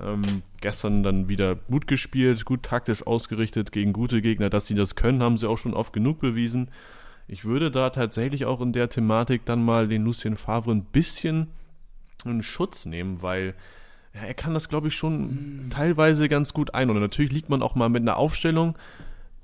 Ähm, 0.00 0.42
gestern 0.60 1.02
dann 1.02 1.28
wieder 1.28 1.54
gut 1.54 1.86
gespielt, 1.86 2.44
gut 2.44 2.62
taktisch 2.62 3.06
ausgerichtet 3.06 3.72
gegen 3.72 3.92
gute 3.92 4.20
Gegner. 4.20 4.50
Dass 4.50 4.66
sie 4.66 4.74
das 4.74 4.94
können, 4.94 5.22
haben 5.22 5.38
sie 5.38 5.48
auch 5.48 5.58
schon 5.58 5.74
oft 5.74 5.92
genug 5.92 6.20
bewiesen. 6.20 6.70
Ich 7.28 7.44
würde 7.44 7.70
da 7.70 7.90
tatsächlich 7.90 8.44
auch 8.46 8.60
in 8.60 8.72
der 8.72 8.88
Thematik 8.88 9.44
dann 9.44 9.64
mal 9.64 9.88
den 9.88 10.04
Lucien 10.04 10.36
Favre 10.36 10.72
ein 10.72 10.84
bisschen 10.84 11.48
in 12.24 12.42
Schutz 12.42 12.86
nehmen, 12.86 13.22
weil 13.22 13.54
ja, 14.14 14.22
er 14.22 14.34
kann 14.34 14.54
das, 14.54 14.68
glaube 14.68 14.88
ich, 14.88 14.94
schon 14.94 15.64
mhm. 15.64 15.70
teilweise 15.70 16.28
ganz 16.28 16.52
gut 16.52 16.74
ein. 16.74 16.90
Und 16.90 17.00
natürlich 17.00 17.32
liegt 17.32 17.48
man 17.48 17.62
auch 17.62 17.74
mal 17.74 17.88
mit 17.88 18.02
einer 18.02 18.16
Aufstellung 18.16 18.76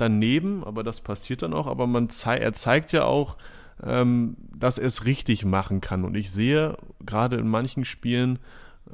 daneben, 0.03 0.65
aber 0.65 0.83
das 0.83 1.01
passiert 1.01 1.43
dann 1.43 1.55
auch. 1.55 1.67
Aber 1.67 1.87
man 1.87 2.11
zei 2.11 2.39
er 2.39 2.53
zeigt 2.53 2.93
ja 2.93 3.05
auch, 3.05 3.37
ähm, 3.83 4.37
dass 4.55 4.79
er 4.79 4.87
es 4.87 5.05
richtig 5.05 5.45
machen 5.45 5.81
kann. 5.81 6.05
Und 6.05 6.17
ich 6.17 6.31
sehe 6.31 6.77
gerade 7.05 7.37
in 7.37 7.49
manchen 7.49 7.85
Spielen 7.85 8.39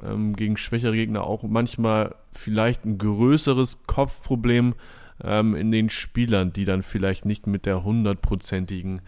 ähm, 0.03 0.35
gegen 0.35 0.55
schwächere 0.55 0.93
Gegner 0.93 1.25
auch 1.25 1.43
manchmal 1.43 2.15
vielleicht 2.31 2.85
ein 2.85 2.97
größeres 2.97 3.79
Kopfproblem 3.87 4.75
ähm, 5.23 5.55
in 5.55 5.71
den 5.71 5.89
Spielern, 5.89 6.53
die 6.53 6.65
dann 6.65 6.83
vielleicht 6.83 7.25
nicht 7.25 7.47
mit 7.47 7.65
der 7.65 7.83
hundertprozentigen 7.83 9.01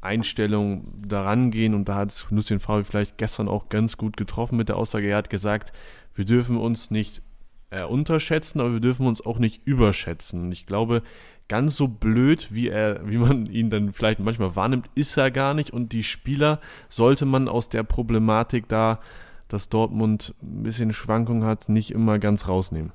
Einstellung 0.00 0.92
daran 1.06 1.50
gehen. 1.50 1.74
Und 1.74 1.88
da 1.88 1.96
hat 1.96 2.26
Lucien 2.30 2.60
Favre 2.60 2.84
vielleicht 2.84 3.18
gestern 3.18 3.48
auch 3.48 3.68
ganz 3.68 3.96
gut 3.96 4.16
getroffen 4.16 4.56
mit 4.56 4.68
der 4.68 4.76
Aussage. 4.76 5.08
Er 5.08 5.16
hat 5.16 5.30
gesagt, 5.30 5.72
wir 6.14 6.24
dürfen 6.24 6.56
uns 6.56 6.90
nicht 6.90 7.22
äh, 7.72 7.84
unterschätzen, 7.84 8.60
aber 8.60 8.74
wir 8.74 8.80
dürfen 8.80 9.06
uns 9.06 9.24
auch 9.24 9.38
nicht 9.38 9.66
überschätzen. 9.66 10.42
Und 10.42 10.52
ich 10.52 10.66
glaube, 10.66 11.02
ganz 11.48 11.76
so 11.76 11.88
blöd, 11.88 12.48
wie 12.50 12.68
er, 12.68 13.08
wie 13.08 13.16
man 13.16 13.46
ihn 13.46 13.70
dann 13.70 13.92
vielleicht 13.92 14.20
manchmal 14.20 14.54
wahrnimmt, 14.54 14.88
ist 14.94 15.16
er 15.16 15.30
gar 15.30 15.54
nicht. 15.54 15.70
Und 15.70 15.92
die 15.92 16.04
Spieler 16.04 16.60
sollte 16.88 17.26
man 17.26 17.48
aus 17.48 17.68
der 17.68 17.82
Problematik 17.82 18.68
da, 18.68 19.00
dass 19.48 19.68
Dortmund 19.68 20.34
ein 20.42 20.62
bisschen 20.62 20.92
Schwankung 20.92 21.44
hat, 21.44 21.68
nicht 21.68 21.90
immer 21.90 22.18
ganz 22.18 22.46
rausnehmen. 22.46 22.92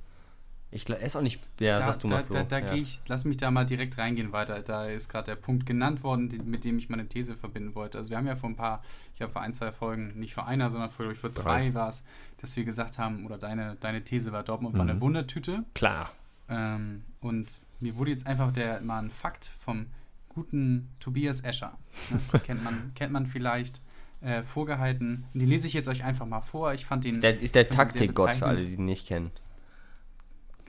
Ich 0.69 0.83
glaube, 0.83 1.01
er 1.01 1.07
ist 1.07 1.15
auch 1.15 1.21
nicht. 1.21 1.41
Ja, 1.59 1.79
da, 1.79 1.85
sagst 1.85 2.03
du 2.03 2.09
mal. 2.09 2.25
Da, 2.29 2.43
da, 2.43 2.43
da 2.43 2.59
ja. 2.59 2.73
gehe 2.73 2.81
ich, 2.81 3.01
lass 3.07 3.23
mich 3.23 3.37
da 3.37 3.49
mal 3.51 3.65
direkt 3.65 3.97
reingehen 3.97 4.33
weiter. 4.33 4.61
Da 4.61 4.87
ist 4.87 5.07
gerade 5.07 5.25
der 5.27 5.35
Punkt 5.37 5.65
genannt 5.65 6.03
worden, 6.03 6.27
die, 6.27 6.39
mit 6.39 6.65
dem 6.65 6.77
ich 6.77 6.89
meine 6.89 7.07
These 7.07 7.37
verbinden 7.37 7.73
wollte. 7.73 7.97
Also 7.97 8.09
wir 8.09 8.17
haben 8.17 8.27
ja 8.27 8.35
vor 8.35 8.49
ein 8.49 8.57
paar, 8.57 8.83
ich 9.13 9.17
glaube 9.17 9.31
vor 9.31 9.41
ein, 9.41 9.53
zwei 9.53 9.71
Folgen, 9.71 10.19
nicht 10.19 10.33
vor 10.33 10.45
einer, 10.45 10.69
sondern 10.69 10.89
vor, 10.89 11.13
vor 11.15 11.31
zwei 11.31 11.73
war 11.73 11.87
es, 11.87 12.03
dass 12.37 12.57
wir 12.57 12.65
gesagt 12.65 12.99
haben, 12.99 13.25
oder 13.25 13.37
deine, 13.37 13.77
deine 13.79 14.03
These 14.03 14.33
war, 14.33 14.43
Dortmund 14.43 14.73
mhm. 14.73 14.79
war 14.79 14.85
eine 14.85 14.93
mhm. 14.95 15.01
Wundertüte. 15.01 15.63
Klar. 15.73 16.11
Ähm, 16.49 17.03
und 17.21 17.61
mir 17.79 17.95
wurde 17.95 18.11
jetzt 18.11 18.27
einfach 18.27 18.51
der 18.51 18.81
mal 18.81 18.99
ein 18.99 19.11
Fakt 19.11 19.51
vom 19.63 19.85
guten 20.27 20.89
Tobias 20.99 21.41
Escher. 21.41 21.77
Ne? 22.09 22.39
kennt, 22.43 22.63
man, 22.63 22.91
kennt 22.93 23.13
man 23.13 23.25
vielleicht. 23.25 23.81
Äh, 24.19 24.41
vorgehalten. 24.41 25.25
Den 25.35 25.47
lese 25.47 25.67
ich 25.67 25.73
jetzt 25.73 25.87
euch 25.87 26.03
einfach 26.03 26.25
mal 26.25 26.41
vor. 26.41 26.73
Ich 26.73 26.87
fand 26.87 27.03
den. 27.03 27.11
Ist 27.11 27.21
der, 27.21 27.39
ist 27.39 27.53
der 27.53 27.69
Taktikgott 27.69 28.33
für 28.33 28.47
alle, 28.47 28.65
die 28.65 28.73
ihn 28.73 28.85
nicht 28.85 29.05
kennen. 29.05 29.29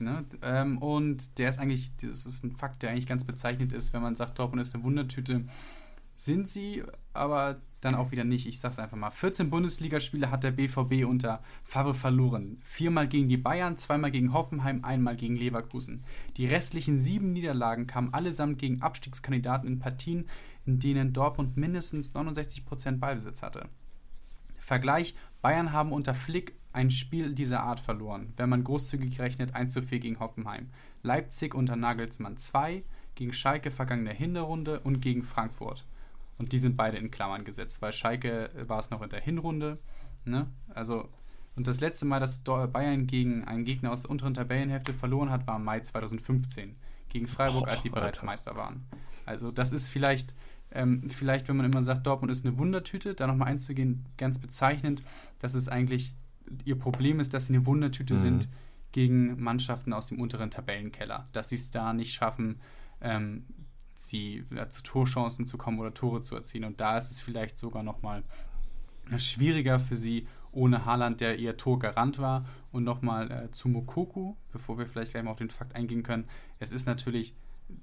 Ne? 0.00 0.24
Ähm, 0.42 0.78
und 0.78 1.38
der 1.38 1.48
ist 1.48 1.58
eigentlich, 1.58 1.94
das 1.96 2.26
ist 2.26 2.44
ein 2.44 2.52
Fakt, 2.52 2.82
der 2.82 2.90
eigentlich 2.90 3.06
ganz 3.06 3.24
bezeichnet 3.24 3.72
ist, 3.72 3.92
wenn 3.92 4.02
man 4.02 4.16
sagt, 4.16 4.38
Dortmund 4.38 4.62
ist 4.62 4.74
eine 4.74 4.84
Wundertüte. 4.84 5.44
Sind 6.16 6.48
sie, 6.48 6.82
aber 7.12 7.60
dann 7.80 7.94
auch 7.94 8.10
wieder 8.10 8.24
nicht. 8.24 8.46
Ich 8.46 8.60
sag's 8.60 8.78
einfach 8.78 8.96
mal. 8.96 9.10
14 9.10 9.50
Bundesligaspiele 9.50 10.30
hat 10.30 10.42
der 10.42 10.50
BVB 10.50 11.04
unter 11.06 11.42
Favre 11.64 11.94
verloren. 11.94 12.58
Viermal 12.64 13.08
gegen 13.08 13.28
die 13.28 13.36
Bayern, 13.36 13.76
zweimal 13.76 14.10
gegen 14.10 14.32
Hoffenheim, 14.32 14.84
einmal 14.84 15.16
gegen 15.16 15.36
Leverkusen. 15.36 16.04
Die 16.36 16.46
restlichen 16.46 16.98
sieben 16.98 17.32
Niederlagen 17.32 17.86
kamen 17.86 18.12
allesamt 18.12 18.58
gegen 18.58 18.82
Abstiegskandidaten 18.82 19.68
in 19.68 19.78
Partien, 19.78 20.28
in 20.66 20.80
denen 20.80 21.12
Dortmund 21.12 21.56
mindestens 21.56 22.14
69% 22.14 22.98
Ballbesitz 22.98 23.42
hatte. 23.42 23.68
Vergleich: 24.58 25.14
Bayern 25.40 25.72
haben 25.72 25.92
unter 25.92 26.14
Flick 26.14 26.54
ein 26.78 26.92
Spiel 26.92 27.34
dieser 27.34 27.64
Art 27.64 27.80
verloren, 27.80 28.32
wenn 28.36 28.48
man 28.48 28.62
großzügig 28.62 29.18
rechnet 29.18 29.52
1 29.52 29.72
zu 29.72 29.82
4 29.82 29.98
gegen 29.98 30.20
Hoffenheim. 30.20 30.70
Leipzig 31.02 31.52
unter 31.52 31.74
Nagelsmann 31.74 32.36
2, 32.36 32.84
gegen 33.16 33.32
Schalke 33.32 33.72
vergangene 33.72 34.12
Hinrunde 34.12 34.78
und 34.78 35.00
gegen 35.00 35.24
Frankfurt. 35.24 35.84
Und 36.38 36.52
die 36.52 36.58
sind 36.58 36.76
beide 36.76 36.96
in 36.96 37.10
Klammern 37.10 37.42
gesetzt, 37.42 37.82
weil 37.82 37.92
Schalke 37.92 38.50
äh, 38.54 38.68
war 38.68 38.78
es 38.78 38.90
noch 38.90 39.02
in 39.02 39.10
der 39.10 39.20
Hinrunde. 39.20 39.78
Ne? 40.24 40.46
Also, 40.68 41.08
und 41.56 41.66
das 41.66 41.80
letzte 41.80 42.06
Mal, 42.06 42.20
dass 42.20 42.44
Bayern 42.44 43.08
gegen 43.08 43.42
einen 43.42 43.64
Gegner 43.64 43.90
aus 43.90 44.02
der 44.02 44.12
unteren 44.12 44.34
Tabellenhälfte 44.34 44.94
verloren 44.94 45.30
hat, 45.30 45.48
war 45.48 45.56
im 45.56 45.64
Mai 45.64 45.80
2015 45.80 46.76
gegen 47.08 47.26
Freiburg, 47.26 47.66
als 47.66 47.82
sie 47.82 47.90
bereits 47.90 48.18
Alter. 48.18 48.26
Meister 48.26 48.54
waren. 48.54 48.86
Also 49.26 49.50
das 49.50 49.72
ist 49.72 49.88
vielleicht, 49.88 50.32
ähm, 50.70 51.10
vielleicht, 51.10 51.48
wenn 51.48 51.56
man 51.56 51.66
immer 51.66 51.82
sagt, 51.82 52.06
Dortmund 52.06 52.30
ist 52.30 52.46
eine 52.46 52.56
Wundertüte, 52.56 53.16
da 53.16 53.26
nochmal 53.26 53.48
einzugehen, 53.48 54.04
ganz 54.16 54.38
bezeichnend, 54.38 55.02
dass 55.40 55.54
es 55.54 55.68
eigentlich 55.68 56.14
ihr 56.64 56.78
Problem 56.78 57.20
ist, 57.20 57.34
dass 57.34 57.46
sie 57.46 57.54
eine 57.54 57.66
Wundertüte 57.66 58.14
mhm. 58.14 58.18
sind 58.18 58.48
gegen 58.92 59.42
Mannschaften 59.42 59.92
aus 59.92 60.08
dem 60.08 60.20
unteren 60.20 60.50
Tabellenkeller. 60.50 61.28
Dass 61.32 61.50
sie 61.50 61.56
es 61.56 61.70
da 61.70 61.92
nicht 61.92 62.12
schaffen, 62.12 62.60
ähm, 63.00 63.44
sie 63.94 64.44
ja, 64.54 64.68
zu 64.68 64.82
Torchancen 64.82 65.46
zu 65.46 65.58
kommen 65.58 65.78
oder 65.78 65.92
Tore 65.92 66.20
zu 66.20 66.34
erzielen. 66.34 66.64
Und 66.64 66.80
da 66.80 66.96
ist 66.96 67.10
es 67.10 67.20
vielleicht 67.20 67.58
sogar 67.58 67.82
nochmal 67.82 68.22
schwieriger 69.16 69.78
für 69.78 69.96
sie 69.96 70.26
ohne 70.52 70.84
Haaland, 70.84 71.20
der 71.20 71.38
ihr 71.38 71.56
Torgarant 71.56 72.18
war. 72.18 72.46
Und 72.70 72.84
nochmal 72.84 73.30
äh, 73.30 73.50
zu 73.50 73.68
Mokoku, 73.68 74.36
bevor 74.52 74.78
wir 74.78 74.86
vielleicht 74.86 75.12
gleich 75.12 75.24
mal 75.24 75.30
auf 75.30 75.38
den 75.38 75.50
Fakt 75.50 75.74
eingehen 75.74 76.02
können. 76.02 76.26
Es 76.58 76.72
ist 76.72 76.86
natürlich 76.86 77.34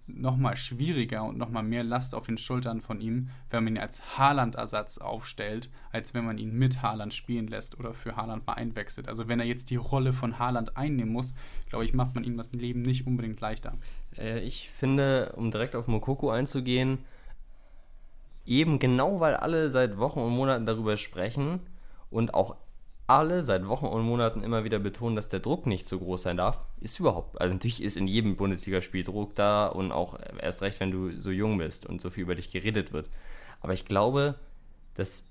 nochmal 0.08 0.56
schwieriger 0.56 1.24
und 1.24 1.38
nochmal 1.38 1.63
mehr 1.63 1.84
Last 1.84 2.15
auf 2.15 2.26
den 2.26 2.38
Schultern 2.38 2.82
von 2.82 3.00
ihm, 3.02 3.30
wenn 3.50 3.63
man 3.63 3.76
ihn 3.76 3.82
als 3.82 4.17
Haaland-Ersatz 4.17 4.98
aufstellt, 4.98 5.69
als 5.91 6.13
wenn 6.13 6.26
man 6.26 6.38
ihn 6.38 6.58
mit 6.58 6.82
Haaland 6.82 7.13
spielen 7.13 7.48
lässt 7.48 7.80
oder 7.80 7.93
für 7.93 8.15
Haaland 8.15 8.46
mal 8.46 8.54
einwechselt. 8.54 9.08
Also 9.08 9.27
wenn 9.27 9.40
er 9.40 9.46
jetzt 9.46 9.69
die 9.69 9.75
Rolle 9.75 10.13
von 10.13 10.40
Haaland 10.40 10.77
einnehmen 10.77 11.13
muss, 11.13 11.33
glaube 11.69 11.86
ich, 11.86 11.94
macht 11.94 12.15
man 12.15 12.23
ihm 12.23 12.38
das 12.38 12.52
Leben 12.54 12.81
nicht 12.81 13.06
unbedingt 13.08 13.40
leichter. 13.42 13.73
Äh, 14.17 14.40
ich 14.40 14.69
finde, 14.69 15.33
um 15.36 15.52
direkt 15.52 15.75
auf 15.75 15.88
Mokoko 15.88 16.29
einzugehen, 16.29 17.00
eben 18.46 18.79
genau 18.79 19.19
weil 19.19 19.36
alle 19.36 19.69
seit 19.69 19.98
Wochen 19.98 20.19
und 20.19 20.33
Monaten 20.33 20.65
darüber 20.65 20.98
sprechen 20.98 21.60
und 22.10 22.33
auch 22.33 22.56
alle 23.08 23.43
seit 23.43 23.67
Wochen 23.67 23.85
und 23.85 24.03
Monaten 24.03 24.43
immer 24.43 24.63
wieder 24.63 24.79
betonen, 24.79 25.15
dass 25.15 25.29
der 25.29 25.39
Druck 25.39 25.67
nicht 25.67 25.87
so 25.87 25.99
groß 25.99 26.23
sein 26.23 26.37
darf, 26.37 26.60
ist 26.81 26.99
überhaupt. 26.99 27.39
Also 27.39 27.53
natürlich 27.53 27.83
ist 27.83 27.97
in 27.97 28.08
jedem 28.08 28.35
Bundesligaspiel 28.35 29.03
Druck 29.03 29.35
da 29.35 29.67
und 29.67 29.91
auch 29.91 30.17
erst 30.41 30.62
recht, 30.62 30.79
wenn 30.79 30.91
du 30.91 31.12
so 31.19 31.29
jung 31.29 31.58
bist 31.58 31.85
und 31.85 32.01
so 32.01 32.10
viel 32.10 32.23
über 32.23 32.35
dich 32.35 32.51
geredet 32.51 32.93
wird. 32.93 33.10
Aber 33.62 33.73
ich 33.73 33.85
glaube, 33.85 34.35
dass 34.95 35.25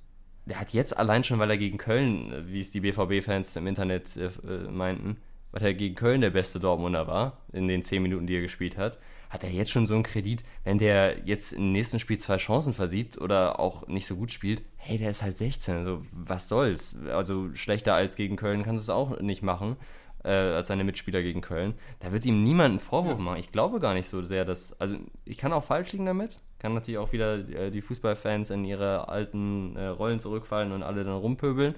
der 0.46 0.60
hat 0.60 0.72
jetzt 0.72 0.96
allein 0.96 1.24
schon, 1.24 1.38
weil 1.38 1.50
er 1.50 1.56
gegen 1.56 1.78
Köln, 1.78 2.44
wie 2.46 2.60
es 2.60 2.70
die 2.70 2.80
BVB-Fans 2.80 3.56
im 3.56 3.66
Internet 3.66 4.16
äh, 4.16 4.30
meinten, 4.70 5.16
weil 5.52 5.62
er 5.62 5.74
gegen 5.74 5.94
Köln 5.94 6.20
der 6.20 6.30
beste 6.30 6.60
Dortmunder 6.60 7.06
war, 7.06 7.38
in 7.52 7.66
den 7.66 7.82
zehn 7.82 8.02
Minuten, 8.02 8.26
die 8.26 8.36
er 8.36 8.42
gespielt 8.42 8.76
hat, 8.76 8.98
hat 9.34 9.42
er 9.42 9.50
jetzt 9.50 9.72
schon 9.72 9.84
so 9.84 9.94
einen 9.94 10.04
Kredit, 10.04 10.44
wenn 10.62 10.78
der 10.78 11.26
jetzt 11.26 11.52
im 11.52 11.72
nächsten 11.72 11.98
Spiel 11.98 12.18
zwei 12.18 12.36
Chancen 12.36 12.72
versiebt 12.72 13.20
oder 13.20 13.58
auch 13.58 13.88
nicht 13.88 14.06
so 14.06 14.14
gut 14.14 14.30
spielt, 14.30 14.62
hey, 14.76 14.96
der 14.96 15.10
ist 15.10 15.24
halt 15.24 15.36
16, 15.36 15.74
also 15.74 16.02
was 16.12 16.48
soll's? 16.48 16.96
Also 17.12 17.52
schlechter 17.54 17.94
als 17.94 18.14
gegen 18.14 18.36
Köln 18.36 18.62
kannst 18.62 18.86
du 18.86 18.92
es 18.92 18.96
auch 18.96 19.18
nicht 19.18 19.42
machen, 19.42 19.76
äh, 20.22 20.30
als 20.30 20.68
seine 20.68 20.84
Mitspieler 20.84 21.20
gegen 21.20 21.40
Köln. 21.40 21.74
Da 21.98 22.12
wird 22.12 22.24
ihm 22.24 22.44
niemand 22.44 22.70
einen 22.70 22.78
Vorwurf 22.78 23.18
machen. 23.18 23.38
Ich 23.40 23.50
glaube 23.50 23.80
gar 23.80 23.92
nicht 23.92 24.08
so 24.08 24.22
sehr, 24.22 24.44
dass, 24.44 24.80
also 24.80 24.96
ich 25.24 25.36
kann 25.36 25.52
auch 25.52 25.64
falsch 25.64 25.90
liegen 25.90 26.06
damit, 26.06 26.38
kann 26.60 26.72
natürlich 26.72 26.98
auch 26.98 27.12
wieder 27.12 27.36
äh, 27.48 27.72
die 27.72 27.82
Fußballfans 27.82 28.50
in 28.50 28.64
ihre 28.64 29.08
alten 29.08 29.74
äh, 29.74 29.86
Rollen 29.86 30.20
zurückfallen 30.20 30.70
und 30.70 30.84
alle 30.84 31.02
dann 31.02 31.16
rumpöbeln. 31.16 31.74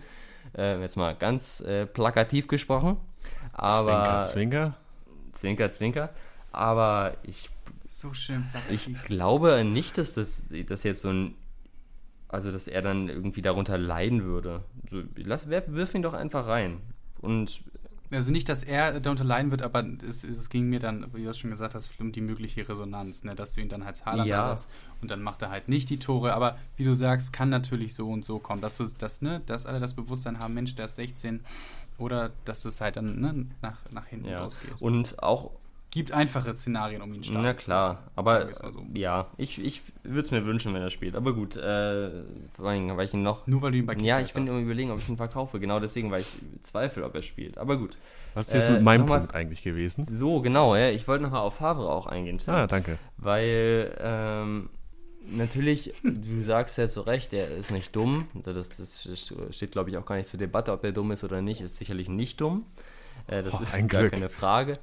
Äh, 0.57 0.79
jetzt 0.83 0.97
mal 0.97 1.15
ganz 1.15 1.61
äh, 1.61 1.87
plakativ 1.87 2.49
gesprochen. 2.49 2.99
Aber, 3.55 4.25
zwinker, 4.25 4.25
zwinker. 4.25 4.75
Zwinker, 5.33 5.71
zwinker. 5.71 6.11
Aber 6.57 7.17
ich. 7.23 7.51
So 7.87 8.15
schön. 8.15 8.45
Ich 8.71 8.93
glaube 9.05 9.63
nicht, 9.65 9.99
dass 9.99 10.15
das, 10.15 10.49
das 10.67 10.83
jetzt 10.83 11.03
so 11.03 11.11
ein. 11.11 11.35
Also, 12.29 12.51
dass 12.51 12.67
er 12.67 12.83
dann 12.83 13.09
irgendwie 13.09 13.43
darunter 13.43 13.79
leiden 13.79 14.25
würde. 14.25 14.65
So, 14.89 15.03
lass, 15.17 15.49
wirf 15.49 15.95
ihn 15.95 16.03
doch 16.03 16.15
einfach 16.15 16.47
rein. 16.47 16.81
Und 17.21 17.63
also 18.13 18.31
nicht, 18.31 18.49
dass 18.49 18.63
er 18.63 19.01
darunter 19.01 19.25
leiden 19.25 19.51
wird, 19.51 19.63
aber 19.63 19.85
es, 20.07 20.23
es, 20.23 20.49
ging 20.49 20.69
mir 20.69 20.79
dann, 20.79 21.07
wie 21.13 21.25
du 21.25 21.35
schon 21.35 21.51
gesagt 21.51 21.75
hast, 21.75 21.99
um 22.01 22.13
die 22.13 22.21
mögliche 22.21 22.69
Resonanz, 22.69 23.25
ne? 23.25 23.35
dass 23.35 23.55
du 23.55 23.61
ihn 23.61 23.69
dann 23.69 23.83
als 23.83 24.05
Haaland 24.07 24.29
ja. 24.29 24.43
ersetzt 24.43 24.71
und 25.03 25.11
dann 25.11 25.23
macht 25.23 25.43
er 25.43 25.51
halt 25.51 25.69
nicht 25.69 25.91
die 25.91 25.99
Tore. 25.99 26.35
Aber 26.35 26.57
wie 26.77 26.85
du 26.85 26.95
sagst, 26.95 27.33
kann 27.33 27.49
natürlich 27.49 27.95
so 27.95 28.09
und 28.09 28.25
so 28.25 28.39
kommen, 28.39 28.61
dass, 28.61 28.77
du, 28.77 28.85
dass, 28.99 29.23
ne, 29.23 29.43
dass 29.47 29.67
alle 29.67 29.81
das 29.81 29.95
Bewusstsein 29.95 30.39
haben, 30.39 30.55
Mensch, 30.55 30.75
der 30.77 30.87
ist 30.87 30.97
16 30.97 31.41
oder 31.99 32.31
dass 32.45 32.65
es 32.65 32.81
halt 32.81 32.97
dann 32.97 33.21
ne, 33.21 33.47
nach, 33.63 33.79
nach 33.91 34.07
hinten 34.07 34.29
ja. 34.29 34.45
losgeht. 34.45 34.71
Und 34.79 35.21
auch 35.23 35.51
gibt 35.97 36.13
einfache 36.13 36.55
Szenarien, 36.55 37.01
um 37.01 37.13
ihn 37.15 37.25
starten 37.25 37.43
Na 37.43 37.55
klar, 37.55 38.03
aber 38.15 38.53
so. 38.53 38.85
ja, 38.93 39.29
ich, 39.39 39.59
ich 39.65 39.81
würde 40.03 40.21
es 40.21 40.31
mir 40.31 40.45
wünschen, 40.45 40.75
wenn 40.75 40.83
er 40.83 40.91
spielt. 40.91 41.17
Aber 41.17 41.33
gut, 41.33 41.57
äh, 41.57 42.11
vor 42.53 42.69
allem, 42.69 42.95
weil 42.97 43.07
ich 43.07 43.15
ihn 43.15 43.23
noch. 43.23 43.47
Nur 43.47 43.63
weil 43.63 43.73
du 43.73 43.79
ihn 43.79 43.87
bei 43.87 43.95
Kickers 43.95 44.07
Ja, 44.07 44.21
ich 44.21 44.35
bin 44.35 44.47
immer 44.47 44.59
überlegen, 44.59 44.91
ob 44.91 44.99
ich 44.99 45.09
ihn 45.09 45.17
verkaufe. 45.17 45.59
Genau 45.59 45.81
deswegen, 45.81 46.11
weil 46.11 46.21
ich 46.21 46.29
zweifle, 46.65 47.03
ob 47.03 47.15
er 47.15 47.23
spielt. 47.23 47.57
Aber 47.57 47.79
gut. 47.79 47.97
Was 48.35 48.49
ist 48.49 48.55
jetzt 48.55 48.69
äh, 48.69 48.73
mit 48.73 48.83
meinem 48.83 49.07
Punkt 49.07 49.33
mal, 49.33 49.39
eigentlich 49.39 49.63
gewesen? 49.63 50.07
So, 50.11 50.43
genau, 50.43 50.77
ja. 50.77 50.91
Ich 50.91 51.09
wollte 51.09 51.25
nochmal 51.25 51.41
auf 51.41 51.55
Favre 51.55 51.89
auch 51.89 52.07
eingehen. 52.07 52.37
Tim, 52.37 52.53
ah, 52.53 52.67
danke. 52.67 52.99
Weil, 53.17 53.97
ähm, 53.99 54.69
natürlich, 55.31 55.95
du 56.03 56.43
sagst 56.43 56.77
ja 56.77 56.89
zu 56.89 57.01
Recht, 57.01 57.33
er 57.33 57.57
ist 57.57 57.71
nicht 57.71 57.97
dumm. 57.97 58.29
Das, 58.45 58.69
das 58.77 59.09
steht, 59.51 59.73
glaube 59.73 59.89
ich, 59.89 59.97
auch 59.97 60.05
gar 60.05 60.17
nicht 60.17 60.29
zur 60.29 60.39
Debatte, 60.39 60.73
ob 60.73 60.85
er 60.85 60.93
dumm 60.93 61.11
ist 61.13 61.25
oder 61.25 61.41
nicht. 61.41 61.63
Ist 61.63 61.79
sicherlich 61.79 62.11
nicht 62.11 62.39
dumm. 62.39 62.67
Äh, 63.29 63.43
das 63.43 63.55
oh, 63.55 63.63
ist 63.63 63.75
gar 63.89 64.03
Glück. 64.03 64.13
keine 64.13 64.29
Frage. 64.29 64.79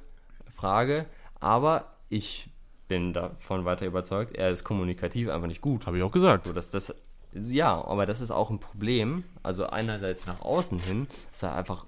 Frage, 0.54 1.06
aber 1.40 1.96
ich 2.08 2.48
bin 2.88 3.12
davon 3.12 3.64
weiter 3.64 3.86
überzeugt, 3.86 4.34
er 4.34 4.50
ist 4.50 4.64
kommunikativ 4.64 5.28
einfach 5.28 5.48
nicht 5.48 5.62
gut. 5.62 5.86
Habe 5.86 5.98
ich 5.98 6.02
auch 6.02 6.12
gesagt. 6.12 6.46
So, 6.46 6.52
dass 6.52 6.70
das, 6.70 6.94
ja, 7.32 7.84
aber 7.84 8.06
das 8.06 8.20
ist 8.20 8.30
auch 8.30 8.50
ein 8.50 8.60
Problem. 8.60 9.24
Also 9.42 9.66
einerseits 9.66 10.26
nach 10.26 10.40
außen 10.40 10.78
hin 10.78 11.06
ist 11.32 11.42
er 11.42 11.54
einfach 11.54 11.86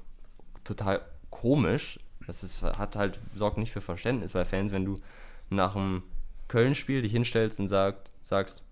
total 0.64 1.03
komisch. 1.31 2.01
Das 2.27 2.43
ist, 2.43 2.62
hat 2.62 2.97
halt, 2.97 3.21
sorgt 3.35 3.59
nicht 3.59 3.73
für 3.73 3.81
Verständnis 3.81 4.33
bei 4.33 4.45
Fans, 4.45 4.73
wenn 4.73 4.85
du 4.85 5.01
nach 5.49 5.77
einem 5.77 6.03
Köln-Spiel 6.49 7.03
dich 7.03 7.12
hinstellst 7.12 7.61
und 7.61 7.69
sagt, 7.69 8.11
sagst, 8.23 8.64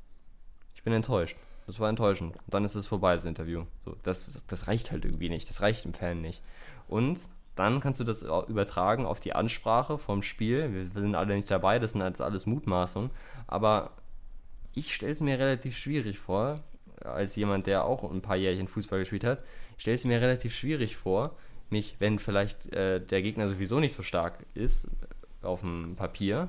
ich 0.75 0.83
bin 0.83 0.93
enttäuscht. 0.93 1.37
Das 1.67 1.81
war 1.81 1.89
enttäuschend. 1.89 2.37
Und 2.37 2.53
dann 2.53 2.65
ist 2.65 2.75
es 2.75 2.87
vorbei, 2.87 3.15
das 3.15 3.25
Interview. 3.25 3.65
So, 3.85 3.97
das, 4.03 4.43
das 4.49 4.67
reicht 4.67 4.91
halt 4.91 5.05
irgendwie 5.05 5.31
nicht. 5.31 5.49
Das 5.49 5.63
reicht 5.63 5.85
im 5.85 5.95
Fan 5.95 6.21
nicht. 6.21 6.43
Und 6.89 7.21
dann 7.55 7.81
kannst 7.81 8.01
du 8.01 8.05
das 8.05 8.23
übertragen 8.23 9.07
auf 9.07 9.21
die 9.21 9.33
Ansprache 9.33 9.99
vom 9.99 10.23
Spiel. 10.23 10.73
Wir 10.73 10.85
sind 11.01 11.15
alle 11.15 11.37
nicht 11.37 11.51
dabei, 11.51 11.79
das 11.79 11.93
sind 11.93 12.03
jetzt 12.03 12.21
alles 12.21 12.47
Mutmaßungen. 12.47 13.11
Aber 13.47 13.91
ich 14.75 14.95
stelle 14.95 15.13
es 15.13 15.21
mir 15.21 15.39
relativ 15.39 15.77
schwierig 15.77 16.19
vor, 16.19 16.61
als 17.03 17.37
jemand, 17.37 17.67
der 17.67 17.85
auch 17.85 18.11
ein 18.11 18.23
paar 18.23 18.37
Jährchen 18.37 18.69
Fußball 18.69 18.99
gespielt 18.99 19.25
hat, 19.25 19.45
ich 19.77 19.83
stelle 19.83 19.97
es 19.97 20.05
mir 20.05 20.21
relativ 20.21 20.55
schwierig 20.55 20.97
vor, 20.97 21.37
mich, 21.71 21.97
wenn 21.99 22.19
vielleicht 22.19 22.73
äh, 22.73 23.01
der 23.01 23.23
Gegner 23.23 23.49
sowieso 23.49 23.81
nicht 23.81 23.93
so 23.93 24.03
stark 24.03 24.45
ist 24.55 24.89
auf 25.43 25.61
dem 25.61 25.97
Papier, 25.97 26.49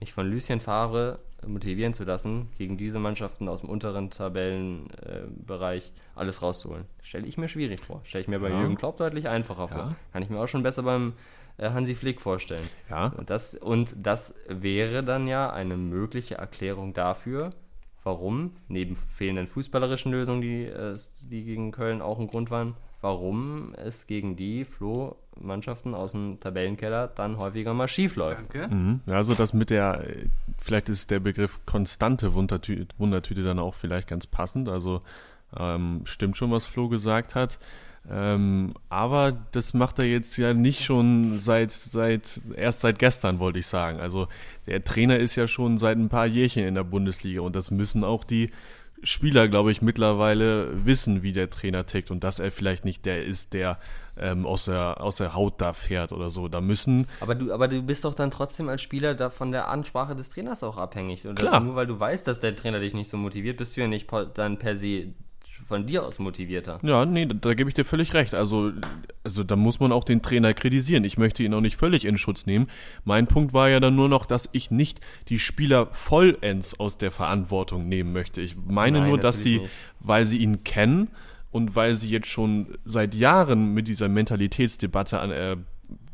mich 0.00 0.12
von 0.12 0.30
Lucien 0.30 0.60
Favre 0.60 1.18
motivieren 1.46 1.92
zu 1.92 2.04
lassen, 2.04 2.48
gegen 2.56 2.76
diese 2.76 2.98
Mannschaften 2.98 3.48
aus 3.48 3.60
dem 3.60 3.70
unteren 3.70 4.10
Tabellenbereich 4.10 5.86
äh, 5.86 6.18
alles 6.18 6.42
rauszuholen. 6.42 6.84
Stelle 7.02 7.26
ich 7.26 7.38
mir 7.38 7.48
schwierig 7.48 7.80
vor. 7.80 8.00
Stelle 8.04 8.22
ich 8.22 8.28
mir 8.28 8.40
bei 8.40 8.50
ja. 8.50 8.60
Jürgen 8.60 8.76
Klopp 8.76 8.96
deutlich 8.96 9.28
einfacher 9.28 9.68
ja. 9.70 9.76
vor. 9.76 9.96
Kann 10.12 10.22
ich 10.22 10.30
mir 10.30 10.40
auch 10.40 10.48
schon 10.48 10.62
besser 10.62 10.82
beim 10.82 11.14
äh, 11.58 11.70
Hansi 11.70 11.94
Flick 11.94 12.20
vorstellen. 12.20 12.68
Ja. 12.90 13.08
Und 13.08 13.30
das, 13.30 13.54
und 13.54 13.94
das 13.96 14.38
wäre 14.48 15.02
dann 15.02 15.26
ja 15.26 15.50
eine 15.50 15.76
mögliche 15.76 16.36
Erklärung 16.36 16.92
dafür, 16.92 17.50
warum, 18.04 18.56
neben 18.68 18.96
fehlenden 18.96 19.46
fußballerischen 19.46 20.12
Lösungen, 20.12 20.40
die, 20.40 20.64
äh, 20.64 20.96
die 21.30 21.44
gegen 21.44 21.72
Köln 21.72 22.02
auch 22.02 22.18
ein 22.18 22.26
Grund 22.26 22.50
waren, 22.50 22.74
warum 23.00 23.74
es 23.74 24.06
gegen 24.06 24.36
die 24.36 24.64
Flo-Mannschaften 25.32 25.94
aus 25.94 26.12
dem 26.12 26.38
Tabellenkeller 26.40 27.08
dann 27.08 27.38
häufiger 27.38 27.74
mal 27.74 27.88
schief 27.88 28.16
läuft. 28.16 28.54
Danke. 28.54 28.74
Mhm. 28.74 29.00
Also 29.06 29.34
das 29.34 29.52
mit 29.52 29.70
der, 29.70 30.04
vielleicht 30.58 30.88
ist 30.88 31.10
der 31.10 31.20
Begriff 31.20 31.60
konstante 31.66 32.34
Wundertüte, 32.34 32.94
Wundertüte 32.98 33.42
dann 33.42 33.58
auch 33.58 33.74
vielleicht 33.74 34.08
ganz 34.08 34.26
passend. 34.26 34.68
Also 34.68 35.02
ähm, 35.56 36.02
stimmt 36.04 36.36
schon, 36.36 36.50
was 36.50 36.66
Flo 36.66 36.88
gesagt 36.88 37.34
hat. 37.34 37.58
Ähm, 38.10 38.72
aber 38.88 39.32
das 39.52 39.74
macht 39.74 40.00
er 40.00 40.06
jetzt 40.06 40.36
ja 40.36 40.54
nicht 40.54 40.82
schon 40.82 41.38
seit, 41.38 41.70
seit, 41.70 42.40
erst 42.56 42.80
seit 42.80 42.98
gestern, 42.98 43.38
wollte 43.38 43.60
ich 43.60 43.66
sagen. 43.66 44.00
Also 44.00 44.26
der 44.66 44.82
Trainer 44.82 45.18
ist 45.18 45.36
ja 45.36 45.46
schon 45.46 45.78
seit 45.78 45.96
ein 45.96 46.08
paar 46.08 46.26
Jährchen 46.26 46.66
in 46.66 46.74
der 46.74 46.82
Bundesliga 46.82 47.42
und 47.42 47.54
das 47.54 47.70
müssen 47.70 48.02
auch 48.02 48.24
die 48.24 48.50
Spieler, 49.04 49.48
glaube 49.48 49.72
ich, 49.72 49.82
mittlerweile 49.82 50.84
wissen, 50.84 51.22
wie 51.22 51.32
der 51.32 51.50
Trainer 51.50 51.86
tickt 51.86 52.10
und 52.10 52.24
dass 52.24 52.38
er 52.38 52.50
vielleicht 52.50 52.84
nicht 52.84 53.04
der 53.04 53.24
ist, 53.24 53.52
der 53.52 53.78
ähm, 54.16 54.46
aus, 54.46 54.66
der, 54.66 55.00
aus 55.00 55.16
der 55.16 55.34
Haut 55.34 55.60
da 55.60 55.72
fährt 55.72 56.12
oder 56.12 56.30
so. 56.30 56.48
Da 56.48 56.60
müssen. 56.60 57.06
Aber 57.20 57.34
du, 57.34 57.52
aber 57.52 57.68
du 57.68 57.82
bist 57.82 58.04
doch 58.04 58.14
dann 58.14 58.30
trotzdem 58.30 58.68
als 58.68 58.82
Spieler 58.82 59.14
da 59.14 59.30
von 59.30 59.52
der 59.52 59.68
Ansprache 59.68 60.14
des 60.14 60.30
Trainers 60.30 60.62
auch 60.62 60.76
abhängig. 60.76 61.24
Oder 61.24 61.34
Klar. 61.34 61.60
Nur 61.60 61.74
weil 61.74 61.86
du 61.86 61.98
weißt, 61.98 62.26
dass 62.26 62.40
der 62.40 62.54
Trainer 62.56 62.80
dich 62.80 62.94
nicht 62.94 63.08
so 63.08 63.16
motiviert, 63.16 63.56
bist 63.56 63.76
du 63.76 63.80
ja 63.80 63.88
nicht 63.88 64.08
dann 64.34 64.58
per 64.58 64.76
se 64.76 65.12
von 65.64 65.86
dir 65.86 66.04
aus 66.04 66.18
motivierter. 66.18 66.80
Ja, 66.82 67.04
nee, 67.04 67.26
da, 67.26 67.34
da 67.34 67.54
gebe 67.54 67.70
ich 67.70 67.74
dir 67.74 67.84
völlig 67.84 68.14
recht. 68.14 68.34
Also, 68.34 68.72
also 69.24 69.44
da 69.44 69.56
muss 69.56 69.80
man 69.80 69.92
auch 69.92 70.04
den 70.04 70.20
Trainer 70.20 70.54
kritisieren. 70.54 71.04
Ich 71.04 71.18
möchte 71.18 71.42
ihn 71.42 71.54
auch 71.54 71.60
nicht 71.60 71.76
völlig 71.76 72.04
in 72.04 72.18
Schutz 72.18 72.46
nehmen. 72.46 72.68
Mein 73.04 73.26
Punkt 73.26 73.52
war 73.52 73.68
ja 73.68 73.80
dann 73.80 73.94
nur 73.94 74.08
noch, 74.08 74.26
dass 74.26 74.48
ich 74.52 74.70
nicht 74.70 75.00
die 75.28 75.38
Spieler 75.38 75.88
vollends 75.92 76.78
aus 76.78 76.98
der 76.98 77.10
Verantwortung 77.10 77.88
nehmen 77.88 78.12
möchte. 78.12 78.40
Ich 78.40 78.56
meine 78.56 79.00
Nein, 79.00 79.08
nur, 79.08 79.18
dass 79.18 79.40
sie, 79.40 79.60
nicht. 79.60 79.72
weil 80.00 80.26
sie 80.26 80.38
ihn 80.38 80.64
kennen 80.64 81.08
und 81.52 81.76
weil 81.76 81.94
sie 81.94 82.08
jetzt 82.08 82.26
schon 82.26 82.78
seit 82.84 83.14
Jahren 83.14 83.74
mit 83.74 83.86
dieser 83.86 84.08
Mentalitätsdebatte 84.08 85.20
an, 85.20 85.30
äh, 85.30 85.56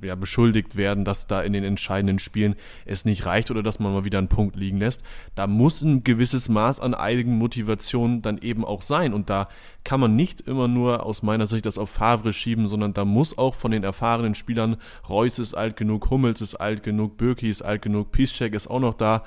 ja, 0.03 0.15
beschuldigt 0.15 0.77
werden, 0.77 1.05
dass 1.05 1.27
da 1.27 1.41
in 1.43 1.53
den 1.53 1.65
entscheidenden 1.65 2.19
Spielen 2.19 2.57
es 2.85 3.05
nicht 3.05 3.25
reicht 3.27 3.51
oder 3.51 3.63
dass 3.63 3.79
man 3.79 3.93
mal 3.93 4.05
wieder 4.05 4.19
einen 4.19 4.29
Punkt 4.29 4.57
liegen 4.57 4.79
lässt. 4.79 5.03
Da 5.35 5.47
muss 5.47 5.81
ein 5.83 6.05
gewisses 6.05 6.49
Maß 6.49 6.81
an 6.81 6.95
Eigenmotivation 6.95 8.23
dann 8.23 8.39
eben 8.39 8.65
auch 8.65 8.83
sein. 8.83 9.15
Und 9.15 9.31
da 9.31 9.49
kann 9.85 10.01
man 10.01 10.17
nicht 10.17 10.41
immer 10.41 10.69
nur 10.69 11.05
aus 11.05 11.23
meiner 11.23 11.47
Sicht 11.47 11.67
das 11.67 11.79
auf 11.79 11.91
Favre 11.91 12.33
schieben, 12.33 12.69
sondern 12.69 12.95
da 12.95 13.05
muss 13.05 13.39
auch 13.39 13.55
von 13.55 13.71
den 13.71 13.85
erfahrenen 13.85 14.35
Spielern, 14.35 14.77
Reus 15.09 15.39
ist 15.39 15.55
alt 15.55 15.77
genug, 15.77 16.11
Hummels 16.11 16.41
ist 16.41 16.57
alt 16.57 16.83
genug, 16.83 17.17
Birki 17.17 17.49
ist 17.49 17.63
alt 17.63 17.83
genug, 17.83 18.13
Piszczek 18.13 18.55
ist 18.55 18.69
auch 18.69 18.81
noch 18.81 18.95
da. 18.95 19.25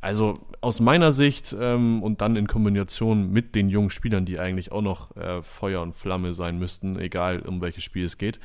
Also 0.00 0.34
aus 0.62 0.80
meiner 0.80 1.12
Sicht 1.12 1.54
ähm, 1.58 2.02
und 2.02 2.22
dann 2.22 2.36
in 2.36 2.46
Kombination 2.46 3.30
mit 3.30 3.54
den 3.54 3.68
jungen 3.68 3.90
Spielern, 3.90 4.24
die 4.24 4.38
eigentlich 4.38 4.72
auch 4.72 4.80
noch 4.80 5.14
äh, 5.16 5.42
Feuer 5.42 5.82
und 5.82 5.94
Flamme 5.94 6.32
sein 6.32 6.58
müssten, 6.58 6.98
egal 6.98 7.40
um 7.40 7.60
welches 7.60 7.84
Spiel 7.84 8.06
es 8.06 8.16
geht, 8.16 8.40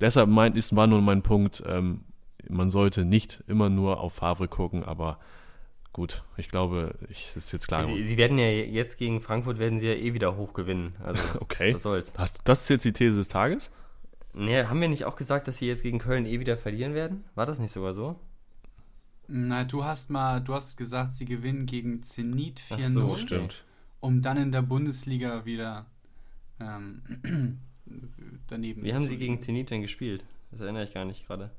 deshalb 0.00 0.28
mein, 0.28 0.56
ist, 0.56 0.76
war 0.76 0.86
nur 0.86 1.00
mein 1.00 1.22
Punkt, 1.22 1.62
ähm, 1.66 2.02
man 2.48 2.70
sollte 2.70 3.04
nicht 3.04 3.42
immer 3.46 3.70
nur 3.70 4.00
auf 4.00 4.14
Favre 4.14 4.48
gucken, 4.48 4.84
aber 4.84 5.18
gut, 5.92 6.22
ich 6.36 6.48
glaube, 6.48 6.94
ich 7.08 7.34
ist 7.34 7.52
jetzt 7.52 7.68
klar. 7.68 7.84
Sie, 7.84 8.04
Sie, 8.04 8.16
werden 8.16 8.38
ja 8.38 8.48
jetzt 8.48 8.98
gegen 8.98 9.20
Frankfurt 9.20 9.58
werden 9.58 9.78
sie 9.78 9.86
ja 9.86 9.94
eh 9.94 10.14
wieder 10.14 10.36
hoch 10.36 10.52
gewinnen. 10.52 10.94
Also, 11.02 11.22
okay. 11.40 11.74
Was 11.74 11.82
soll's. 11.82 12.12
Hast, 12.16 12.40
das 12.44 12.62
ist 12.62 12.68
jetzt 12.68 12.84
die 12.84 12.92
These 12.92 13.16
des 13.16 13.28
Tages? 13.28 13.70
Nee, 14.32 14.64
haben 14.64 14.80
wir 14.80 14.88
nicht 14.88 15.06
auch 15.06 15.16
gesagt, 15.16 15.48
dass 15.48 15.58
sie 15.58 15.66
jetzt 15.66 15.82
gegen 15.82 15.98
Köln 15.98 16.26
eh 16.26 16.40
wieder 16.40 16.56
verlieren 16.56 16.94
werden? 16.94 17.24
War 17.34 17.46
das 17.46 17.58
nicht 17.58 17.72
sogar 17.72 17.94
so? 17.94 18.16
Na, 19.32 19.62
du 19.62 19.84
hast 19.84 20.10
mal, 20.10 20.40
du 20.40 20.54
hast 20.54 20.76
gesagt, 20.76 21.14
sie 21.14 21.24
gewinnen 21.24 21.64
gegen 21.64 22.02
Zenit 22.02 22.60
4-0. 22.60 22.88
So, 22.88 23.16
stimmt. 23.16 23.64
Um 24.00 24.22
dann 24.22 24.36
in 24.36 24.50
der 24.50 24.62
Bundesliga 24.62 25.44
wieder 25.44 25.86
ähm, 26.58 27.02
daneben. 28.48 28.82
Wie 28.82 28.92
haben 28.92 29.06
sie 29.06 29.18
gegen 29.18 29.40
Zenit 29.40 29.70
denn 29.70 29.82
gespielt? 29.82 30.26
Das 30.50 30.60
erinnere 30.60 30.82
ich 30.82 30.92
gar 30.92 31.04
nicht 31.04 31.28
gerade. 31.28 31.52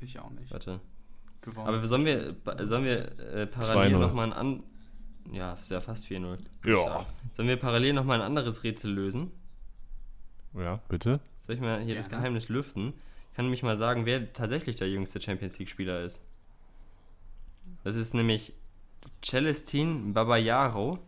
Ich 0.00 0.18
auch 0.20 0.30
nicht. 0.30 0.50
Warte. 0.50 0.80
Gewonnen. 1.42 1.68
Aber 1.68 1.86
sollen 1.86 2.06
wir, 2.06 2.34
sollen 2.66 2.84
wir 2.84 3.18
äh, 3.18 3.46
parallel 3.46 3.98
nochmal 3.98 4.28
ein 4.28 4.32
an. 4.32 4.62
Ja, 5.30 5.52
ist 5.60 5.70
ja 5.70 5.82
fast 5.82 6.06
4-0. 6.06 6.38
Ja. 6.64 7.04
Sollen 7.32 7.48
wir 7.48 7.58
parallel 7.58 7.92
nochmal 7.92 8.22
ein 8.22 8.26
anderes 8.26 8.64
Rätsel 8.64 8.90
lösen? 8.90 9.32
Ja, 10.54 10.80
bitte. 10.88 11.20
Soll 11.40 11.56
ich 11.56 11.60
mal 11.60 11.80
hier 11.80 11.92
ja. 11.92 12.00
das 12.00 12.08
Geheimnis 12.08 12.48
lüften? 12.48 12.94
Ich 13.30 13.36
kann 13.36 13.44
nämlich 13.44 13.62
mal 13.62 13.76
sagen, 13.76 14.06
wer 14.06 14.32
tatsächlich 14.32 14.76
der 14.76 14.88
jüngste 14.88 15.20
Champions 15.20 15.58
League-Spieler 15.58 16.00
ist. 16.02 16.22
Das 17.88 17.96
ist 17.96 18.12
nämlich 18.12 18.52
Celestin 19.24 20.12
Babayaro. 20.12 20.98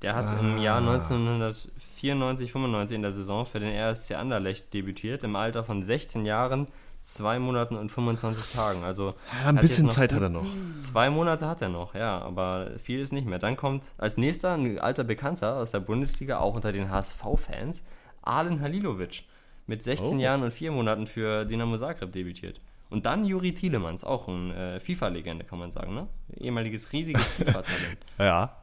Der 0.00 0.16
hat 0.16 0.28
ah. 0.28 0.40
im 0.40 0.56
Jahr 0.56 0.78
1994, 0.78 2.50
95 2.50 2.94
in 2.96 3.02
der 3.02 3.12
Saison 3.12 3.44
für 3.44 3.60
den 3.60 3.76
RSC 3.76 4.14
Anderlecht 4.14 4.72
debütiert, 4.72 5.22
im 5.22 5.36
Alter 5.36 5.64
von 5.64 5.82
16 5.82 6.24
Jahren, 6.24 6.68
2 7.00 7.40
Monaten 7.40 7.76
und 7.76 7.92
25 7.92 8.54
Tagen. 8.54 8.84
Also 8.84 9.14
ja, 9.42 9.50
ein 9.50 9.56
bisschen 9.56 9.90
Zeit 9.90 10.14
hat 10.14 10.22
er 10.22 10.30
noch. 10.30 10.46
Zwei 10.78 11.10
Monate 11.10 11.46
hat 11.46 11.60
er 11.60 11.68
noch, 11.68 11.94
ja, 11.94 12.22
aber 12.22 12.70
viel 12.78 13.00
ist 13.00 13.12
nicht 13.12 13.26
mehr. 13.26 13.38
Dann 13.38 13.58
kommt 13.58 13.84
als 13.98 14.16
nächster 14.16 14.54
ein 14.54 14.78
alter 14.78 15.04
Bekannter 15.04 15.56
aus 15.56 15.72
der 15.72 15.80
Bundesliga, 15.80 16.38
auch 16.38 16.54
unter 16.54 16.72
den 16.72 16.88
HSV-Fans, 16.88 17.84
Alen 18.22 18.62
Halilovic. 18.62 19.24
Mit 19.66 19.82
16 19.82 20.16
oh. 20.16 20.20
Jahren 20.20 20.42
und 20.42 20.52
4 20.52 20.72
Monaten 20.72 21.06
für 21.06 21.44
Dinamo 21.44 21.76
Zagreb 21.76 22.12
debütiert. 22.12 22.60
Und 22.90 23.06
dann 23.06 23.24
Juri 23.24 23.52
Tielemans, 23.52 24.04
auch 24.04 24.28
ein 24.28 24.50
äh, 24.50 24.78
FIFA-Legende, 24.80 25.44
kann 25.44 25.58
man 25.58 25.70
sagen, 25.70 25.94
ne? 25.94 26.08
Ehemaliges 26.36 26.92
riesiges 26.92 27.24
FIFA-Talent. 27.36 27.98
ja, 28.18 28.56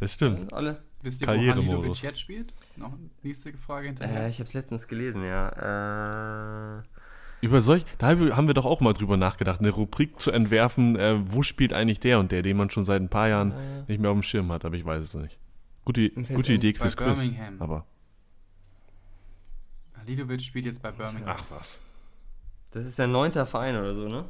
das 0.00 0.14
stimmt. 0.14 0.52
alle. 0.52 0.82
Wisst 1.02 1.22
ihr, 1.22 1.28
wo 1.28 1.32
Halilovic 1.32 2.02
jetzt 2.02 2.20
spielt? 2.20 2.52
Noch 2.76 2.92
eine 2.92 3.10
nächste 3.22 3.52
Frage 3.54 3.88
hinterher. 3.88 4.26
Äh, 4.26 4.28
ich 4.28 4.36
habe 4.36 4.44
es 4.44 4.54
letztens 4.54 4.88
gelesen, 4.88 5.24
ja. 5.24 6.78
Äh, 6.78 6.82
über 7.42 7.60
solch, 7.60 7.84
da 7.98 8.08
haben 8.08 8.46
wir 8.46 8.54
doch 8.54 8.64
auch 8.64 8.80
mal 8.80 8.92
drüber 8.92 9.16
nachgedacht, 9.16 9.60
eine 9.60 9.70
Rubrik 9.70 10.18
zu 10.18 10.30
entwerfen, 10.30 10.96
äh, 10.96 11.16
wo 11.32 11.42
spielt 11.42 11.72
eigentlich 11.72 12.00
der 12.00 12.18
und 12.18 12.32
der, 12.32 12.42
den 12.42 12.56
man 12.56 12.70
schon 12.70 12.84
seit 12.84 13.00
ein 13.00 13.08
paar 13.08 13.28
Jahren 13.28 13.50
ja, 13.50 13.60
ja. 13.60 13.84
nicht 13.88 14.00
mehr 14.00 14.10
auf 14.10 14.16
dem 14.16 14.22
Schirm 14.22 14.50
hat, 14.50 14.64
aber 14.64 14.74
ich 14.74 14.84
weiß 14.84 15.02
es 15.02 15.14
nicht. 15.14 15.38
Gute, 15.84 16.10
gute 16.10 16.54
Idee 16.54 16.74
fürs 16.74 16.96
Quiz. 16.96 17.20
Aber 17.58 17.86
Lidovic 20.06 20.40
spielt 20.40 20.66
jetzt 20.66 20.82
bei 20.82 20.92
Birmingham. 20.92 21.36
Ach 21.36 21.44
was. 21.50 21.78
Das 22.76 22.84
ist 22.84 22.98
der 22.98 23.06
neunte 23.06 23.46
Verein 23.46 23.74
oder 23.74 23.94
so, 23.94 24.06
ne? 24.06 24.26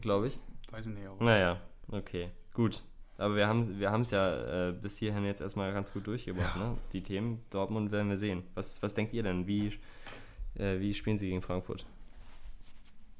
Glaube 0.00 0.28
ich. 0.28 0.38
Weiß 0.70 0.86
ich 0.86 0.94
nicht. 0.94 1.06
Auch. 1.06 1.20
Naja, 1.20 1.60
okay, 1.88 2.30
gut. 2.54 2.82
Aber 3.18 3.36
wir 3.36 3.46
haben 3.46 3.78
wir 3.78 3.92
es 3.92 4.10
ja 4.12 4.68
äh, 4.68 4.72
bis 4.72 4.96
hierhin 4.96 5.26
jetzt 5.26 5.42
erstmal 5.42 5.74
ganz 5.74 5.92
gut 5.92 6.06
durchgebracht, 6.06 6.56
ja. 6.56 6.70
ne? 6.70 6.78
Die 6.94 7.02
Themen. 7.02 7.42
Dortmund 7.50 7.92
werden 7.92 8.08
wir 8.08 8.16
sehen. 8.16 8.44
Was, 8.54 8.82
was 8.82 8.94
denkt 8.94 9.12
ihr 9.12 9.22
denn? 9.22 9.46
Wie, 9.46 9.78
äh, 10.54 10.80
wie 10.80 10.94
spielen 10.94 11.18
sie 11.18 11.28
gegen 11.28 11.42
Frankfurt? 11.42 11.84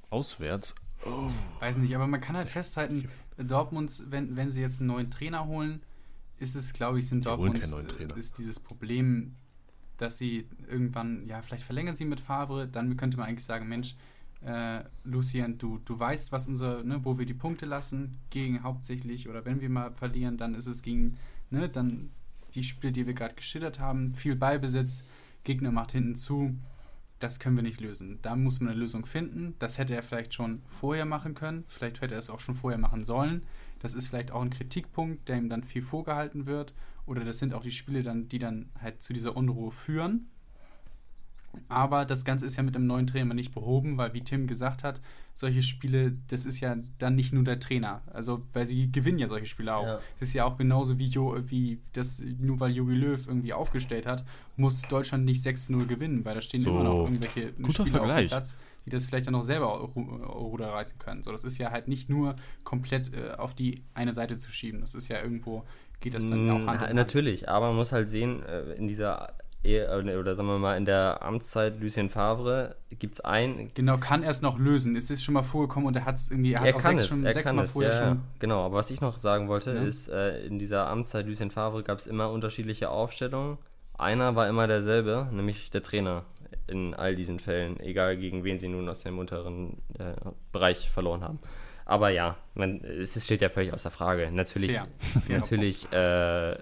Auswärts? 0.09 0.74
Oh. 1.05 1.29
Weiß 1.61 1.76
nicht, 1.76 1.95
aber 1.95 2.07
man 2.07 2.22
kann 2.22 2.35
halt 2.35 2.49
festhalten, 2.49 3.11
Dortmund, 3.37 4.05
wenn, 4.07 4.37
wenn 4.37 4.51
sie 4.51 4.62
jetzt 4.62 4.81
einen 4.81 4.89
neuen 4.89 5.11
Trainer 5.11 5.45
holen, 5.45 5.83
ist 6.39 6.57
es, 6.57 6.72
glaube 6.72 6.99
ich, 6.99 7.07
sind 7.07 7.26
Dortmund 7.26 7.59
ist 8.16 8.39
dieses 8.39 8.59
Problem 8.59 9.37
dass 9.99 10.19
sie 10.19 10.47
irgendwann, 10.69 11.27
ja, 11.27 11.43
vielleicht 11.43 11.65
verlängern 11.65 11.97
sie 11.97 12.05
mit 12.05 12.21
Favre, 12.21 12.67
dann 12.67 12.97
könnte 12.97 13.19
man 13.19 13.29
eigentlich 13.29 13.45
sagen, 13.45 13.69
Mensch, 13.69 13.95
äh, 14.41 14.85
Lucien, 15.05 15.59
du, 15.59 15.79
du 15.85 15.99
weißt, 15.99 16.33
was 16.33 16.47
unser, 16.47 16.83
ne, 16.85 17.05
wo 17.05 17.19
wir 17.19 17.27
die 17.27 17.35
Punkte 17.35 17.67
lassen, 17.67 18.17
gegen 18.31 18.63
hauptsächlich, 18.63 19.29
oder 19.29 19.45
wenn 19.45 19.61
wir 19.61 19.69
mal 19.69 19.93
verlieren, 19.93 20.37
dann 20.37 20.55
ist 20.55 20.67
es 20.67 20.83
gegen, 20.83 21.19
ne, 21.51 21.69
dann 21.69 22.11
die 22.55 22.63
Spiele, 22.63 22.93
die 22.93 23.07
wir 23.07 23.15
gerade 23.15 23.35
geschildert 23.35 23.79
haben, 23.79 24.15
viel 24.15 24.37
Ballbesitz, 24.37 25.05
Gegner 25.45 25.73
macht 25.73 25.93
hinten 25.93 26.17
zu, 26.17 26.55
das 27.19 27.41
können 27.41 27.57
wir 27.57 27.63
nicht 27.63 27.81
lösen. 27.81 28.19
Da 28.23 28.37
muss 28.37 28.61
man 28.61 28.71
eine 28.71 28.79
Lösung 28.79 29.07
finden. 29.07 29.55
Das 29.59 29.79
hätte 29.79 29.95
er 29.95 30.03
vielleicht 30.03 30.35
schon 30.35 30.63
vorher 30.67 31.05
machen 31.05 31.35
können, 31.35 31.65
vielleicht 31.69 32.01
hätte 32.01 32.15
er 32.15 32.19
es 32.19 32.31
auch 32.31 32.41
schon 32.41 32.55
vorher 32.55 32.79
machen 32.79 33.05
sollen. 33.05 33.43
Das 33.81 33.95
ist 33.95 34.09
vielleicht 34.09 34.33
auch 34.33 34.43
ein 34.43 34.51
Kritikpunkt, 34.51 35.29
der 35.29 35.37
ihm 35.39 35.49
dann 35.49 35.64
viel 35.64 35.83
vorgehalten 35.83 36.47
wird. 36.47 36.74
Oder 37.07 37.24
das 37.24 37.39
sind 37.39 37.55
auch 37.55 37.62
die 37.62 37.70
Spiele, 37.70 38.03
dann, 38.03 38.29
die 38.29 38.39
dann 38.39 38.68
halt 38.81 39.03
zu 39.03 39.12
dieser 39.12 39.37
Unruhe 39.37 39.70
führen. 39.70 40.29
Aber 41.68 42.05
das 42.05 42.24
Ganze 42.24 42.47
ist 42.47 42.57
ja 42.57 42.62
mit 42.62 42.74
dem 42.74 42.87
neuen 42.87 43.07
Trainer 43.07 43.35
nicht 43.35 43.53
behoben, 43.53 43.97
weil, 43.97 44.14
wie 44.14 44.22
Tim 44.22 44.47
gesagt 44.47 44.85
hat, 44.85 45.01
solche 45.35 45.62
Spiele, 45.62 46.16
das 46.29 46.47
ist 46.47 46.61
ja 46.61 46.76
dann 46.99 47.14
nicht 47.14 47.33
nur 47.33 47.45
der 47.45 47.59
Trainer. 47.59 48.03
Also, 48.07 48.43
weil 48.53 48.66
sie 48.66 48.91
gewinnen 48.91 49.18
ja 49.18 49.29
solche 49.29 49.47
Spiele 49.47 49.74
auch. 49.74 49.85
Es 49.85 50.20
ja. 50.20 50.22
ist 50.22 50.33
ja 50.35 50.45
auch 50.45 50.57
genauso 50.57 50.99
wie, 50.99 51.07
jo, 51.07 51.37
wie 51.47 51.79
das, 51.93 52.22
nur 52.39 52.61
weil 52.61 52.72
Jogi 52.72 52.95
Löw 52.95 53.26
irgendwie 53.26 53.53
aufgestellt 53.53 54.07
hat, 54.07 54.24
muss 54.57 54.83
Deutschland 54.83 55.24
nicht 55.24 55.45
6-0 55.45 55.87
gewinnen, 55.87 56.24
weil 56.24 56.35
da 56.35 56.41
stehen 56.41 56.62
so. 56.62 56.70
immer 56.70 56.85
noch 56.85 57.05
irgendwelche 57.05 57.53
Spieler 57.70 57.99
Vergleich. 57.99 58.11
auf 58.11 58.18
dem 58.18 58.29
Platz, 58.29 58.59
die 58.89 58.97
das 58.97 59.07
vielleicht 59.07 59.26
dann 59.26 59.34
auch 59.34 59.43
selber 59.43 59.66
Ruder 59.66 60.68
reißen 60.68 60.99
können. 60.99 61.22
So, 61.22 61.30
das 61.30 61.45
ist 61.45 61.59
ja 61.59 61.70
halt 61.70 61.89
nicht 61.89 62.09
nur 62.09 62.34
komplett 62.64 63.12
äh, 63.14 63.32
auf 63.32 63.55
die 63.55 63.84
eine 63.95 64.12
Seite 64.12 64.36
zu 64.36 64.51
schieben. 64.51 64.80
Das 64.80 64.95
ist 64.95 65.09
ja 65.09 65.20
irgendwo, 65.20 65.64
geht 66.01 66.14
das 66.14 66.28
dann 66.28 66.51
auch 66.51 66.66
Hand 66.66 66.82
in 66.82 66.97
Natürlich, 66.97 67.49
aber 67.49 67.68
man 67.68 67.76
muss 67.76 67.93
halt 67.93 68.09
sehen, 68.09 68.43
äh, 68.45 68.72
in 68.72 68.89
dieser 68.89 69.34
oder 69.64 70.36
sagen 70.36 70.49
wir 70.49 70.59
mal 70.59 70.76
in 70.76 70.84
der 70.84 71.20
Amtszeit 71.20 71.80
Lucien 71.80 72.11
Favre 72.11 72.76
gibt 72.91 73.14
es 73.14 73.20
ein. 73.20 73.72
Genau, 73.74 73.99
kann 73.99 74.22
er 74.22 74.30
es 74.30 74.41
noch 74.41 74.57
lösen? 74.57 74.95
Ist 74.95 75.11
es 75.11 75.22
schon 75.22 75.34
mal 75.34 75.43
vorgekommen 75.43 75.86
und 75.89 75.97
er 75.97 76.05
hat 76.05 76.14
es 76.14 76.30
irgendwie, 76.30 76.53
er, 76.53 76.64
er 76.64 76.74
hat 76.74 76.82
sechs, 76.82 77.03
es, 77.03 77.09
schon, 77.09 77.24
er 77.24 77.32
sechs 77.34 77.53
Mal 77.53 77.64
es, 77.64 77.72
vorher 77.72 77.93
ja, 77.93 78.09
schon. 78.09 78.20
Genau, 78.39 78.64
aber 78.64 78.76
was 78.76 78.91
ich 78.91 79.01
noch 79.01 79.18
sagen 79.18 79.49
wollte, 79.49 79.74
ja. 79.74 79.82
ist, 79.82 80.09
äh, 80.09 80.47
in 80.47 80.61
dieser 80.61 80.86
Amtszeit 80.86 81.26
Lucien 81.26 81.51
Favre 81.51 81.82
gab 81.82 81.99
es 81.99 82.07
immer 82.07 82.30
unterschiedliche 82.30 82.89
Aufstellungen. 82.89 83.59
Einer 83.99 84.36
war 84.36 84.49
immer 84.49 84.68
derselbe, 84.68 85.28
nämlich 85.32 85.70
der 85.70 85.82
Trainer 85.82 86.24
in 86.69 86.95
all 86.95 87.14
diesen 87.14 87.41
Fällen, 87.41 87.81
egal 87.81 88.16
gegen 88.16 88.45
wen 88.45 88.59
sie 88.59 88.69
nun 88.69 88.89
aus 88.89 89.03
dem 89.03 89.19
unteren 89.19 89.83
äh, 89.99 90.14
Bereich 90.53 90.91
verloren 90.91 91.23
haben. 91.23 91.39
Aber 91.85 92.11
ja, 92.11 92.37
man, 92.55 92.85
es 92.85 93.23
steht 93.25 93.41
ja 93.41 93.49
völlig 93.49 93.73
außer 93.73 93.91
Frage. 93.91 94.31
Natürlich, 94.31 94.73
Fair. 94.73 94.89
natürlich 95.29 95.91
äh, 95.93 96.53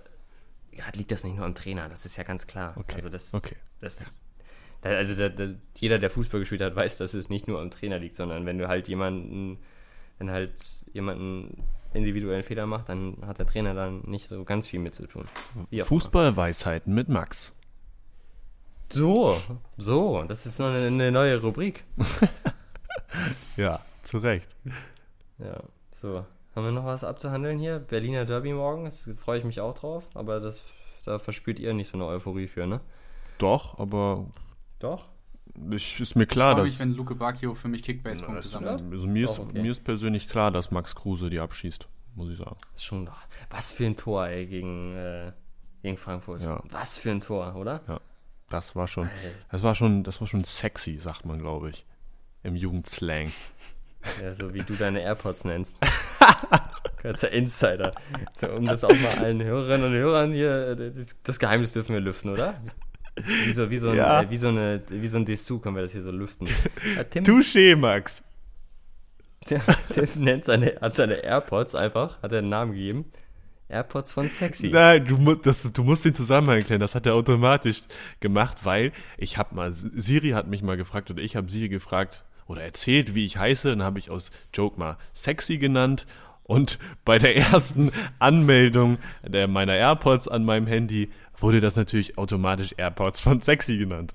liegt 0.94 1.10
das 1.10 1.24
nicht 1.24 1.36
nur 1.36 1.44
am 1.44 1.54
Trainer, 1.54 1.88
das 1.88 2.04
ist 2.04 2.16
ja 2.16 2.22
ganz 2.22 2.46
klar. 2.46 2.74
Okay. 2.76 2.94
Also 2.94 3.08
das, 3.08 3.34
okay. 3.34 3.56
das, 3.80 4.04
also 4.82 5.16
da, 5.16 5.28
da, 5.28 5.54
jeder, 5.76 5.98
der 5.98 6.10
Fußball 6.10 6.40
gespielt 6.40 6.60
hat, 6.60 6.76
weiß, 6.76 6.98
dass 6.98 7.14
es 7.14 7.28
nicht 7.28 7.48
nur 7.48 7.60
am 7.60 7.70
Trainer 7.70 7.98
liegt, 7.98 8.16
sondern 8.16 8.46
wenn 8.46 8.58
du 8.58 8.68
halt 8.68 8.88
jemanden, 8.88 9.58
wenn 10.18 10.30
halt 10.30 10.86
jemanden 10.92 11.64
individuellen 11.92 12.42
Fehler 12.42 12.66
macht, 12.66 12.88
dann 12.88 13.16
hat 13.26 13.38
der 13.38 13.46
Trainer 13.46 13.74
dann 13.74 14.02
nicht 14.02 14.28
so 14.28 14.44
ganz 14.44 14.66
viel 14.66 14.80
mit 14.80 14.94
zu 14.94 15.06
tun. 15.06 15.26
Fußballweisheiten 15.72 16.94
mit 16.94 17.08
Max. 17.08 17.55
So, 18.88 19.36
so, 19.76 20.22
das 20.24 20.46
ist 20.46 20.58
noch 20.60 20.70
eine, 20.70 20.86
eine 20.86 21.10
neue 21.10 21.40
Rubrik. 21.40 21.84
ja, 23.56 23.80
zu 24.02 24.18
Recht. 24.18 24.48
Ja, 25.38 25.60
so. 25.90 26.24
Haben 26.54 26.64
wir 26.64 26.72
noch 26.72 26.86
was 26.86 27.04
abzuhandeln 27.04 27.58
hier? 27.58 27.78
Berliner 27.78 28.24
Derby 28.24 28.52
morgen, 28.52 28.84
das 28.86 29.10
freue 29.16 29.38
ich 29.38 29.44
mich 29.44 29.60
auch 29.60 29.76
drauf, 29.76 30.04
aber 30.14 30.40
das, 30.40 30.72
da 31.04 31.18
verspürt 31.18 31.58
ihr 31.58 31.74
nicht 31.74 31.88
so 31.88 31.98
eine 31.98 32.06
Euphorie 32.06 32.46
für, 32.46 32.66
ne? 32.66 32.80
Doch, 33.38 33.78
aber. 33.78 34.26
Doch? 34.78 35.04
Ich, 35.70 36.00
ist 36.00 36.14
mir 36.14 36.26
klar, 36.26 36.52
ich 36.52 36.64
dass. 36.64 36.74
Ich, 36.74 36.80
wenn 36.80 36.94
Luke 36.94 37.14
Bacchio 37.14 37.54
für 37.54 37.68
mich 37.68 37.82
Kickbase-Punkte 37.82 38.48
sammelt. 38.48 38.82
Also 38.90 39.06
mir, 39.06 39.26
ist, 39.26 39.38
okay. 39.38 39.60
mir 39.60 39.72
ist 39.72 39.84
persönlich 39.84 40.28
klar, 40.28 40.50
dass 40.50 40.70
Max 40.70 40.94
Kruse 40.94 41.28
die 41.28 41.40
abschießt, 41.40 41.86
muss 42.14 42.30
ich 42.30 42.38
sagen. 42.38 42.56
Ist 42.74 42.84
schon. 42.84 43.10
Was 43.50 43.72
für 43.72 43.84
ein 43.84 43.96
Tor, 43.96 44.26
ey, 44.26 44.46
gegen, 44.46 44.94
äh, 44.94 45.32
gegen 45.82 45.96
Frankfurt. 45.96 46.42
Ja. 46.42 46.62
Was 46.70 46.98
für 46.98 47.10
ein 47.10 47.20
Tor, 47.20 47.54
oder? 47.56 47.82
Ja. 47.88 48.00
Das 48.48 48.76
war 48.76 48.88
schon. 48.88 49.10
Das 49.50 49.62
war 49.62 49.74
schon, 49.74 50.04
das 50.04 50.20
war 50.20 50.28
schon 50.28 50.44
sexy, 50.44 50.98
sagt 50.98 51.24
man, 51.24 51.38
glaube 51.38 51.70
ich. 51.70 51.84
Im 52.42 52.54
Jugendslang. 52.54 53.32
Ja, 54.22 54.34
so 54.34 54.54
wie 54.54 54.60
du 54.60 54.74
deine 54.74 55.00
AirPods 55.00 55.44
nennst. 55.44 55.78
Der 57.02 57.32
Insider. 57.32 57.92
So, 58.36 58.50
um 58.50 58.64
das 58.64 58.82
auch 58.82 58.90
mal 58.90 59.24
allen 59.24 59.42
Hörerinnen 59.42 59.86
und 59.86 59.92
Hörern 59.92 60.32
hier, 60.32 60.92
das 61.22 61.38
Geheimnis 61.38 61.72
dürfen 61.72 61.92
wir 61.92 62.00
lüften, 62.00 62.30
oder? 62.30 62.60
Wie 63.16 63.52
so, 63.52 63.70
wie 63.70 63.78
so, 63.78 63.90
ein, 63.90 63.96
ja. 63.96 64.22
äh, 64.22 64.30
wie 64.30 64.36
so, 64.36 64.48
eine, 64.48 64.82
wie 64.88 65.08
so 65.08 65.16
ein 65.16 65.24
Dessous 65.24 65.62
können 65.62 65.76
wir 65.76 65.82
das 65.82 65.92
hier 65.92 66.02
so 66.02 66.10
lüften. 66.10 66.48
Ja, 66.96 67.04
Tim, 67.04 67.24
Touché, 67.24 67.76
Max. 67.76 68.22
Tim, 69.44 69.60
Tim 69.90 70.08
nennt 70.16 70.44
seine, 70.44 70.78
hat 70.80 70.96
seine 70.96 71.22
AirPods 71.22 71.74
einfach, 71.74 72.20
hat 72.22 72.32
er 72.32 72.38
einen 72.38 72.48
Namen 72.48 72.72
gegeben. 72.72 73.06
AirPods 73.68 74.12
von 74.12 74.28
Sexy. 74.28 74.68
Nein, 74.68 75.04
du, 75.06 75.34
das, 75.34 75.70
du 75.72 75.82
musst 75.82 76.04
den 76.04 76.14
Zusammenhang 76.14 76.62
klären. 76.62 76.80
Das 76.80 76.94
hat 76.94 77.06
er 77.06 77.14
automatisch 77.14 77.82
gemacht, 78.20 78.58
weil 78.62 78.92
ich 79.18 79.38
habe 79.38 79.54
mal, 79.54 79.72
Siri 79.72 80.30
hat 80.30 80.46
mich 80.46 80.62
mal 80.62 80.76
gefragt 80.76 81.10
oder 81.10 81.22
ich 81.22 81.36
habe 81.36 81.50
Siri 81.50 81.68
gefragt, 81.68 82.24
oder 82.46 82.62
erzählt, 82.62 83.14
wie 83.14 83.26
ich 83.26 83.38
heiße. 83.38 83.70
Dann 83.70 83.82
habe 83.82 83.98
ich 83.98 84.10
aus 84.10 84.30
Joke 84.54 84.78
mal 84.78 84.96
sexy 85.12 85.58
genannt. 85.58 86.06
Und 86.44 86.78
bei 87.04 87.18
der 87.18 87.36
ersten 87.36 87.90
Anmeldung 88.18 88.98
der, 89.24 89.48
meiner 89.48 89.74
AirPods 89.74 90.28
an 90.28 90.44
meinem 90.44 90.66
Handy 90.66 91.10
wurde 91.38 91.60
das 91.60 91.76
natürlich 91.76 92.18
automatisch 92.18 92.74
AirPods 92.76 93.20
von 93.20 93.40
sexy 93.40 93.76
genannt. 93.76 94.14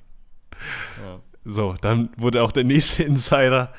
Ja. 1.01 1.19
So, 1.43 1.75
dann 1.81 2.09
wurde 2.17 2.43
auch 2.43 2.51
der 2.51 2.63
nächste 2.63 3.03
Insider 3.03 3.73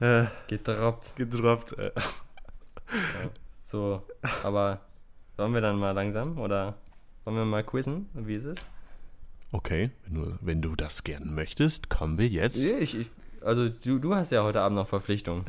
äh, 0.00 0.24
gedroppt. 0.48 1.16
Gedroppt. 1.16 1.78
Äh. 1.78 1.92
Ja, 1.94 3.30
so, 3.62 4.02
aber 4.42 4.80
wollen 5.36 5.54
wir 5.54 5.60
dann 5.60 5.78
mal 5.78 5.92
langsam 5.92 6.38
oder 6.38 6.74
wollen 7.24 7.36
wir 7.36 7.44
mal 7.44 7.64
quizzen, 7.64 8.08
wie 8.14 8.34
ist 8.34 8.44
es? 8.44 8.64
Okay, 9.52 9.90
wenn 10.04 10.14
du, 10.14 10.38
wenn 10.40 10.62
du 10.62 10.74
das 10.74 11.04
gern 11.04 11.34
möchtest, 11.34 11.88
kommen 11.88 12.18
wir 12.18 12.28
jetzt. 12.28 12.62
Ich, 12.62 12.96
ich, 12.96 13.08
also 13.40 13.68
du, 13.68 13.98
du 13.98 14.14
hast 14.14 14.32
ja 14.32 14.42
heute 14.42 14.60
Abend 14.60 14.76
noch 14.76 14.88
Verpflichtungen. 14.88 15.44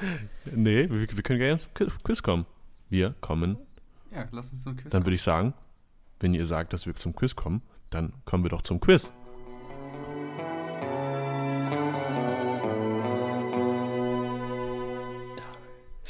nee, 0.44 0.88
wir, 0.88 1.14
wir, 1.14 1.22
können 1.22 1.38
gerne 1.38 1.58
zum 1.58 1.70
Quiz 1.74 2.22
kommen. 2.22 2.46
Wir 2.88 3.14
kommen. 3.20 3.58
Ja, 4.14 4.26
lass 4.32 4.50
uns 4.50 4.62
zum 4.62 4.76
Quiz 4.76 4.92
Dann 4.92 5.04
würde 5.04 5.14
ich 5.14 5.22
sagen, 5.22 5.52
wenn 6.20 6.34
ihr 6.34 6.46
sagt, 6.46 6.72
dass 6.72 6.86
wir 6.86 6.96
zum 6.96 7.14
Quiz 7.14 7.36
kommen, 7.36 7.62
dann 7.90 8.12
kommen 8.24 8.44
wir 8.44 8.50
doch 8.50 8.62
zum 8.62 8.80
Quiz. 8.80 9.12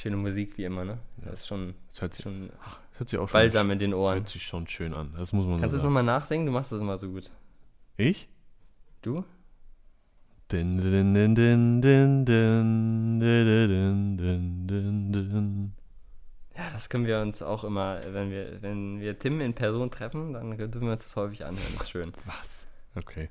Schöne 0.01 0.17
Musik 0.17 0.57
wie 0.57 0.65
immer, 0.65 0.87
ne? 0.87 0.99
Das 1.19 1.41
ist 1.41 1.47
schon, 1.47 1.75
das 1.89 2.01
hört 2.01 2.15
sich, 2.15 2.23
schon 2.23 2.49
das 2.49 3.01
hört 3.01 3.09
sich 3.11 3.19
auch 3.19 3.31
Balsam 3.31 3.67
schon, 3.67 3.73
in 3.73 3.79
den 3.81 3.93
Ohren. 3.93 4.15
Hört 4.15 4.29
sich 4.29 4.43
schon 4.43 4.67
schön 4.67 4.95
an. 4.95 5.13
Das 5.19 5.35
muss 5.35 5.45
man 5.45 5.61
Kannst 5.61 5.75
du 5.75 5.77
es 5.77 5.83
nochmal 5.83 6.03
nachsingen? 6.03 6.47
Du 6.47 6.53
machst 6.53 6.73
das 6.73 6.81
immer 6.81 6.97
so 6.97 7.11
gut. 7.11 7.31
Ich? 7.99 8.27
Du? 9.03 9.25
Din, 10.51 10.81
din, 10.81 11.13
din, 11.13 11.35
din, 11.35 11.81
din, 11.83 12.25
din, 12.25 13.21
din, 13.21 14.17
din, 14.17 14.67
din, 14.67 15.13
din. 15.13 15.73
Ja, 16.57 16.71
das 16.73 16.89
können 16.89 17.05
wir 17.05 17.21
uns 17.21 17.43
auch 17.43 17.63
immer, 17.65 18.01
wenn 18.11 18.31
wir, 18.31 18.63
wenn 18.63 19.01
wir 19.01 19.19
Tim 19.19 19.43
in 19.43 19.53
Person 19.53 19.91
treffen, 19.91 20.33
dann 20.33 20.57
dürfen 20.57 20.81
wir 20.81 20.93
uns 20.93 21.03
das 21.03 21.15
häufig 21.15 21.45
anhören. 21.45 21.75
Das 21.75 21.83
ist 21.83 21.91
schön. 21.91 22.13
Was? 22.25 22.67
Okay. 22.95 23.29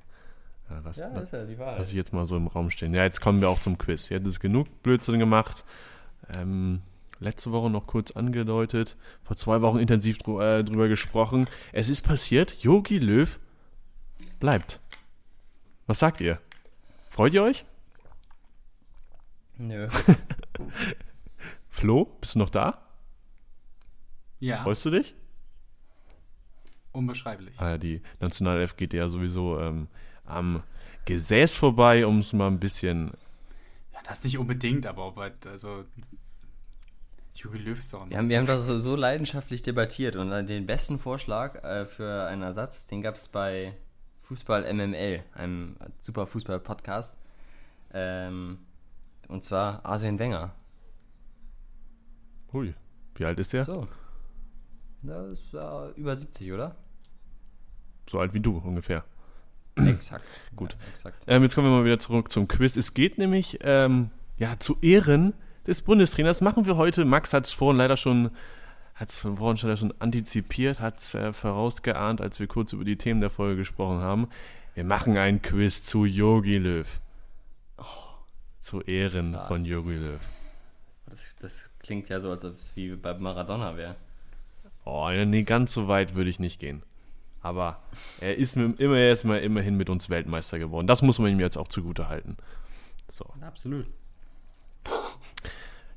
Ja, 0.70 0.80
das, 0.82 0.96
ja, 0.98 1.10
das 1.10 1.24
ist 1.24 1.32
ja 1.32 1.44
die 1.46 1.58
Wahrheit. 1.58 1.78
Lass 1.78 1.88
ich 1.88 1.94
jetzt 1.94 2.12
mal 2.12 2.26
so 2.26 2.36
im 2.36 2.46
Raum 2.46 2.70
stehen. 2.70 2.94
Ja, 2.94 3.02
jetzt 3.02 3.20
kommen 3.20 3.40
wir 3.40 3.48
auch 3.48 3.58
zum 3.58 3.76
Quiz. 3.76 4.08
Jetzt 4.08 4.28
ist 4.28 4.38
genug 4.38 4.84
Blödsinn 4.84 5.18
gemacht. 5.18 5.64
Ähm, 6.34 6.82
letzte 7.18 7.52
Woche 7.52 7.70
noch 7.70 7.86
kurz 7.86 8.10
angedeutet, 8.12 8.96
vor 9.22 9.36
zwei 9.36 9.60
Wochen 9.62 9.78
intensiv 9.78 10.18
dr 10.18 10.42
äh, 10.42 10.64
drüber 10.64 10.88
gesprochen. 10.88 11.46
Es 11.72 11.88
ist 11.88 12.02
passiert, 12.02 12.62
Yogi 12.62 12.98
Löw 12.98 13.38
bleibt. 14.38 14.80
Was 15.86 15.98
sagt 15.98 16.20
ihr? 16.20 16.40
Freut 17.10 17.34
ihr 17.34 17.42
euch? 17.42 17.64
Nö. 19.58 19.88
Flo, 21.68 22.06
bist 22.20 22.34
du 22.34 22.38
noch 22.38 22.50
da? 22.50 22.82
Ja. 24.38 24.62
Freust 24.62 24.84
du 24.86 24.90
dich? 24.90 25.14
Unbeschreiblich. 26.92 27.54
Ah, 27.58 27.76
die 27.76 28.02
Nationalelf 28.20 28.76
geht 28.76 28.94
ja 28.94 29.08
sowieso 29.08 29.60
ähm, 29.60 29.88
am 30.24 30.62
Gesäß 31.04 31.54
vorbei, 31.54 32.06
um 32.06 32.20
es 32.20 32.32
mal 32.32 32.48
ein 32.48 32.58
bisschen. 32.58 33.12
Das 34.04 34.24
nicht 34.24 34.38
unbedingt, 34.38 34.86
aber 34.86 35.14
also 35.46 35.84
Jogi 37.34 37.58
Löw 37.58 37.78
ist 37.78 37.92
doch 37.92 38.08
wir 38.08 38.18
haben, 38.18 38.28
wir 38.28 38.38
haben 38.38 38.46
das 38.46 38.66
so, 38.66 38.78
so, 38.78 38.96
leidenschaftlich 38.96 39.62
debattiert 39.62 40.16
und 40.16 40.30
den 40.46 40.66
besten 40.66 40.98
Vorschlag 40.98 41.62
äh, 41.62 41.86
für 41.86 42.26
einen 42.26 42.42
Ersatz, 42.42 42.86
den 42.86 43.02
gab 43.02 43.14
es 43.14 43.28
bei 43.28 43.74
Fußball 44.22 44.72
MML, 44.72 45.24
einem 45.34 45.76
super 45.98 46.26
Fußball-Podcast. 46.26 47.16
Ähm, 47.92 48.58
und 49.28 49.42
zwar 49.42 49.84
Arsene 49.84 50.18
Wenger. 50.18 50.54
Hui, 52.52 52.74
wie 53.14 53.24
alt 53.24 53.38
ist 53.38 53.52
der? 53.52 53.64
So. 53.64 53.88
Das 55.02 55.32
ist 55.32 55.54
äh, 55.54 55.90
über 55.96 56.14
70, 56.14 56.52
oder? 56.52 56.76
So 58.08 58.18
alt 58.18 58.34
wie 58.34 58.40
du 58.40 58.58
ungefähr. 58.58 59.04
Exakt. 59.76 60.24
Gut. 60.56 60.76
Ja, 60.78 60.88
exakt. 60.90 61.24
Ähm, 61.26 61.42
jetzt 61.42 61.54
kommen 61.54 61.68
wir 61.68 61.78
mal 61.78 61.84
wieder 61.84 61.98
zurück 61.98 62.30
zum 62.30 62.48
Quiz. 62.48 62.76
Es 62.76 62.94
geht 62.94 63.18
nämlich 63.18 63.58
ähm, 63.62 64.10
ja, 64.36 64.58
zu 64.58 64.76
Ehren 64.82 65.34
des 65.66 65.82
Bundestrainers. 65.82 66.40
Machen 66.40 66.66
wir 66.66 66.76
heute. 66.76 67.04
Max 67.04 67.32
hat 67.32 67.46
es 67.46 67.52
vorhin 67.52 67.78
leider 67.78 67.96
schon, 67.96 68.30
hat 68.94 69.10
es 69.10 69.16
vorhin 69.16 69.56
schon, 69.56 69.76
schon 69.76 69.94
antizipiert, 69.98 70.80
hat 70.80 70.98
es 70.98 71.14
äh, 71.14 71.32
vorausgeahnt, 71.32 72.20
als 72.20 72.40
wir 72.40 72.46
kurz 72.46 72.72
über 72.72 72.84
die 72.84 72.96
Themen 72.96 73.20
der 73.20 73.30
Folge 73.30 73.56
gesprochen 73.56 74.00
haben. 74.00 74.28
Wir 74.74 74.84
machen 74.84 75.16
ein 75.16 75.42
Quiz 75.42 75.84
zu 75.84 76.04
Yogi 76.04 76.58
Löw. 76.58 77.00
Oh, 77.76 77.84
zu 78.60 78.80
Ehren 78.82 79.34
ja. 79.34 79.46
von 79.46 79.64
Yogi 79.64 79.96
Löw. 79.96 80.20
Das, 81.06 81.36
das, 81.40 81.70
klingt 81.80 82.08
ja 82.08 82.20
so, 82.20 82.30
als 82.30 82.44
ob 82.44 82.56
es 82.56 82.76
wie 82.76 82.94
bei 82.94 83.14
Maradona 83.14 83.76
wäre. 83.76 83.96
Oh, 84.84 85.10
nee, 85.10 85.42
ganz 85.42 85.72
so 85.72 85.88
weit 85.88 86.14
würde 86.14 86.30
ich 86.30 86.38
nicht 86.38 86.60
gehen. 86.60 86.82
Aber 87.42 87.82
er 88.20 88.36
ist 88.36 88.56
mit, 88.56 88.80
immer 88.80 88.98
erstmal 88.98 89.40
immerhin 89.40 89.76
mit 89.76 89.88
uns 89.88 90.10
Weltmeister 90.10 90.58
geworden. 90.58 90.86
Das 90.86 91.02
muss 91.02 91.18
man 91.18 91.30
ihm 91.30 91.40
jetzt 91.40 91.56
auch 91.56 91.68
zugute 91.68 92.08
halten. 92.08 92.36
So. 93.10 93.24
Absolut. 93.40 93.86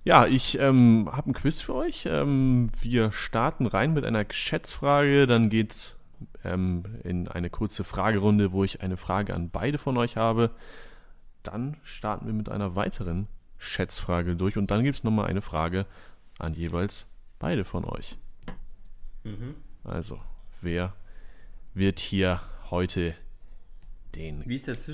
Ja, 0.05 0.25
ich 0.25 0.59
ähm, 0.59 1.09
habe 1.11 1.31
ein 1.31 1.33
Quiz 1.33 1.61
für 1.61 1.75
euch. 1.75 2.05
Ähm, 2.05 2.71
wir 2.81 3.11
starten 3.11 3.67
rein 3.67 3.93
mit 3.93 4.05
einer 4.05 4.25
Schätzfrage. 4.29 5.27
Dann 5.27 5.49
geht's 5.49 5.95
ähm, 6.43 6.83
in 7.03 7.27
eine 7.27 7.49
kurze 7.49 7.83
Fragerunde, 7.83 8.51
wo 8.51 8.63
ich 8.63 8.81
eine 8.81 8.97
Frage 8.97 9.33
an 9.33 9.49
beide 9.49 9.77
von 9.77 9.97
euch 9.97 10.17
habe. 10.17 10.51
Dann 11.41 11.77
starten 11.83 12.25
wir 12.25 12.33
mit 12.33 12.49
einer 12.49 12.75
weiteren 12.75 13.27
Schätzfrage 13.57 14.35
durch 14.35 14.57
und 14.57 14.71
dann 14.71 14.83
gibt 14.83 14.97
es 14.97 15.03
nochmal 15.03 15.27
eine 15.27 15.41
Frage 15.41 15.85
an 16.37 16.53
jeweils 16.53 17.05
beide 17.39 17.63
von 17.63 17.85
euch. 17.85 18.17
Mhm. 19.23 19.55
Also, 19.85 20.19
wer 20.61 20.93
wird 21.73 21.99
hier 21.99 22.41
heute 22.69 23.15
den 24.15 24.43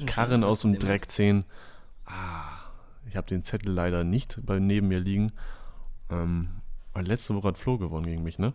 Karren 0.05 0.43
aus 0.43 0.61
dem 0.61 0.79
Dreck 0.79 1.11
ziehen? 1.11 1.45
Ah, 2.05 2.59
ich 3.07 3.15
habe 3.15 3.27
den 3.27 3.43
Zettel 3.43 3.71
leider 3.71 4.03
nicht 4.03 4.39
bei 4.45 4.59
neben 4.59 4.87
mir 4.87 4.99
liegen. 4.99 5.31
Ähm, 6.09 6.49
letzte 6.95 7.35
Woche 7.35 7.49
hat 7.49 7.57
Flo 7.57 7.77
gewonnen 7.77 8.05
gegen 8.05 8.23
mich, 8.23 8.39
ne? 8.39 8.53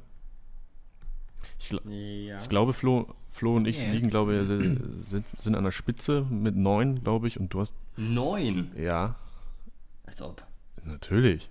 Ich, 1.59 1.69
gl 1.69 1.81
ja. 1.91 2.41
ich 2.41 2.49
glaube, 2.49 2.73
Flo, 2.73 3.15
Flo 3.31 3.57
und 3.57 3.67
ich 3.67 3.81
yes. 3.81 3.93
liegen, 3.93 4.11
glaube 4.11 4.41
ich, 4.41 4.47
sind, 5.09 5.25
sind 5.39 5.55
an 5.55 5.65
der 5.65 5.71
Spitze 5.71 6.23
mit 6.23 6.57
neun, 6.57 7.03
glaube 7.03 7.29
ich, 7.29 7.39
und 7.39 7.53
du 7.53 7.61
hast. 7.61 7.75
Neun? 7.97 8.73
Ja. 8.77 9.17
Als 10.07 10.23
ob. 10.23 10.45
Natürlich. 10.85 11.51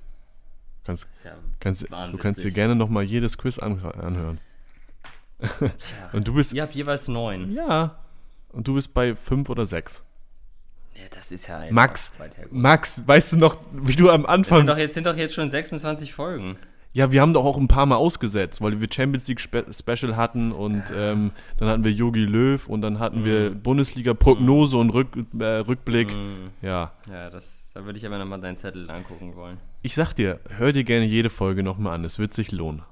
Kannst, 0.84 1.08
ja 1.24 1.36
kannst, 1.60 1.84
du 1.84 2.18
kannst 2.18 2.44
dir 2.44 2.52
gerne 2.52 2.76
nochmal 2.76 3.04
jedes 3.04 3.38
Quiz 3.38 3.58
an, 3.58 3.80
anhören. 3.80 4.40
Und 6.14 6.28
du 6.28 6.34
bist. 6.34 6.54
Ihr 6.54 6.62
habt 6.62 6.76
jeweils 6.76 7.08
neun. 7.08 7.52
Ja. 7.52 8.00
Und 8.52 8.68
du 8.68 8.76
bist 8.76 8.94
bei 8.94 9.16
fünf 9.16 9.50
oder 9.50 9.66
sechs. 9.66 10.04
Ja, 10.96 11.04
das 11.12 11.32
ist 11.32 11.48
ja 11.48 11.64
Max, 11.72 12.12
Max, 12.52 13.02
weißt 13.06 13.34
du 13.34 13.38
noch, 13.38 13.58
wie 13.72 13.96
du 13.96 14.12
am 14.12 14.26
Anfang. 14.26 14.60
Sind 14.60 14.68
doch 14.68 14.78
jetzt, 14.78 14.94
sind 14.94 15.08
doch 15.08 15.18
jetzt 15.18 15.34
schon 15.34 15.50
26 15.50 16.14
Folgen. 16.14 16.58
Ja, 16.96 17.12
wir 17.12 17.22
haben 17.22 17.34
doch 17.34 17.44
auch 17.44 17.58
ein 17.58 17.68
paar 17.68 17.88
Mal 17.88 17.96
ausgesetzt, 17.96 18.62
weil 18.62 18.80
wir 18.80 18.88
Champions 18.92 19.28
League 19.28 19.42
Spe 19.42 19.66
Special 19.72 20.16
hatten 20.16 20.52
und 20.52 20.92
ja. 20.92 21.12
ähm, 21.12 21.32
dann 21.58 21.68
hatten 21.68 21.84
wir 21.84 21.92
Yogi 21.92 22.24
Löw 22.24 22.70
und 22.70 22.82
dann 22.82 23.00
hatten 23.00 23.22
mhm. 23.22 23.26
wir 23.26 23.50
Bundesliga-Prognose 23.50 24.76
mhm. 24.76 24.82
und 24.82 24.90
Rück, 24.92 25.08
äh, 25.40 25.44
Rückblick. 25.44 26.14
Mhm. 26.14 26.52
Ja. 26.62 26.92
Ja, 27.10 27.32
das, 27.32 27.72
da 27.74 27.84
würde 27.84 27.98
ich 27.98 28.06
aber 28.06 28.20
nochmal 28.20 28.40
deinen 28.42 28.58
Zettel 28.58 28.92
angucken 28.92 29.36
wollen. 29.36 29.58
Ich 29.82 29.96
sag 29.96 30.14
dir, 30.14 30.40
hör 30.56 30.72
dir 30.72 30.84
gerne 30.84 31.06
jede 31.06 31.32
Folge 31.32 31.64
nochmal 31.64 31.96
an, 31.96 32.06
es 32.06 32.20
wird 32.20 32.36
sich 32.36 32.52
lohnen. 32.52 32.84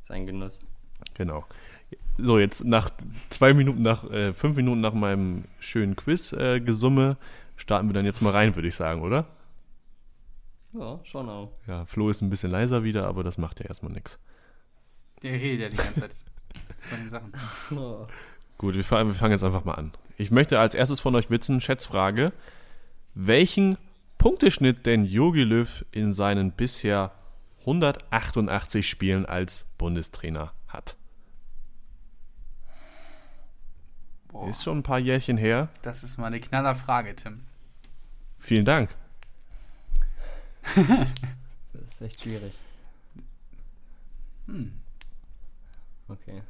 Ist 0.00 0.10
ein 0.10 0.24
Genuss. 0.24 0.60
Genau. 1.12 1.44
So, 2.18 2.38
jetzt 2.38 2.64
nach 2.64 2.90
zwei 3.30 3.52
Minuten, 3.52 3.82
nach 3.82 4.10
äh, 4.10 4.32
fünf 4.32 4.56
Minuten 4.56 4.80
nach 4.80 4.94
meinem 4.94 5.44
schönen 5.60 5.96
Quiz-Gesumme 5.96 7.16
äh, 7.20 7.60
starten 7.60 7.88
wir 7.88 7.94
dann 7.94 8.06
jetzt 8.06 8.22
mal 8.22 8.30
rein, 8.30 8.54
würde 8.54 8.68
ich 8.68 8.74
sagen, 8.74 9.02
oder? 9.02 9.26
Ja, 10.72 11.00
schon 11.04 11.28
auch. 11.28 11.52
Ja, 11.66 11.84
Flo 11.86 12.10
ist 12.10 12.22
ein 12.22 12.30
bisschen 12.30 12.50
leiser 12.50 12.84
wieder, 12.84 13.06
aber 13.06 13.22
das 13.22 13.38
macht 13.38 13.60
ja 13.60 13.66
erstmal 13.66 13.92
nichts. 13.92 14.18
Der 15.22 15.32
redet 15.32 15.60
ja 15.60 15.68
die 15.68 15.76
ganze 15.76 16.00
Zeit. 16.00 16.14
Das 16.78 16.92
waren 16.92 17.02
die 17.02 17.08
Sachen. 17.08 17.32
Oh. 17.76 18.06
Gut, 18.58 18.74
wir 18.74 18.84
fangen, 18.84 19.08
wir 19.08 19.14
fangen 19.14 19.32
jetzt 19.32 19.44
einfach 19.44 19.64
mal 19.64 19.74
an. 19.74 19.92
Ich 20.16 20.30
möchte 20.30 20.58
als 20.58 20.74
erstes 20.74 21.00
von 21.00 21.14
euch 21.14 21.30
wissen, 21.30 21.60
Schätzfrage, 21.60 22.32
welchen 23.14 23.76
Punkteschnitt 24.18 24.86
denn 24.86 25.04
Jogi 25.04 25.42
Löw 25.42 25.84
in 25.92 26.14
seinen 26.14 26.52
bisher 26.52 27.12
188 27.60 28.88
Spielen 28.88 29.26
als 29.26 29.66
Bundestrainer 29.78 30.52
hat? 30.68 30.96
Boah. 34.36 34.50
Ist 34.50 34.62
schon 34.62 34.78
ein 34.78 34.82
paar 34.82 34.98
Jährchen 34.98 35.38
her. 35.38 35.70
Das 35.80 36.02
ist 36.02 36.18
mal 36.18 36.26
eine 36.26 36.40
knaller 36.40 36.74
Frage, 36.74 37.16
Tim. 37.16 37.40
Vielen 38.38 38.66
Dank. 38.66 38.94
das 40.74 41.82
ist 41.88 42.00
echt 42.02 42.20
schwierig. 42.20 42.52
Hm. 44.46 44.72
Okay, 46.08 46.42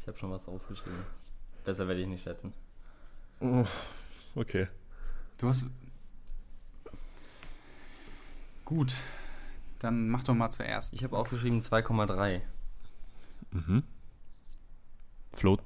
ich 0.00 0.08
habe 0.08 0.16
schon 0.16 0.30
was 0.30 0.48
aufgeschrieben. 0.48 1.04
Besser 1.66 1.86
werde 1.86 2.00
ich 2.00 2.06
nicht 2.06 2.22
schätzen. 2.22 2.54
Okay. 4.34 4.68
Du 5.36 5.48
hast. 5.48 5.66
Gut. 8.64 8.96
Dann 9.80 10.08
mach 10.08 10.24
doch 10.24 10.34
mal 10.34 10.48
zuerst. 10.48 10.94
Ich 10.94 11.04
habe 11.04 11.18
aufgeschrieben 11.18 11.60
2,3. 11.60 12.40
Mhm. 13.50 13.82
Flo 15.34 15.58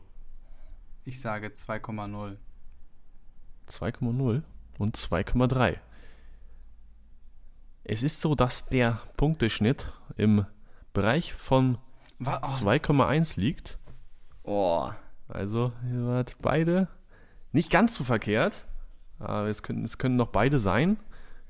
ich 1.09 1.21
sage 1.21 1.49
2,0. 1.49 2.37
2,0 3.71 4.43
und 4.79 4.97
2,3. 4.97 5.79
Es 7.85 8.03
ist 8.03 8.21
so, 8.21 8.35
dass 8.35 8.67
der 8.67 9.01
Punkteschnitt 9.17 9.91
im 10.19 10.45
Bereich 10.93 11.33
von 11.33 11.79
oh. 12.21 12.25
2,1 12.25 13.41
liegt. 13.41 13.79
Oh. 14.43 14.91
Also, 15.29 15.73
ihr 15.91 16.07
wart 16.07 16.37
beide 16.43 16.89
nicht 17.53 17.71
ganz 17.71 17.95
so 17.95 18.05
verkehrt. 18.05 18.67
Aber 19.19 19.49
es 19.49 19.63
können, 19.63 19.85
es 19.85 19.97
können 19.97 20.17
noch 20.17 20.29
beide 20.29 20.59
sein. 20.59 20.99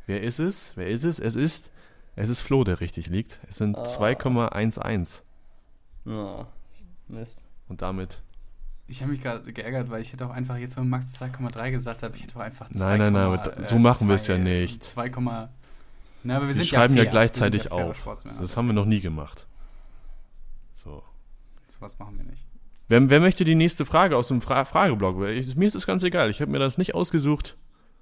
Wer 0.07 0.23
ist 0.23 0.39
es? 0.39 0.73
Wer 0.77 0.87
ist 0.87 1.03
es? 1.03 1.19
Es 1.19 1.35
ist, 1.35 1.71
es 2.15 2.31
ist 2.31 2.41
Flo, 2.41 2.63
der 2.63 2.81
richtig 2.81 3.09
liegt. 3.09 3.41
Es 3.49 3.57
sind 3.57 3.77
oh. 3.77 3.83
2,11. 3.83 5.21
Oh. 6.07 6.47
Mist. 7.09 7.43
Und 7.69 7.83
damit 7.83 8.23
ich 8.89 9.03
habe 9.03 9.13
mich 9.13 9.23
gerade 9.23 9.53
geärgert, 9.53 9.91
weil 9.91 10.01
ich 10.01 10.13
hätte 10.13 10.27
auch 10.27 10.31
einfach 10.31 10.57
jetzt, 10.57 10.77
wenn 10.79 10.89
Max 10.89 11.15
2,3 11.21 11.71
gesagt 11.71 12.03
habe, 12.03 12.17
ich 12.17 12.23
hätte 12.23 12.37
auch 12.37 12.41
einfach 12.41 12.69
2, 12.71 12.97
Nein, 12.97 13.13
nein, 13.13 13.41
nein, 13.45 13.65
so 13.65 13.79
machen 13.79 14.09
wir 14.09 14.15
es 14.15 14.27
ja 14.27 14.39
nicht. 14.39 14.83
2, 14.83 15.13
Na, 16.23 16.37
aber 16.37 16.49
wir, 16.49 16.57
wir 16.57 16.65
schreiben 16.65 16.97
ja, 16.97 17.05
ja 17.05 17.11
gleichzeitig 17.11 17.65
ja 17.65 17.73
auf. 17.73 18.09
Das 18.41 18.57
haben 18.57 18.67
wir 18.67 18.73
noch 18.73 18.87
nie 18.87 19.01
gemacht. 19.01 19.47
So. 20.83 21.03
So 21.69 21.81
was 21.81 21.99
machen 21.99 22.17
wir 22.17 22.25
nicht. 22.25 22.47
Wer, 22.89 23.11
wer 23.11 23.21
möchte 23.21 23.45
die 23.45 23.55
nächste 23.55 23.85
Frage 23.85 24.17
aus 24.17 24.29
dem 24.29 24.41
Fra 24.41 24.65
Frageblock? 24.65 25.23
Ich, 25.29 25.55
mir 25.55 25.67
ist 25.67 25.75
es 25.75 25.87
ganz 25.87 26.03
egal. 26.03 26.31
Ich 26.31 26.41
habe 26.41 26.51
mir 26.51 26.59
das 26.59 26.79
nicht 26.79 26.95
ausgesucht. 26.95 27.57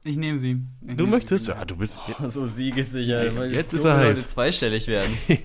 Ich 0.05 0.17
nehme 0.17 0.39
sie. 0.39 0.63
Ich 0.83 0.97
du 0.97 1.03
nehm 1.03 1.11
möchtest? 1.11 1.47
Sie. 1.47 1.51
Ja, 1.51 1.65
du 1.65 1.75
bist. 1.75 1.99
Oh, 2.23 2.29
so 2.29 2.47
siegessicher. 2.47 3.47
Jetzt 3.47 3.73
ist 3.73 3.85
er 3.85 3.97
heiß. 3.97 4.29
zweistellig 4.29 4.87
werden. 4.87 5.19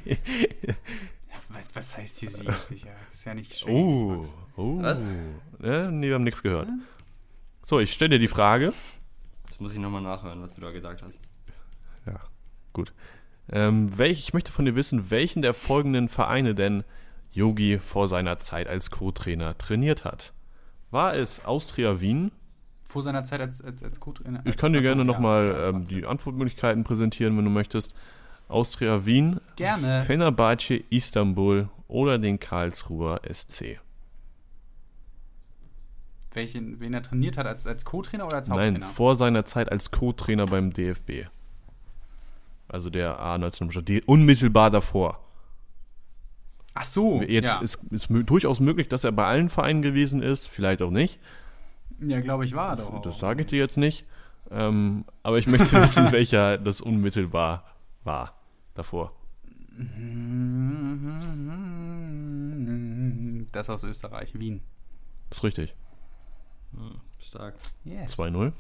was, 1.74 1.98
heißt 1.98 2.20
hier 2.20 2.30
siegessicher? 2.30 2.92
Ist 3.12 3.26
ja 3.26 3.34
nicht 3.34 3.58
schön. 3.58 3.74
Oh, 3.74 4.24
oh. 4.58 4.82
Was? 4.82 5.04
Ja, 5.62 5.90
nee, 5.90 6.08
wir 6.08 6.16
haben 6.16 6.24
nichts 6.24 6.44
gehört. 6.44 6.70
So, 7.64 7.80
ich 7.80 7.94
stelle 7.94 8.12
dir 8.12 8.20
die 8.20 8.28
Frage. 8.28 8.74
Das 9.48 9.60
muss 9.60 9.74
ich 9.74 9.80
nochmal 9.80 10.02
nachhören, 10.02 10.42
was 10.42 10.56
du 10.56 10.62
da 10.62 10.72
gesagt 10.72 11.02
hast. 11.04 11.22
Ja, 12.06 12.20
gut. 12.74 12.94
Ähm, 13.52 13.98
welch, 13.98 14.20
ich 14.20 14.34
möchte 14.34 14.52
von 14.52 14.66
dir 14.66 14.76
wissen, 14.76 15.12
welchen 15.12 15.42
der 15.42 15.54
folgenden 15.54 16.10
Vereine 16.10 16.56
denn 16.56 16.84
Yogi 17.32 17.80
vor 17.80 18.08
seiner 18.08 18.38
Zeit 18.38 18.68
als 18.68 18.92
Co-Trainer 18.92 19.58
trainiert 19.58 20.04
hat. 20.06 20.34
War 20.90 21.16
es 21.16 21.46
Austria 21.46 22.02
Wien? 22.02 22.32
Vor 22.84 23.02
seiner 23.02 23.24
Zeit 23.24 23.40
als, 23.40 23.62
als, 23.62 23.84
als 23.84 24.00
Co-Trainer? 24.00 24.42
Ich 24.46 24.58
kann 24.58 24.74
dir 24.74 24.80
Achso, 24.80 24.90
gerne 24.90 25.06
nochmal 25.06 25.56
ja, 25.58 25.70
ähm, 25.70 25.86
die 25.86 26.06
Antwortmöglichkeiten 26.06 26.84
präsentieren, 26.84 27.38
wenn 27.38 27.46
du 27.46 27.52
möchtest. 27.52 27.94
Austria 28.52 29.06
Wien, 29.06 29.40
gerne. 29.56 30.02
Fenerbahce 30.02 30.84
Istanbul 30.90 31.70
oder 31.88 32.18
den 32.18 32.40
Karlsruher 32.40 33.22
SC. 33.32 33.80
Welchen, 36.34 36.80
wen 36.80 36.94
er 36.94 37.04
trainiert 37.04 37.38
hat, 37.38 37.46
als, 37.46 37.68
als 37.68 37.84
Co-Trainer 37.84 38.26
oder 38.26 38.38
als 38.38 38.50
Haupttrainer? 38.50 38.80
Nein, 38.80 38.90
vor 38.90 39.16
seiner 39.16 39.44
Zeit 39.44 39.70
als 39.70 39.92
Co-Trainer 39.92 40.46
beim 40.46 40.72
DFB. 40.72 41.28
Also 42.70 42.90
der 42.90 43.20
A19, 43.20 44.06
unmittelbar 44.06 44.72
davor. 44.72 45.20
Ach 46.74 46.86
so. 46.86 47.22
Jetzt 47.22 47.52
ja. 47.52 47.60
ist 47.60 47.86
es 47.92 48.08
durchaus 48.08 48.62
möglich, 48.62 48.88
dass 48.88 49.04
er 49.04 49.12
bei 49.12 49.26
allen 49.26 49.50
Vereinen 49.50 49.82
gewesen 49.82 50.24
ist, 50.24 50.48
vielleicht 50.48 50.82
auch 50.82 50.92
nicht. 50.92 51.20
Ja, 52.00 52.22
glaube 52.22 52.46
ich, 52.46 52.56
war 52.56 52.70
er 52.72 52.76
doch. 52.78 53.02
Das 53.02 53.20
sage 53.20 53.42
ich 53.42 53.48
dir 53.48 53.60
jetzt 53.60 53.78
nicht. 53.78 54.06
Ähm, 54.50 55.04
aber 55.24 55.38
ich 55.38 55.48
möchte 55.48 55.74
wissen, 55.74 56.12
welcher 56.14 56.58
das 56.58 56.80
unmittelbar 56.80 57.66
war 58.06 58.41
davor. 58.74 59.14
Das 63.52 63.70
aus 63.70 63.84
Österreich, 63.84 64.38
Wien. 64.38 64.62
Das 65.30 65.40
ist 65.40 65.44
richtig. 65.44 65.76
Hm, 66.74 67.02
stark. 67.20 67.56
Yes. 67.84 68.18
2-0. 68.18 68.54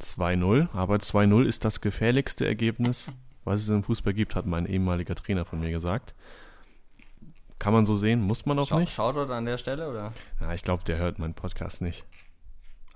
2-0, 0.00 0.68
aber 0.74 0.96
2-0 0.96 1.44
ist 1.44 1.64
das 1.64 1.80
gefährlichste 1.80 2.46
Ergebnis, 2.46 3.10
was 3.44 3.62
es 3.62 3.68
im 3.68 3.82
Fußball 3.82 4.12
gibt, 4.12 4.34
hat 4.34 4.46
mein 4.46 4.66
ehemaliger 4.66 5.14
Trainer 5.14 5.44
von 5.44 5.60
mir 5.60 5.70
gesagt. 5.70 6.14
Kann 7.58 7.72
man 7.72 7.86
so 7.86 7.96
sehen, 7.96 8.20
muss 8.20 8.44
man 8.44 8.58
auch 8.58 8.68
Schau, 8.68 8.80
nicht. 8.80 8.92
Shoutout 8.92 9.32
an 9.32 9.46
der 9.46 9.56
Stelle, 9.56 9.88
oder? 9.88 10.12
Ja, 10.40 10.52
ich 10.52 10.62
glaube, 10.62 10.84
der 10.84 10.98
hört 10.98 11.18
meinen 11.18 11.34
Podcast 11.34 11.80
nicht. 11.80 12.04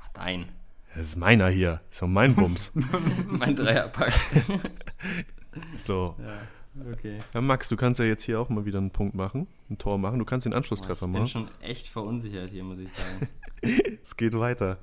Ach, 0.03 0.09
dein. 0.13 0.49
Das 0.95 1.05
ist 1.05 1.17
meiner 1.17 1.49
hier. 1.49 1.81
Das 1.87 1.93
ist 1.93 2.03
doch 2.03 2.09
mein 2.09 2.35
Bums. 2.35 2.73
mein 3.27 3.57
Dreierpack. 3.57 4.13
so. 5.85 6.17
Ja, 6.19 6.93
okay. 6.93 7.19
Ja, 7.35 7.41
Max, 7.41 7.69
du 7.69 7.77
kannst 7.77 8.01
ja 8.01 8.07
jetzt 8.07 8.23
hier 8.23 8.41
auch 8.41 8.49
mal 8.49 8.65
wieder 8.65 8.79
einen 8.79 8.91
Punkt 8.91 9.15
machen, 9.15 9.47
ein 9.69 9.79
Tor 9.79 9.99
machen. 9.99 10.19
Du 10.19 10.25
kannst 10.25 10.47
den 10.47 10.55
Anschlusstreffer 10.55 11.07
machen. 11.07 11.25
Ich 11.27 11.33
bin 11.33 11.43
schon 11.43 11.51
echt 11.63 11.89
verunsichert 11.89 12.51
hier, 12.51 12.65
muss 12.65 12.79
ich 12.79 12.89
sagen. 12.91 13.29
es 14.03 14.17
geht 14.17 14.39
weiter. 14.39 14.79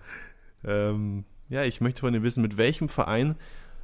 Ähm, 0.63 1.26
ja, 1.49 1.63
ich 1.63 1.82
möchte 1.82 2.01
von 2.01 2.13
dir 2.13 2.24
wissen, 2.24 2.41
mit 2.41 2.57
welchem 2.57 2.89
Verein 2.89 3.36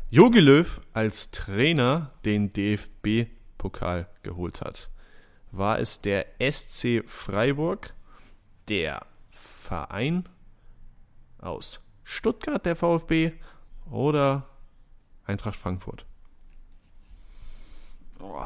Jogi 0.09 0.39
Löw 0.39 0.81
als 0.93 1.31
Trainer 1.31 2.11
den 2.25 2.51
DFB-Pokal 2.51 4.07
geholt 4.21 4.61
hat 4.61 4.89
war 5.53 5.77
es 5.79 6.01
der 6.01 6.25
SC 6.41 7.03
Freiburg, 7.05 7.93
der 8.67 9.05
Verein 9.31 10.27
aus 11.37 11.85
Stuttgart, 12.03 12.65
der 12.65 12.75
VfB, 12.75 13.33
oder 13.89 14.49
Eintracht 15.25 15.55
Frankfurt? 15.55 16.05
Oh. 18.23 18.45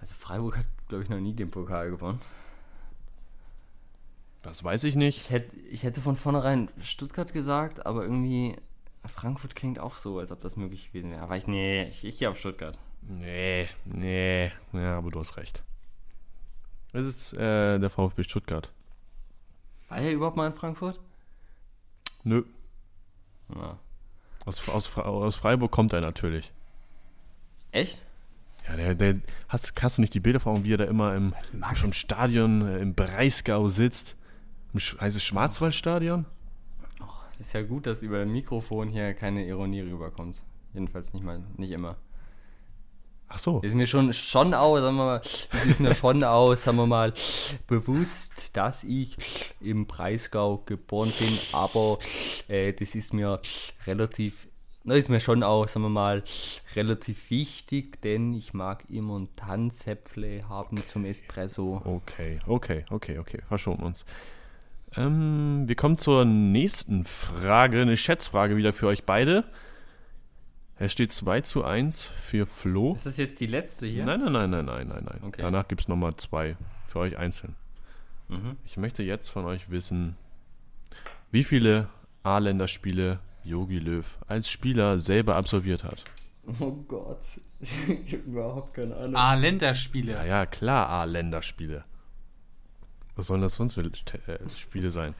Also 0.00 0.14
Freiburg 0.14 0.58
hat, 0.58 0.66
glaube 0.88 1.02
ich, 1.02 1.10
noch 1.10 1.18
nie 1.18 1.34
den 1.34 1.50
Pokal 1.50 1.90
gewonnen. 1.90 2.20
Das 4.42 4.62
weiß 4.62 4.84
ich 4.84 4.94
nicht. 4.94 5.18
Ich 5.18 5.30
hätte, 5.30 5.56
ich 5.56 5.82
hätte 5.82 6.00
von 6.00 6.16
vornherein 6.16 6.70
Stuttgart 6.80 7.32
gesagt, 7.32 7.84
aber 7.84 8.02
irgendwie 8.02 8.56
Frankfurt 9.06 9.56
klingt 9.56 9.78
auch 9.78 9.96
so, 9.96 10.18
als 10.18 10.30
ob 10.30 10.40
das 10.40 10.56
möglich 10.56 10.88
gewesen 10.88 11.10
wäre. 11.10 11.22
Aber 11.22 11.36
ich, 11.36 11.46
nee, 11.46 11.88
ich, 11.88 12.04
ich 12.04 12.18
gehe 12.18 12.30
auf 12.30 12.38
Stuttgart. 12.38 12.78
Nee, 13.02 13.68
nee, 13.84 14.52
ja, 14.72 14.98
aber 14.98 15.10
du 15.10 15.18
hast 15.18 15.36
recht. 15.36 15.62
Es 16.92 17.06
ist 17.06 17.32
äh, 17.34 17.78
der 17.78 17.90
VfB 17.90 18.22
Stuttgart. 18.22 18.70
War 19.88 19.98
er 19.98 20.12
überhaupt 20.12 20.36
mal 20.36 20.46
in 20.46 20.54
Frankfurt? 20.54 21.00
Nö. 22.22 22.44
Ja. 23.54 23.78
Aus, 24.44 24.68
aus, 24.68 24.96
aus 24.96 25.36
Freiburg 25.36 25.72
kommt 25.72 25.92
er 25.92 26.00
natürlich. 26.00 26.52
Echt? 27.74 28.02
Ja, 28.68 28.76
der, 28.76 28.94
der 28.94 29.16
hast, 29.48 29.72
hast 29.82 29.98
du 29.98 30.02
nicht 30.02 30.14
die 30.14 30.20
Bilder 30.20 30.38
vor 30.38 30.52
Augen, 30.52 30.64
wie 30.64 30.72
er 30.72 30.78
da 30.78 30.84
immer 30.84 31.14
im, 31.16 31.34
im 31.52 31.92
Stadion 31.92 32.66
äh, 32.66 32.78
im 32.78 32.94
Breisgau 32.94 33.68
sitzt? 33.68 34.16
Im, 34.72 34.78
heißt 34.78 35.16
es 35.16 35.24
Schwarzwaldstadion? 35.24 36.24
Och, 37.02 37.24
ist 37.40 37.52
ja 37.52 37.62
gut, 37.62 37.86
dass 37.86 38.02
über 38.02 38.20
ein 38.20 38.30
Mikrofon 38.30 38.88
hier 38.88 39.12
keine 39.14 39.44
Ironie 39.44 39.80
rüberkommt. 39.80 40.44
Jedenfalls 40.72 41.12
nicht 41.14 41.24
mal, 41.24 41.42
nicht 41.56 41.72
immer. 41.72 41.96
Ach 43.26 43.40
so. 43.40 43.60
Ist 43.62 43.74
mir 43.74 43.88
schon, 43.88 44.12
schon 44.12 44.54
auch, 44.54 44.78
sagen 44.78 44.96
wir 44.96 45.04
mal, 45.04 45.22
ist 45.66 45.80
mir 45.80 45.94
schon 45.96 46.22
auch, 46.22 46.54
sagen 46.54 46.76
wir 46.76 46.86
mal, 46.86 47.12
bewusst, 47.66 48.56
dass 48.56 48.84
ich 48.84 49.16
im 49.60 49.86
Breisgau 49.86 50.58
geboren 50.58 51.12
bin, 51.18 51.36
aber 51.52 51.98
äh, 52.46 52.72
das 52.72 52.94
ist 52.94 53.12
mir 53.12 53.40
relativ, 53.84 54.46
das 54.84 54.98
ist 54.98 55.08
mir 55.08 55.20
schon 55.20 55.42
auch, 55.42 55.66
sagen 55.66 55.84
wir 55.84 55.90
mal, 55.90 56.22
relativ 56.76 57.30
wichtig, 57.30 58.02
denn 58.02 58.34
ich 58.34 58.52
mag 58.52 58.84
immer 58.90 59.18
ein 59.18 59.28
Tanzäpfle 59.34 60.48
haben 60.48 60.78
okay. 60.78 60.86
zum 60.86 61.04
Espresso. 61.06 61.80
Okay, 61.84 62.38
okay, 62.46 62.84
okay, 62.90 63.18
okay, 63.18 63.40
verschonen 63.48 63.82
uns. 63.82 64.04
Ähm, 64.96 65.64
wir 65.66 65.74
kommen 65.74 65.96
zur 65.96 66.24
nächsten 66.24 67.04
Frage, 67.04 67.80
eine 67.80 67.96
Schätzfrage 67.96 68.56
wieder 68.56 68.72
für 68.72 68.86
euch 68.86 69.04
beide. 69.04 69.44
Es 70.76 70.92
steht 70.92 71.12
2 71.12 71.40
zu 71.40 71.64
1 71.64 72.04
für 72.04 72.46
Flo. 72.46 72.94
Ist 72.94 73.06
das 73.06 73.16
jetzt 73.16 73.40
die 73.40 73.46
letzte 73.46 73.86
hier? 73.86 74.04
Nein, 74.04 74.20
nein, 74.20 74.32
nein, 74.32 74.50
nein, 74.50 74.66
nein, 74.66 74.88
nein, 74.88 75.04
nein. 75.04 75.20
Okay. 75.22 75.42
Danach 75.42 75.68
gibt 75.68 75.82
es 75.82 75.88
nochmal 75.88 76.14
zwei 76.16 76.56
für 76.88 76.98
euch 76.98 77.16
einzeln. 77.16 77.54
Mhm. 78.28 78.56
Ich 78.64 78.76
möchte 78.76 79.02
jetzt 79.02 79.28
von 79.28 79.44
euch 79.44 79.70
wissen, 79.70 80.16
wie 81.30 81.44
viele 81.44 81.88
A-Länderspiele 82.22 83.20
Yogi 83.44 83.78
Löw 83.78 84.04
als 84.26 84.48
Spieler 84.48 85.00
selber 85.00 85.36
absolviert 85.36 85.84
hat. 85.84 86.02
Oh 86.60 86.72
Gott, 86.88 87.20
ich 87.60 88.12
habe 88.12 88.22
überhaupt 88.26 88.74
keine 88.74 88.96
Ahnung. 88.96 89.16
A-Länderspiele? 89.16 90.12
Ja, 90.12 90.24
ja, 90.24 90.46
klar, 90.46 90.88
A-Länderspiele. 90.90 91.84
Was 93.16 93.28
sollen 93.28 93.40
das 93.42 93.54
sonst 93.54 93.74
für 93.74 93.82
äh, 93.82 94.50
Spiele 94.50 94.90
sein? 94.90 95.14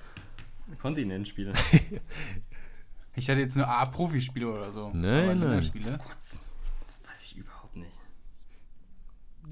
Kontinentspiele. 0.81 1.53
Ich 3.17 3.31
hatte 3.31 3.41
jetzt 3.41 3.57
nur 3.57 3.69
A-Profispiele 3.69 4.51
oder 4.51 4.73
so. 4.73 4.91
Nein, 4.93 5.39
nein. 5.39 5.63
Spiele. 5.63 5.99
Gott, 5.99 6.17
das 6.19 7.01
weiß 7.07 7.23
ich 7.23 7.37
überhaupt 7.37 7.77
nicht. 7.77 7.93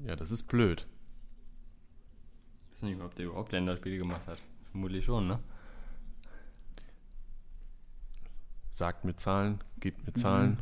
Ja, 0.05 0.15
das 0.15 0.31
ist 0.31 0.43
blöd. 0.43 0.85
Ich 2.65 2.73
weiß 2.73 2.89
nicht, 2.89 3.01
ob 3.01 3.15
der 3.15 3.27
überhaupt 3.27 3.53
Länderspiele 3.53 3.97
gemacht 3.97 4.27
hat. 4.27 4.37
Vermutlich 4.71 5.05
schon, 5.05 5.27
ne? 5.27 5.39
Sagt 8.73 9.05
mir 9.05 9.15
Zahlen, 9.15 9.63
gebt 9.79 10.05
mir 10.05 10.13
Zahlen. 10.13 10.51
Mhm. 10.51 10.57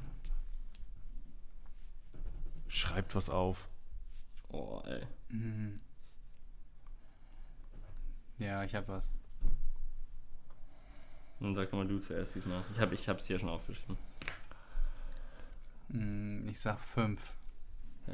Schreibt 2.68 3.16
was 3.16 3.30
auf. 3.30 3.68
Oh, 4.50 4.82
ey. 4.86 5.08
Mhm. 5.30 5.80
Ja, 8.38 8.64
ich 8.64 8.76
hab 8.76 8.88
was. 8.88 9.10
Dann 11.40 11.56
sag 11.56 11.72
mal 11.74 11.88
du 11.88 12.00
zuerst 12.00 12.36
diesmal. 12.36 12.64
Ich 12.74 12.80
habe 12.80 12.94
ich 12.94 13.08
hab's 13.10 13.28
hier 13.28 13.40
schon 13.40 13.50
aufgeschrieben. 13.50 13.98
Hm, 15.90 16.48
ich 16.48 16.60
sag 16.60 16.80
fünf. 16.80 17.34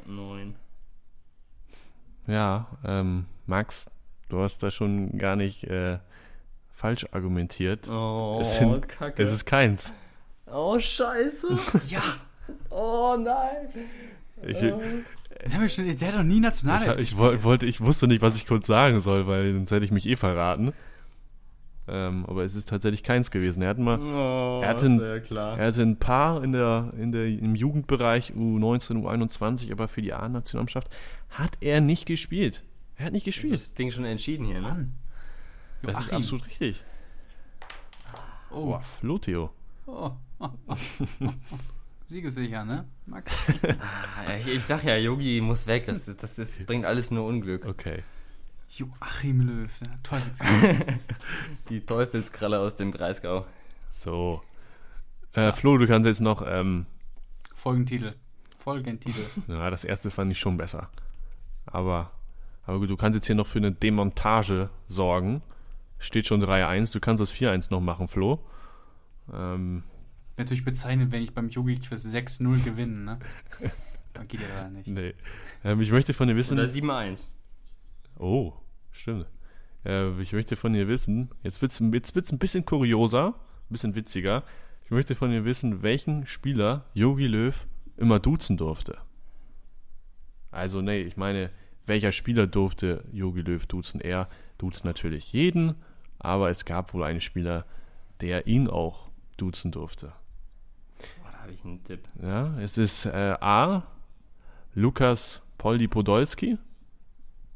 Neun. 0.06 0.56
Ja, 2.26 2.68
ähm, 2.84 3.26
Max, 3.46 3.90
du 4.28 4.40
hast 4.40 4.62
da 4.62 4.70
schon 4.70 5.18
gar 5.18 5.34
nicht 5.34 5.64
äh, 5.64 5.98
falsch 6.78 7.06
argumentiert. 7.10 7.88
Oh, 7.88 8.38
es 8.40 8.56
sind, 8.56 8.88
Kacke. 8.88 9.20
Es 9.20 9.32
ist 9.32 9.44
keins. 9.44 9.92
Oh, 10.46 10.78
scheiße. 10.78 11.58
ja. 11.88 12.02
Oh, 12.70 13.16
nein. 13.18 13.68
Ich, 14.46 14.62
oh. 14.62 15.68
schon, 15.68 15.96
der 15.96 16.08
hat 16.08 16.14
doch 16.14 16.22
nie 16.22 16.38
national. 16.38 17.00
Ich, 17.00 17.12
ich, 17.12 17.18
wollte, 17.18 17.66
ich 17.66 17.80
wusste 17.80 18.06
nicht, 18.06 18.22
was 18.22 18.36
ich 18.36 18.46
kurz 18.46 18.68
sagen 18.68 19.00
soll, 19.00 19.26
weil 19.26 19.52
sonst 19.54 19.72
hätte 19.72 19.84
ich 19.84 19.90
mich 19.90 20.06
eh 20.06 20.14
verraten. 20.14 20.72
Ähm, 21.88 22.24
aber 22.28 22.44
es 22.44 22.54
ist 22.54 22.68
tatsächlich 22.68 23.02
keins 23.02 23.32
gewesen. 23.32 23.60
Er, 23.62 23.70
hat 23.70 23.78
mal, 23.78 23.98
oh, 23.98 24.60
er, 24.62 24.68
hatte 24.68 24.86
ein, 24.86 25.00
er 25.00 25.66
hatte 25.66 25.82
ein 25.82 25.96
paar 25.96 26.44
in 26.44 26.52
der, 26.52 26.92
in 26.96 27.10
der, 27.10 27.26
im 27.26 27.56
Jugendbereich 27.56 28.34
U19, 28.36 29.02
U21, 29.02 29.72
aber 29.72 29.88
für 29.88 30.02
die 30.02 30.12
A-Nationalmannschaft 30.12 30.88
hat 31.30 31.58
er 31.60 31.80
nicht 31.80 32.06
gespielt. 32.06 32.62
Er 32.96 33.06
hat 33.06 33.12
nicht 33.12 33.24
gespielt. 33.24 33.54
Das 33.54 33.74
Ding 33.74 33.90
schon 33.90 34.04
entschieden 34.04 34.44
hier, 34.44 34.60
ne? 34.60 34.68
Mann. 34.68 34.92
Das 35.82 35.92
Joachim. 35.92 36.06
ist 36.06 36.12
absolut 36.12 36.46
richtig. 36.46 36.84
Oh, 38.50 38.66
Boah, 38.66 38.80
Flotio. 38.80 39.50
Oh. 39.86 40.12
Siegesicher, 42.04 42.64
ne? 42.64 42.86
Max? 43.06 43.32
ah, 43.62 44.34
ich, 44.38 44.46
ich, 44.46 44.64
sag 44.64 44.82
ja, 44.84 44.96
Yogi 44.96 45.40
muss 45.40 45.66
weg. 45.66 45.86
Das, 45.86 46.04
das 46.04 46.38
ist, 46.38 46.66
bringt 46.66 46.86
alles 46.86 47.10
nur 47.10 47.26
Unglück. 47.26 47.66
Okay. 47.66 48.02
Joachim 48.70 49.40
Löw, 49.42 49.78
der 49.80 50.02
Teufelskralle. 50.02 50.98
Die 51.68 51.80
Teufelskralle 51.80 52.60
aus 52.60 52.74
dem 52.74 52.90
Breisgau. 52.90 53.46
So. 53.92 54.42
Äh, 55.34 55.52
Flo, 55.52 55.78
du 55.78 55.86
kannst 55.86 56.06
jetzt 56.06 56.20
noch. 56.20 56.42
Ähm, 56.46 56.86
Folgentitel. 57.54 58.14
Folgentitel. 58.58 59.24
Ja, 59.46 59.70
das 59.70 59.84
erste 59.84 60.10
fand 60.10 60.32
ich 60.32 60.38
schon 60.38 60.56
besser. 60.56 60.88
Aber, 61.66 62.10
aber 62.64 62.78
gut, 62.78 62.90
du 62.90 62.96
kannst 62.96 63.16
jetzt 63.16 63.26
hier 63.26 63.34
noch 63.34 63.46
für 63.46 63.58
eine 63.58 63.72
Demontage 63.72 64.70
sorgen. 64.88 65.42
Steht 65.98 66.26
schon 66.26 66.42
3-1. 66.42 66.92
Du 66.92 67.00
kannst 67.00 67.20
das 67.20 67.32
4-1 67.32 67.70
noch 67.70 67.80
machen, 67.80 68.08
Flo. 68.08 68.40
Ähm, 69.32 69.82
Natürlich 70.36 70.64
bezeichnet, 70.64 71.10
wenn 71.10 71.22
ich 71.22 71.34
beim 71.34 71.48
Yogi-Quiz 71.48 72.06
6-0 72.06 72.64
gewinne, 72.64 73.04
ne? 73.04 73.18
geht 74.28 74.40
ja 74.40 74.46
da 74.62 74.68
nicht. 74.68 74.88
Nee. 74.88 75.14
Ähm, 75.64 75.80
ich 75.80 75.90
möchte 75.90 76.14
von 76.14 76.28
dir 76.28 76.36
wissen. 76.36 76.58
Oder 76.58 76.68
7-1. 76.68 77.28
Oh, 78.18 78.52
stimmt. 78.92 79.26
Äh, 79.84 80.20
ich 80.20 80.32
möchte 80.32 80.56
von 80.56 80.72
dir 80.72 80.88
wissen, 80.88 81.30
jetzt 81.42 81.62
wird 81.62 81.72
es 81.72 81.80
jetzt 81.92 82.14
wird's 82.14 82.32
ein 82.32 82.38
bisschen 82.38 82.64
kurioser, 82.64 83.28
ein 83.28 83.72
bisschen 83.72 83.94
witziger. 83.94 84.44
Ich 84.84 84.90
möchte 84.90 85.14
von 85.14 85.30
dir 85.30 85.44
wissen, 85.44 85.82
welchen 85.82 86.26
Spieler 86.26 86.86
Yogi 86.94 87.26
Löw 87.26 87.66
immer 87.96 88.18
duzen 88.18 88.56
durfte. 88.56 88.98
Also, 90.50 90.80
nee, 90.80 91.02
ich 91.02 91.16
meine, 91.16 91.50
welcher 91.86 92.12
Spieler 92.12 92.46
durfte 92.46 93.04
Yogi 93.12 93.42
Löw 93.42 93.66
duzen? 93.66 94.00
Er 94.00 94.28
duzt 94.56 94.84
natürlich 94.84 95.32
jeden, 95.32 95.74
aber 96.18 96.50
es 96.50 96.64
gab 96.64 96.94
wohl 96.94 97.04
einen 97.04 97.20
Spieler, 97.20 97.64
der 98.20 98.46
ihn 98.46 98.68
auch 98.68 99.08
duzen 99.36 99.70
durfte 99.72 100.12
habe 101.48 101.56
ich 101.56 101.64
einen 101.64 101.82
Tipp. 101.82 102.00
Ja, 102.22 102.58
es 102.60 102.76
ist 102.76 103.06
äh, 103.06 103.34
A. 103.40 103.82
Lukas 104.74 105.40
Poldi 105.56 105.88
Podolski. 105.88 106.58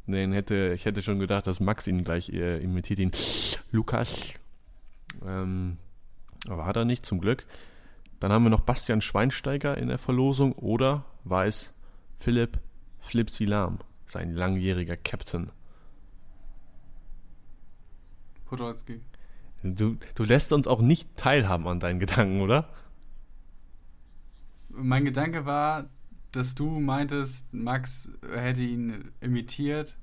Den 0.07 0.33
hätte, 0.33 0.73
ich 0.75 0.87
hätte 0.87 1.03
schon 1.03 1.19
gedacht, 1.19 1.47
dass 1.47 1.61
Max 1.61 1.87
ihn 1.87 2.03
gleich 2.03 2.31
äh, 2.31 2.57
imitiert 2.63 2.99
ihn. 2.99 3.13
Lukas. 3.71 4.33
Ähm, 5.27 5.77
aber 6.49 6.65
hat 6.65 6.77
er 6.77 6.87
nicht, 6.87 7.05
zum 7.05 7.21
Glück. 7.21 7.45
Dann 8.19 8.33
haben 8.33 8.45
wir 8.45 8.51
noch 8.51 8.61
Bastian 8.63 9.03
Schweinsteiger 9.03 9.77
in 9.77 9.89
der 9.89 9.99
Verlosung 9.99 10.55
oder 10.55 11.05
war 11.25 11.45
es 11.45 11.71
Philipp 12.19 12.61
Flipsilam, 12.99 13.81
sein 14.07 14.35
langjähriger 14.35 14.97
Captain. 14.97 15.51
Podolski. 18.53 19.01
Du, 19.63 19.97
du 20.15 20.25
lässt 20.25 20.53
uns 20.53 20.67
auch 20.67 20.83
nicht 20.83 21.17
teilhaben 21.17 21.67
an 21.67 21.81
deinen 21.81 21.99
Gedanken, 21.99 22.43
oder? 22.43 22.69
mein 24.75 25.05
Gedanke 25.05 25.45
war, 25.47 25.87
dass 26.33 26.55
du 26.55 26.81
meintest, 26.81 27.53
Max 27.53 28.11
hätte 28.31 28.63
ihn 28.63 29.13
imitiert 29.21 29.97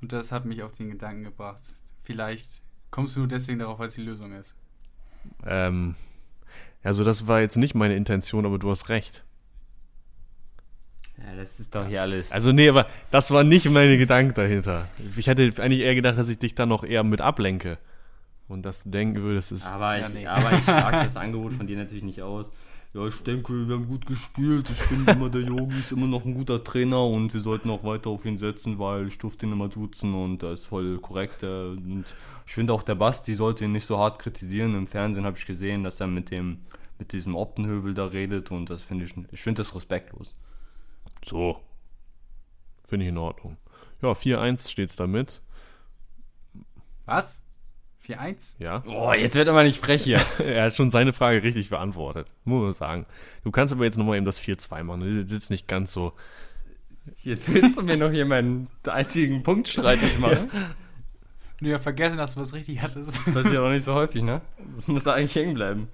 und 0.00 0.12
das 0.12 0.32
hat 0.32 0.44
mich 0.44 0.62
auf 0.62 0.72
den 0.72 0.90
Gedanken 0.90 1.24
gebracht. 1.24 1.62
Vielleicht 2.02 2.62
kommst 2.90 3.16
du 3.16 3.20
nur 3.20 3.28
deswegen 3.28 3.58
darauf, 3.58 3.78
weil 3.78 3.88
es 3.88 3.94
die 3.94 4.02
Lösung 4.02 4.32
ist. 4.32 4.56
Ähm, 5.44 5.94
also 6.82 7.04
das 7.04 7.26
war 7.26 7.40
jetzt 7.40 7.56
nicht 7.56 7.74
meine 7.74 7.96
Intention, 7.96 8.46
aber 8.46 8.58
du 8.58 8.70
hast 8.70 8.88
recht. 8.88 9.24
Ja, 11.24 11.36
das 11.36 11.60
ist 11.60 11.74
doch 11.74 11.86
hier 11.86 12.02
alles. 12.02 12.32
Also 12.32 12.52
nee, 12.52 12.68
aber 12.68 12.86
das 13.10 13.30
war 13.30 13.44
nicht 13.44 13.68
meine 13.70 13.96
Gedanke 13.98 14.34
dahinter. 14.34 14.88
Ich 15.16 15.26
hätte 15.26 15.50
eigentlich 15.62 15.80
eher 15.80 15.94
gedacht, 15.94 16.18
dass 16.18 16.28
ich 16.28 16.38
dich 16.38 16.54
dann 16.54 16.68
noch 16.68 16.84
eher 16.84 17.04
mit 17.04 17.20
ablenke. 17.20 17.78
Und 18.48 18.62
dass 18.62 18.82
du 18.82 18.90
denken 18.90 19.22
würdest, 19.22 19.52
ist. 19.52 19.66
Aber 19.66 19.96
ich, 19.96 20.02
ja, 20.02 20.08
nee. 20.08 20.26
aber 20.26 20.52
ich 20.52 20.64
schlage 20.64 20.96
das 21.04 21.16
Angebot 21.16 21.54
von 21.54 21.66
dir 21.66 21.76
natürlich 21.76 22.04
nicht 22.04 22.22
aus 22.22 22.52
ja, 22.94 23.06
ich 23.06 23.22
denke, 23.22 23.68
wir 23.68 23.76
haben 23.76 23.88
gut 23.88 24.04
gespielt. 24.04 24.68
Ich 24.68 24.76
finde 24.76 25.12
immer, 25.12 25.30
der 25.30 25.40
Yogi 25.40 25.78
ist 25.78 25.92
immer 25.92 26.06
noch 26.06 26.26
ein 26.26 26.34
guter 26.34 26.62
Trainer 26.62 27.06
und 27.06 27.32
wir 27.32 27.40
sollten 27.40 27.70
auch 27.70 27.84
weiter 27.84 28.10
auf 28.10 28.26
ihn 28.26 28.36
setzen, 28.36 28.78
weil 28.78 29.08
ich 29.08 29.16
durfte 29.18 29.46
ihn 29.46 29.52
immer 29.52 29.68
duzen 29.68 30.14
und 30.14 30.42
er 30.42 30.52
ist 30.52 30.66
voll 30.66 30.98
korrekt. 30.98 31.42
Und 31.42 32.04
ich 32.46 32.52
finde 32.52 32.74
auch, 32.74 32.82
der 32.82 32.94
Basti 32.94 33.34
sollte 33.34 33.64
ihn 33.64 33.72
nicht 33.72 33.86
so 33.86 33.98
hart 33.98 34.18
kritisieren. 34.18 34.74
Im 34.74 34.86
Fernsehen 34.86 35.24
habe 35.24 35.38
ich 35.38 35.46
gesehen, 35.46 35.84
dass 35.84 36.00
er 36.00 36.06
mit 36.06 36.30
dem 36.30 36.58
mit 36.98 37.12
diesem 37.12 37.34
Optenhövel 37.34 37.94
da 37.94 38.04
redet 38.04 38.52
und 38.52 38.70
das 38.70 38.84
finde 38.84 39.06
ich, 39.06 39.14
ich 39.32 39.40
finde 39.40 39.62
das 39.62 39.74
respektlos. 39.74 40.34
So. 41.24 41.60
Finde 42.86 43.06
ich 43.06 43.10
in 43.10 43.18
Ordnung. 43.18 43.56
Ja, 44.02 44.10
4-1 44.10 44.68
steht 44.68 44.90
es 44.90 44.96
damit. 44.96 45.40
Was? 47.06 47.44
4-1? 48.06 48.56
Ja. 48.58 48.82
Oh, 48.86 49.12
jetzt 49.12 49.36
wird 49.36 49.48
aber 49.48 49.62
nicht 49.62 49.78
frech 49.78 50.02
hier. 50.02 50.20
er 50.38 50.64
hat 50.64 50.76
schon 50.76 50.90
seine 50.90 51.12
Frage 51.12 51.42
richtig 51.42 51.70
beantwortet, 51.70 52.28
muss 52.44 52.62
man 52.62 52.74
sagen. 52.74 53.06
Du 53.44 53.50
kannst 53.50 53.72
aber 53.72 53.84
jetzt 53.84 53.96
nochmal 53.96 54.16
eben 54.16 54.26
das 54.26 54.40
4-2 54.40 54.82
machen. 54.82 55.00
Du 55.00 55.28
sitzt 55.28 55.50
nicht 55.50 55.68
ganz 55.68 55.92
so. 55.92 56.12
Jetzt 57.22 57.52
willst 57.52 57.76
du 57.76 57.82
mir 57.82 57.96
noch 57.96 58.10
hier 58.10 58.26
meinen 58.26 58.68
einzigen 58.86 59.42
Punkt 59.42 59.68
streitig 59.68 60.18
machen. 60.20 60.50
Nur 61.60 61.70
ja, 61.70 61.78
vergessen, 61.78 62.16
dass 62.16 62.34
du 62.34 62.40
was 62.40 62.54
richtig 62.54 62.82
hattest. 62.82 63.16
Das 63.16 63.34
passiert 63.34 63.58
auch 63.58 63.70
nicht 63.70 63.84
so 63.84 63.94
häufig, 63.94 64.22
ne? 64.22 64.40
Das 64.74 64.88
muss 64.88 65.04
da 65.04 65.14
eigentlich 65.14 65.34
hängen 65.34 65.54
bleiben. 65.54 65.88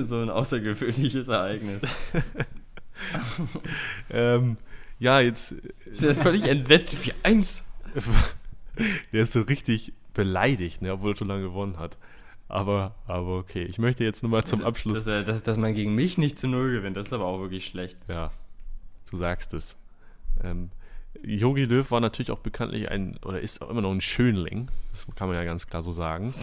So 0.00 0.20
ein 0.20 0.30
außergewöhnliches 0.30 1.28
Ereignis. 1.28 1.82
ähm, 4.10 4.56
ja, 4.98 5.20
jetzt. 5.20 5.54
Der 6.00 6.10
ist 6.10 6.22
völlig 6.22 6.44
entsetzt. 6.44 6.96
4-1. 7.24 7.62
Der 9.12 9.22
ist 9.22 9.32
so 9.32 9.40
richtig 9.40 9.94
beleidigt, 10.12 10.82
ne, 10.82 10.92
obwohl 10.92 11.12
er 11.12 11.16
schon 11.16 11.28
lange 11.28 11.42
gewonnen 11.42 11.78
hat. 11.78 11.96
Aber, 12.48 12.94
aber 13.06 13.38
okay, 13.38 13.64
ich 13.64 13.78
möchte 13.78 14.04
jetzt 14.04 14.22
nur 14.22 14.30
mal 14.30 14.44
zum 14.44 14.62
Abschluss. 14.62 15.04
Dass, 15.04 15.24
dass, 15.24 15.42
dass 15.42 15.56
man 15.56 15.74
gegen 15.74 15.94
mich 15.94 16.18
nicht 16.18 16.38
zu 16.38 16.46
Null 16.46 16.72
gewinnt, 16.72 16.96
das 16.96 17.08
ist 17.08 17.12
aber 17.12 17.24
auch 17.24 17.40
wirklich 17.40 17.64
schlecht. 17.66 17.98
Ja, 18.08 18.30
du 19.10 19.16
sagst 19.16 19.52
es. 19.54 19.76
Ähm, 20.44 20.70
Jogi 21.22 21.64
Löw 21.64 21.90
war 21.90 22.00
natürlich 22.00 22.30
auch 22.30 22.38
bekanntlich 22.38 22.90
ein, 22.90 23.18
oder 23.24 23.40
ist 23.40 23.62
auch 23.62 23.70
immer 23.70 23.80
noch 23.80 23.90
ein 23.90 24.00
Schönling. 24.00 24.68
Das 24.92 25.06
kann 25.16 25.28
man 25.28 25.36
ja 25.36 25.44
ganz 25.44 25.66
klar 25.66 25.82
so 25.82 25.92
sagen. 25.92 26.34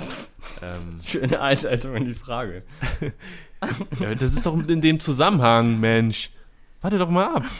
ähm, 0.61 0.99
Schöne 1.05 1.39
Einleitung 1.39 1.95
in 1.95 2.05
die 2.05 2.13
Frage. 2.13 2.63
ja, 3.99 4.15
das 4.15 4.33
ist 4.33 4.45
doch 4.45 4.57
in 4.67 4.81
dem 4.81 4.99
Zusammenhang, 4.99 5.79
Mensch. 5.79 6.31
Warte 6.83 6.99
doch 6.99 7.09
mal 7.09 7.35
ab. 7.37 7.45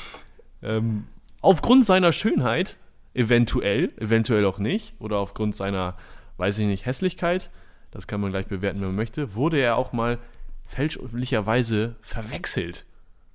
Ähm, 0.65 1.07
aufgrund 1.41 1.85
seiner 1.85 2.13
Schönheit 2.13 2.77
Eventuell, 3.13 3.91
eventuell 3.97 4.45
auch 4.45 4.57
nicht. 4.57 4.95
Oder 4.99 5.17
aufgrund 5.17 5.55
seiner, 5.55 5.95
weiß 6.37 6.57
ich 6.57 6.67
nicht, 6.67 6.85
Hässlichkeit. 6.85 7.51
Das 7.91 8.07
kann 8.07 8.21
man 8.21 8.31
gleich 8.31 8.47
bewerten, 8.47 8.79
wenn 8.81 8.87
man 8.87 8.95
möchte. 8.95 9.35
Wurde 9.35 9.59
er 9.59 9.77
auch 9.77 9.93
mal 9.93 10.17
fälschlicherweise 10.65 11.95
verwechselt. 12.01 12.85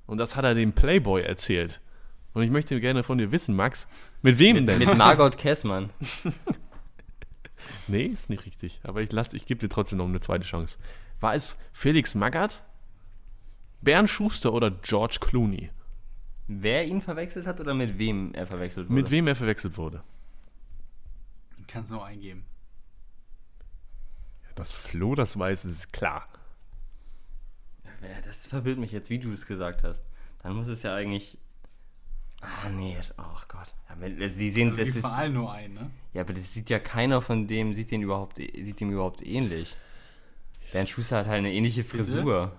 Und 0.06 0.18
das 0.18 0.34
hat 0.34 0.44
er 0.44 0.54
dem 0.54 0.72
Playboy 0.72 1.22
erzählt. 1.22 1.80
Und 2.34 2.42
ich 2.42 2.50
möchte 2.50 2.80
gerne 2.80 3.02
von 3.02 3.18
dir 3.18 3.30
wissen, 3.30 3.54
Max, 3.54 3.86
mit 4.22 4.38
wem 4.38 4.56
mit, 4.56 4.68
denn? 4.68 4.78
Mit 4.78 4.96
Margot 4.96 5.38
Kessmann. 5.38 5.90
nee, 7.86 8.06
ist 8.06 8.30
nicht 8.30 8.46
richtig. 8.46 8.80
Aber 8.82 9.00
ich, 9.00 9.12
ich 9.12 9.46
gebe 9.46 9.60
dir 9.60 9.68
trotzdem 9.68 9.98
noch 9.98 10.06
eine 10.06 10.20
zweite 10.20 10.44
Chance. 10.44 10.78
War 11.20 11.34
es 11.34 11.58
Felix 11.72 12.14
Magath, 12.14 12.64
Bernd 13.80 14.10
Schuster 14.10 14.52
oder 14.52 14.70
George 14.70 15.18
Clooney? 15.20 15.70
Wer 16.48 16.86
ihn 16.86 17.02
verwechselt 17.02 17.46
hat 17.46 17.60
oder 17.60 17.74
mit 17.74 17.98
wem 17.98 18.32
er 18.32 18.46
verwechselt 18.46 18.88
wurde? 18.88 18.94
Mit 18.94 19.10
wem 19.10 19.26
er 19.26 19.36
verwechselt 19.36 19.76
wurde. 19.76 20.02
Kannst 21.66 21.90
du 21.90 21.96
nur 21.96 22.06
eingeben. 22.06 22.46
Ja, 24.44 24.54
dass 24.54 24.78
Flo 24.78 25.14
das 25.14 25.38
weiß, 25.38 25.66
ist 25.66 25.92
klar. 25.92 26.26
Ja, 27.84 28.20
das 28.24 28.46
verwirrt 28.46 28.78
mich 28.78 28.92
jetzt, 28.92 29.10
wie 29.10 29.18
du 29.18 29.30
es 29.30 29.46
gesagt 29.46 29.82
hast. 29.82 30.06
Dann 30.42 30.56
muss 30.56 30.68
es 30.68 30.82
ja 30.82 30.94
eigentlich. 30.94 31.36
Ah, 32.40 32.70
nee, 32.70 32.96
ach 33.18 33.46
Gott. 33.48 33.74
Ja, 33.88 34.28
sie 34.28 34.48
sehen 34.48 34.68
also 34.68 34.78
das 34.78 34.88
ist, 34.90 35.00
vor 35.00 35.12
allem 35.12 35.34
nur 35.34 35.52
ein, 35.52 35.74
ne? 35.74 35.90
Ja, 36.14 36.22
aber 36.22 36.32
das 36.32 36.54
sieht 36.54 36.70
ja 36.70 36.78
keiner 36.78 37.20
von 37.20 37.46
dem, 37.46 37.74
sieht 37.74 37.90
den 37.90 38.00
überhaupt, 38.00 38.38
sieht 38.38 38.80
dem 38.80 38.90
überhaupt 38.90 39.26
ähnlich. 39.26 39.76
Bernd 40.72 40.88
Schuster 40.88 41.18
hat 41.18 41.26
halt 41.26 41.38
eine 41.38 41.52
ähnliche 41.52 41.84
Frisur. 41.84 42.56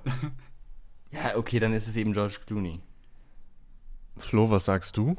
ja, 1.12 1.38
okay, 1.38 1.60
dann 1.60 1.74
ist 1.74 1.88
es 1.88 1.96
eben 1.96 2.14
George 2.14 2.40
Clooney. 2.46 2.80
Flo, 4.20 4.50
was 4.50 4.66
sagst 4.66 4.98
du? 4.98 5.16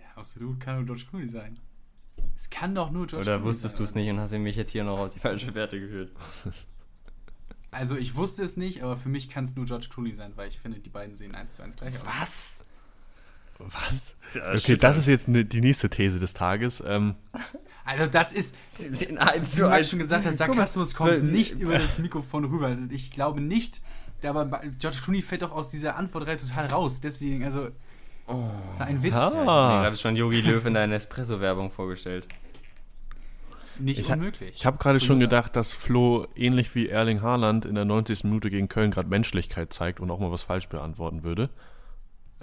Ja, 0.00 0.06
absolut 0.16 0.60
kann 0.60 0.76
nur 0.76 0.86
George 0.86 1.04
Clooney 1.08 1.28
sein. 1.28 1.58
Es 2.36 2.50
kann 2.50 2.74
doch 2.74 2.90
nur 2.90 3.06
George 3.06 3.24
Oder 3.24 3.36
Clooney 3.36 3.48
wusstest 3.48 3.78
du 3.78 3.82
es 3.84 3.94
nicht 3.94 4.08
und 4.10 4.18
hast 4.18 4.32
mich 4.32 4.56
jetzt 4.56 4.72
hier 4.72 4.84
noch 4.84 4.98
auf 4.98 5.12
die 5.12 5.20
falsche 5.20 5.54
Werte 5.54 5.80
geführt? 5.80 6.12
Also 7.72 7.96
ich 7.96 8.16
wusste 8.16 8.42
es 8.42 8.56
nicht, 8.56 8.82
aber 8.82 8.96
für 8.96 9.08
mich 9.08 9.30
kann 9.30 9.44
es 9.44 9.54
nur 9.54 9.64
George 9.64 9.86
Clooney 9.92 10.12
sein, 10.12 10.32
weil 10.34 10.48
ich 10.48 10.58
finde, 10.58 10.80
die 10.80 10.90
beiden 10.90 11.14
sehen 11.14 11.36
eins 11.36 11.54
zu 11.54 11.62
eins 11.62 11.76
gleich 11.76 11.94
aus. 12.00 12.04
Was? 12.04 12.64
Was? 13.58 14.34
Ja 14.34 14.52
okay, 14.54 14.76
das 14.76 14.96
ist 14.96 15.06
jetzt 15.06 15.28
ne, 15.28 15.44
die 15.44 15.60
nächste 15.60 15.88
These 15.88 16.18
des 16.18 16.34
Tages. 16.34 16.82
Ähm, 16.84 17.14
also 17.84 18.06
das 18.06 18.32
ist, 18.32 18.56
wie 18.78 19.06
du 19.06 19.70
halt 19.70 19.86
schon 19.86 19.98
gesagt 19.98 20.24
hast, 20.24 20.38
Sarkasmus 20.38 20.94
kommt 20.94 21.24
nicht 21.24 21.60
über 21.60 21.78
das 21.78 21.98
Mikrofon 21.98 22.44
rüber. 22.44 22.76
Ich 22.90 23.10
glaube 23.10 23.40
nicht, 23.40 23.82
aber 24.24 24.60
George 24.78 24.98
Clooney 25.02 25.22
fällt 25.22 25.42
doch 25.42 25.52
aus 25.52 25.70
dieser 25.70 25.96
Antwortreihe 25.96 26.36
total 26.36 26.66
raus. 26.66 27.00
Deswegen, 27.00 27.44
also, 27.44 27.68
oh. 28.26 28.50
ein 28.78 29.02
Witz. 29.02 29.14
Ah. 29.14 29.18
Ja, 29.18 29.30
ich 29.30 29.36
habe 29.36 29.82
gerade 29.82 29.96
schon 29.96 30.16
Yogi 30.16 30.40
Löw 30.40 30.64
in 30.66 30.74
deiner 30.74 30.94
Espresso-Werbung 30.94 31.70
vorgestellt. 31.70 32.28
Nicht 33.78 34.00
ich 34.00 34.10
unmöglich. 34.10 34.56
ich 34.56 34.66
habe 34.66 34.76
gerade 34.78 35.00
schon 35.00 35.20
gedacht, 35.20 35.56
dass 35.56 35.72
Flo 35.72 36.26
ähnlich 36.36 36.74
wie 36.74 36.88
Erling 36.88 37.22
Haaland 37.22 37.64
in 37.64 37.74
der 37.74 37.86
90. 37.86 38.24
Minute 38.24 38.50
gegen 38.50 38.68
Köln 38.68 38.90
gerade 38.90 39.08
Menschlichkeit 39.08 39.72
zeigt 39.72 40.00
und 40.00 40.10
auch 40.10 40.18
mal 40.18 40.30
was 40.30 40.42
falsch 40.42 40.68
beantworten 40.68 41.22
würde. 41.22 41.48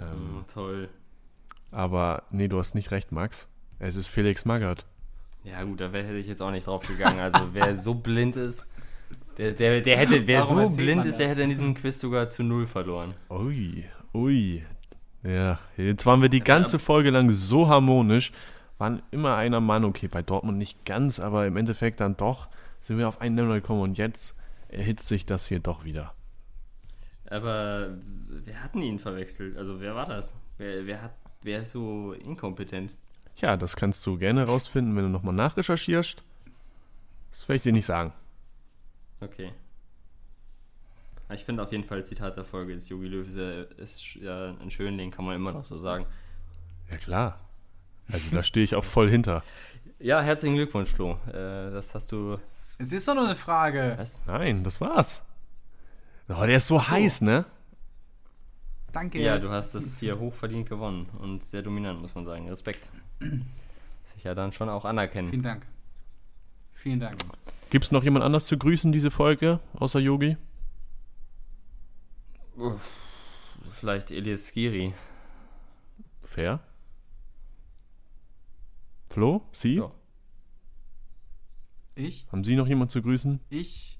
Ähm, 0.00 0.06
mm, 0.06 0.44
toll. 0.52 0.88
Aber 1.70 2.24
nee, 2.30 2.48
du 2.48 2.58
hast 2.58 2.74
nicht 2.74 2.90
recht, 2.90 3.12
Max. 3.12 3.46
Es 3.78 3.94
ist 3.94 4.08
Felix 4.08 4.44
Magath. 4.44 4.84
Ja 5.44 5.62
gut, 5.62 5.80
da 5.80 5.90
hätte 5.90 6.16
ich 6.16 6.26
jetzt 6.26 6.42
auch 6.42 6.50
nicht 6.50 6.66
drauf 6.66 6.86
gegangen. 6.86 7.20
Also 7.20 7.50
wer 7.52 7.76
so 7.76 7.94
blind 7.94 8.36
ist, 8.36 8.66
der, 9.38 9.52
der, 9.52 9.80
der 9.80 9.96
hätte, 9.96 10.26
wer 10.26 10.40
Warum 10.40 10.70
so 10.70 10.76
blind 10.76 11.06
ist, 11.06 11.18
der 11.18 11.28
hätte 11.28 11.42
in 11.42 11.50
diesem 11.50 11.74
Quiz 11.74 12.00
sogar 12.00 12.28
zu 12.28 12.42
null 12.42 12.66
verloren. 12.66 13.14
Ui, 13.30 13.84
ui. 14.12 14.64
Ja, 15.22 15.58
jetzt 15.76 16.06
waren 16.06 16.22
wir 16.22 16.28
die 16.28 16.40
ganze 16.40 16.78
Folge 16.78 17.10
lang 17.10 17.32
so 17.32 17.68
harmonisch, 17.68 18.32
waren 18.78 19.02
immer 19.10 19.36
einer 19.36 19.60
Mann, 19.60 19.84
okay, 19.84 20.08
bei 20.08 20.22
Dortmund 20.22 20.58
nicht 20.58 20.84
ganz, 20.84 21.18
aber 21.18 21.46
im 21.46 21.56
Endeffekt 21.56 22.00
dann 22.00 22.16
doch 22.16 22.48
sind 22.80 22.98
wir 22.98 23.08
auf 23.08 23.20
einen 23.20 23.34
Nenner 23.34 23.54
gekommen 23.54 23.82
und 23.82 23.98
jetzt 23.98 24.34
erhitzt 24.68 25.08
sich 25.08 25.26
das 25.26 25.46
hier 25.46 25.60
doch 25.60 25.84
wieder. 25.84 26.14
Aber 27.28 27.90
wer 28.44 28.62
hatten 28.62 28.80
ihn 28.80 28.98
verwechselt? 28.98 29.56
Also 29.56 29.80
wer 29.80 29.94
war 29.94 30.06
das? 30.06 30.34
Wer, 30.56 30.86
wer, 30.86 31.02
hat, 31.02 31.14
wer 31.42 31.60
ist 31.60 31.72
so 31.72 32.12
inkompetent? 32.12 32.94
Ja, 33.36 33.56
das 33.56 33.76
kannst 33.76 34.04
du 34.06 34.16
gerne 34.16 34.44
rausfinden, 34.44 34.96
wenn 34.96 35.04
du 35.04 35.10
nochmal 35.10 35.34
nachrecherchierst. 35.34 36.22
Das 37.30 37.48
werde 37.48 37.56
ich 37.56 37.62
dir 37.62 37.72
nicht 37.72 37.86
sagen. 37.86 38.12
Okay. 39.20 39.52
Ich 41.30 41.44
finde 41.44 41.62
auf 41.62 41.72
jeden 41.72 41.84
Fall 41.84 42.04
Zitat 42.04 42.36
der 42.36 42.44
Folge 42.44 42.72
ist 42.72 42.88
Yogi 42.88 43.08
Löw 43.08 43.26
ist, 43.26 43.36
ja, 43.36 43.62
ist 43.82 44.14
ja 44.14 44.56
ein 44.62 44.70
Schönling, 44.70 45.10
kann 45.10 45.24
man 45.24 45.36
immer 45.36 45.52
noch 45.52 45.64
so 45.64 45.76
sagen. 45.76 46.06
Ja 46.90 46.96
klar. 46.96 47.38
Also 48.10 48.34
da 48.34 48.42
stehe 48.42 48.64
ich 48.64 48.74
auch 48.74 48.84
voll 48.84 49.10
hinter. 49.10 49.42
Ja, 49.98 50.22
herzlichen 50.22 50.56
Glückwunsch, 50.56 50.90
Flo. 50.90 51.18
Äh, 51.28 51.70
das 51.70 51.94
hast 51.94 52.12
du. 52.12 52.38
Es 52.78 52.92
ist 52.92 53.06
doch 53.06 53.14
nur 53.14 53.26
eine 53.26 53.36
Frage. 53.36 53.94
Was? 53.98 54.24
Nein, 54.26 54.64
das 54.64 54.80
war's. 54.80 55.22
Oh, 56.28 56.44
der 56.46 56.56
ist 56.56 56.66
so, 56.66 56.78
so, 56.78 56.90
heiß, 56.90 57.22
ne? 57.22 57.44
Danke. 58.92 59.20
Ja, 59.20 59.38
du 59.38 59.50
hast 59.50 59.74
es 59.74 59.98
hier 59.98 60.18
hochverdient 60.18 60.68
gewonnen 60.68 61.08
und 61.18 61.44
sehr 61.44 61.62
dominant, 61.62 62.00
muss 62.00 62.14
man 62.14 62.24
sagen. 62.24 62.48
Respekt. 62.48 62.88
Sicher 64.04 64.34
dann 64.34 64.52
schon 64.52 64.68
auch 64.68 64.84
anerkennen. 64.84 65.30
Vielen 65.30 65.42
Dank. 65.42 65.66
Vielen 66.78 67.00
Dank. 67.00 67.18
Gibt 67.70 67.84
es 67.84 67.92
noch 67.92 68.04
jemand 68.04 68.24
anders 68.24 68.46
zu 68.46 68.56
grüßen, 68.56 68.92
diese 68.92 69.10
Folge, 69.10 69.60
außer 69.74 69.98
Yogi? 69.98 70.36
Vielleicht 73.72 74.10
Elias 74.10 74.46
Skiri. 74.46 74.94
Fair. 76.22 76.60
Flo, 79.08 79.42
Sie? 79.52 79.76
Ja. 79.76 79.90
Ich? 81.96 82.26
Haben 82.30 82.44
Sie 82.44 82.54
noch 82.54 82.68
jemand 82.68 82.92
zu 82.92 83.02
grüßen? 83.02 83.40
Ich? 83.50 83.98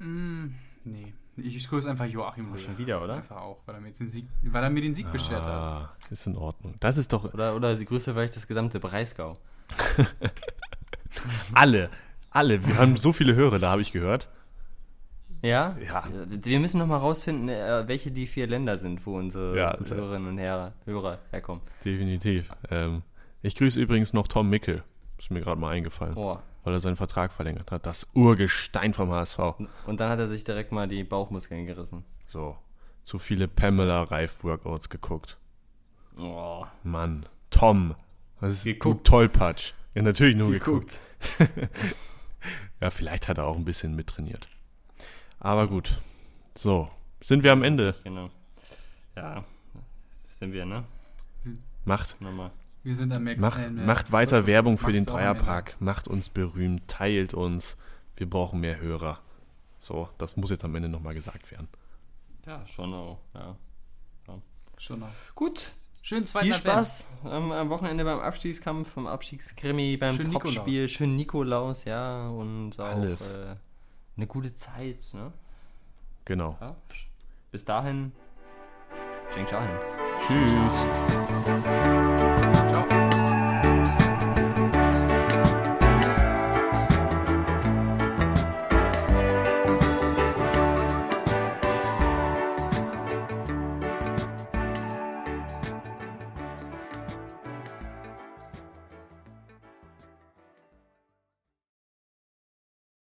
Mm, 0.00 0.46
nee. 0.84 1.14
Ich 1.36 1.68
grüße 1.68 1.88
einfach 1.88 2.06
Joachim 2.06 2.50
Löw. 2.52 2.60
Schon 2.60 2.76
wieder, 2.78 3.02
oder? 3.02 3.14
Einfach 3.14 3.36
auch, 3.36 3.62
weil 3.66 3.76
er 3.76 3.80
mir, 3.80 3.92
den 3.92 4.08
Sieg, 4.08 4.26
weil 4.42 4.64
er 4.64 4.70
mir 4.70 4.82
den 4.82 4.94
Sieg 4.94 5.06
ah, 5.06 5.10
beschert 5.10 5.46
hat. 5.46 5.96
Ist 6.10 6.26
in 6.26 6.36
Ordnung. 6.36 6.74
Das 6.80 6.98
ist 6.98 7.12
doch. 7.12 7.32
Oder, 7.32 7.54
oder 7.54 7.76
Sie 7.76 7.84
grüße 7.84 8.12
vielleicht 8.12 8.34
das 8.34 8.48
gesamte 8.48 8.80
Breisgau. 8.80 9.38
alle. 11.54 11.90
Alle. 12.30 12.66
Wir 12.66 12.78
haben 12.78 12.96
so 12.96 13.12
viele 13.12 13.34
Hörer, 13.34 13.58
da 13.58 13.70
habe 13.70 13.82
ich 13.82 13.92
gehört. 13.92 14.28
Ja? 15.42 15.76
Ja. 15.84 16.04
Wir 16.28 16.60
müssen 16.60 16.78
noch 16.78 16.86
mal 16.86 16.98
rausfinden, 16.98 17.48
äh, 17.48 17.88
welche 17.88 18.10
die 18.10 18.26
vier 18.26 18.46
Länder 18.46 18.78
sind, 18.78 19.04
wo 19.06 19.16
unsere 19.16 19.56
ja, 19.56 19.78
Hörerinnen 19.78 20.28
und 20.28 20.38
Hörer, 20.38 20.72
Hörer 20.84 21.18
herkommen. 21.30 21.62
Definitiv. 21.84 22.50
Ähm, 22.70 23.02
ich 23.42 23.54
grüße 23.56 23.80
übrigens 23.80 24.12
noch 24.12 24.28
Tom 24.28 24.50
Mickel. 24.50 24.82
Ist 25.18 25.30
mir 25.30 25.40
gerade 25.40 25.60
mal 25.60 25.70
eingefallen. 25.70 26.14
Oh. 26.16 26.38
Weil 26.62 26.74
er 26.74 26.80
seinen 26.80 26.96
Vertrag 26.96 27.32
verlängert 27.32 27.70
hat. 27.70 27.86
Das 27.86 28.06
Urgestein 28.14 28.92
vom 28.92 29.10
HSV. 29.10 29.38
Und 29.86 30.00
dann 30.00 30.10
hat 30.10 30.18
er 30.18 30.28
sich 30.28 30.44
direkt 30.44 30.72
mal 30.72 30.88
die 30.88 31.04
Bauchmuskeln 31.04 31.66
gerissen. 31.66 32.04
So. 32.28 32.56
Zu 33.04 33.18
viele 33.18 33.48
Pamela 33.48 34.02
Reif 34.02 34.44
Workouts 34.44 34.90
geguckt. 34.90 35.38
Oh. 36.18 36.66
Mann. 36.84 37.24
Tom. 37.50 37.94
Das 38.40 38.52
ist 38.52 38.64
geguckt. 38.64 39.06
Tollpatsch. 39.06 39.72
Ja, 39.94 40.02
natürlich 40.02 40.36
nur 40.36 40.50
geguckt. 40.50 41.00
geguckt. 41.38 41.70
ja, 42.80 42.90
vielleicht 42.90 43.28
hat 43.28 43.38
er 43.38 43.46
auch 43.46 43.56
ein 43.56 43.64
bisschen 43.64 43.96
mittrainiert. 43.96 44.48
Aber 45.38 45.66
gut. 45.66 45.98
So. 46.54 46.90
Sind 47.22 47.42
wir 47.42 47.52
am 47.52 47.62
Ende? 47.62 47.94
Genau. 48.04 48.30
Ja. 49.16 49.44
Sind 50.30 50.52
wir, 50.52 50.64
ne? 50.64 50.84
Macht. 51.84 52.20
Nochmal. 52.20 52.50
Wir 52.82 52.94
sind 52.94 53.12
am 53.12 53.24
Max. 53.24 53.40
Mach, 53.40 53.58
macht 53.70 54.12
weiter 54.12 54.46
Werbung 54.46 54.78
für 54.78 54.92
den 54.92 55.04
Dreierpark. 55.04 55.76
Macht 55.80 56.08
uns 56.08 56.28
berühmt. 56.28 56.88
Teilt 56.88 57.34
uns. 57.34 57.76
Wir 58.16 58.28
brauchen 58.28 58.60
mehr 58.60 58.80
Hörer. 58.80 59.20
So, 59.78 60.08
das 60.18 60.36
muss 60.36 60.50
jetzt 60.50 60.64
am 60.64 60.74
Ende 60.74 60.88
nochmal 60.88 61.14
gesagt 61.14 61.50
werden. 61.50 61.68
Ja, 62.46 62.66
schon 62.66 62.92
auch. 62.94 63.18
Ja. 63.34 63.56
ja. 64.28 64.38
Schon 64.78 65.02
auch. 65.02 65.08
Gut. 65.34 65.74
Schön 66.02 66.24
zweiten 66.26 66.46
Viel 66.46 66.54
Spaß 66.54 67.08
ähm, 67.26 67.52
am 67.52 67.68
Wochenende 67.68 68.04
beim 68.04 68.20
Abstiegskampf, 68.20 68.94
beim 68.94 69.06
Abstiegskrimi, 69.06 69.96
beim 69.98 70.16
Schön 70.16 70.32
Topspiel. 70.32 70.62
Nikolaus. 70.64 70.90
Schön 70.90 71.16
Nikolaus, 71.16 71.84
ja. 71.84 72.28
Und 72.28 72.80
auch 72.80 72.86
Alles. 72.86 73.32
Äh, 73.32 73.56
eine 74.16 74.26
gute 74.26 74.54
Zeit. 74.54 74.98
Ne? 75.12 75.32
Genau. 76.24 76.56
Ja. 76.60 76.76
Bis 77.50 77.64
dahin. 77.64 78.12
Cheng 79.32 79.46
Shahin. 79.46 79.70
Tschüss. 80.26 80.84
Ciao. 82.68 83.09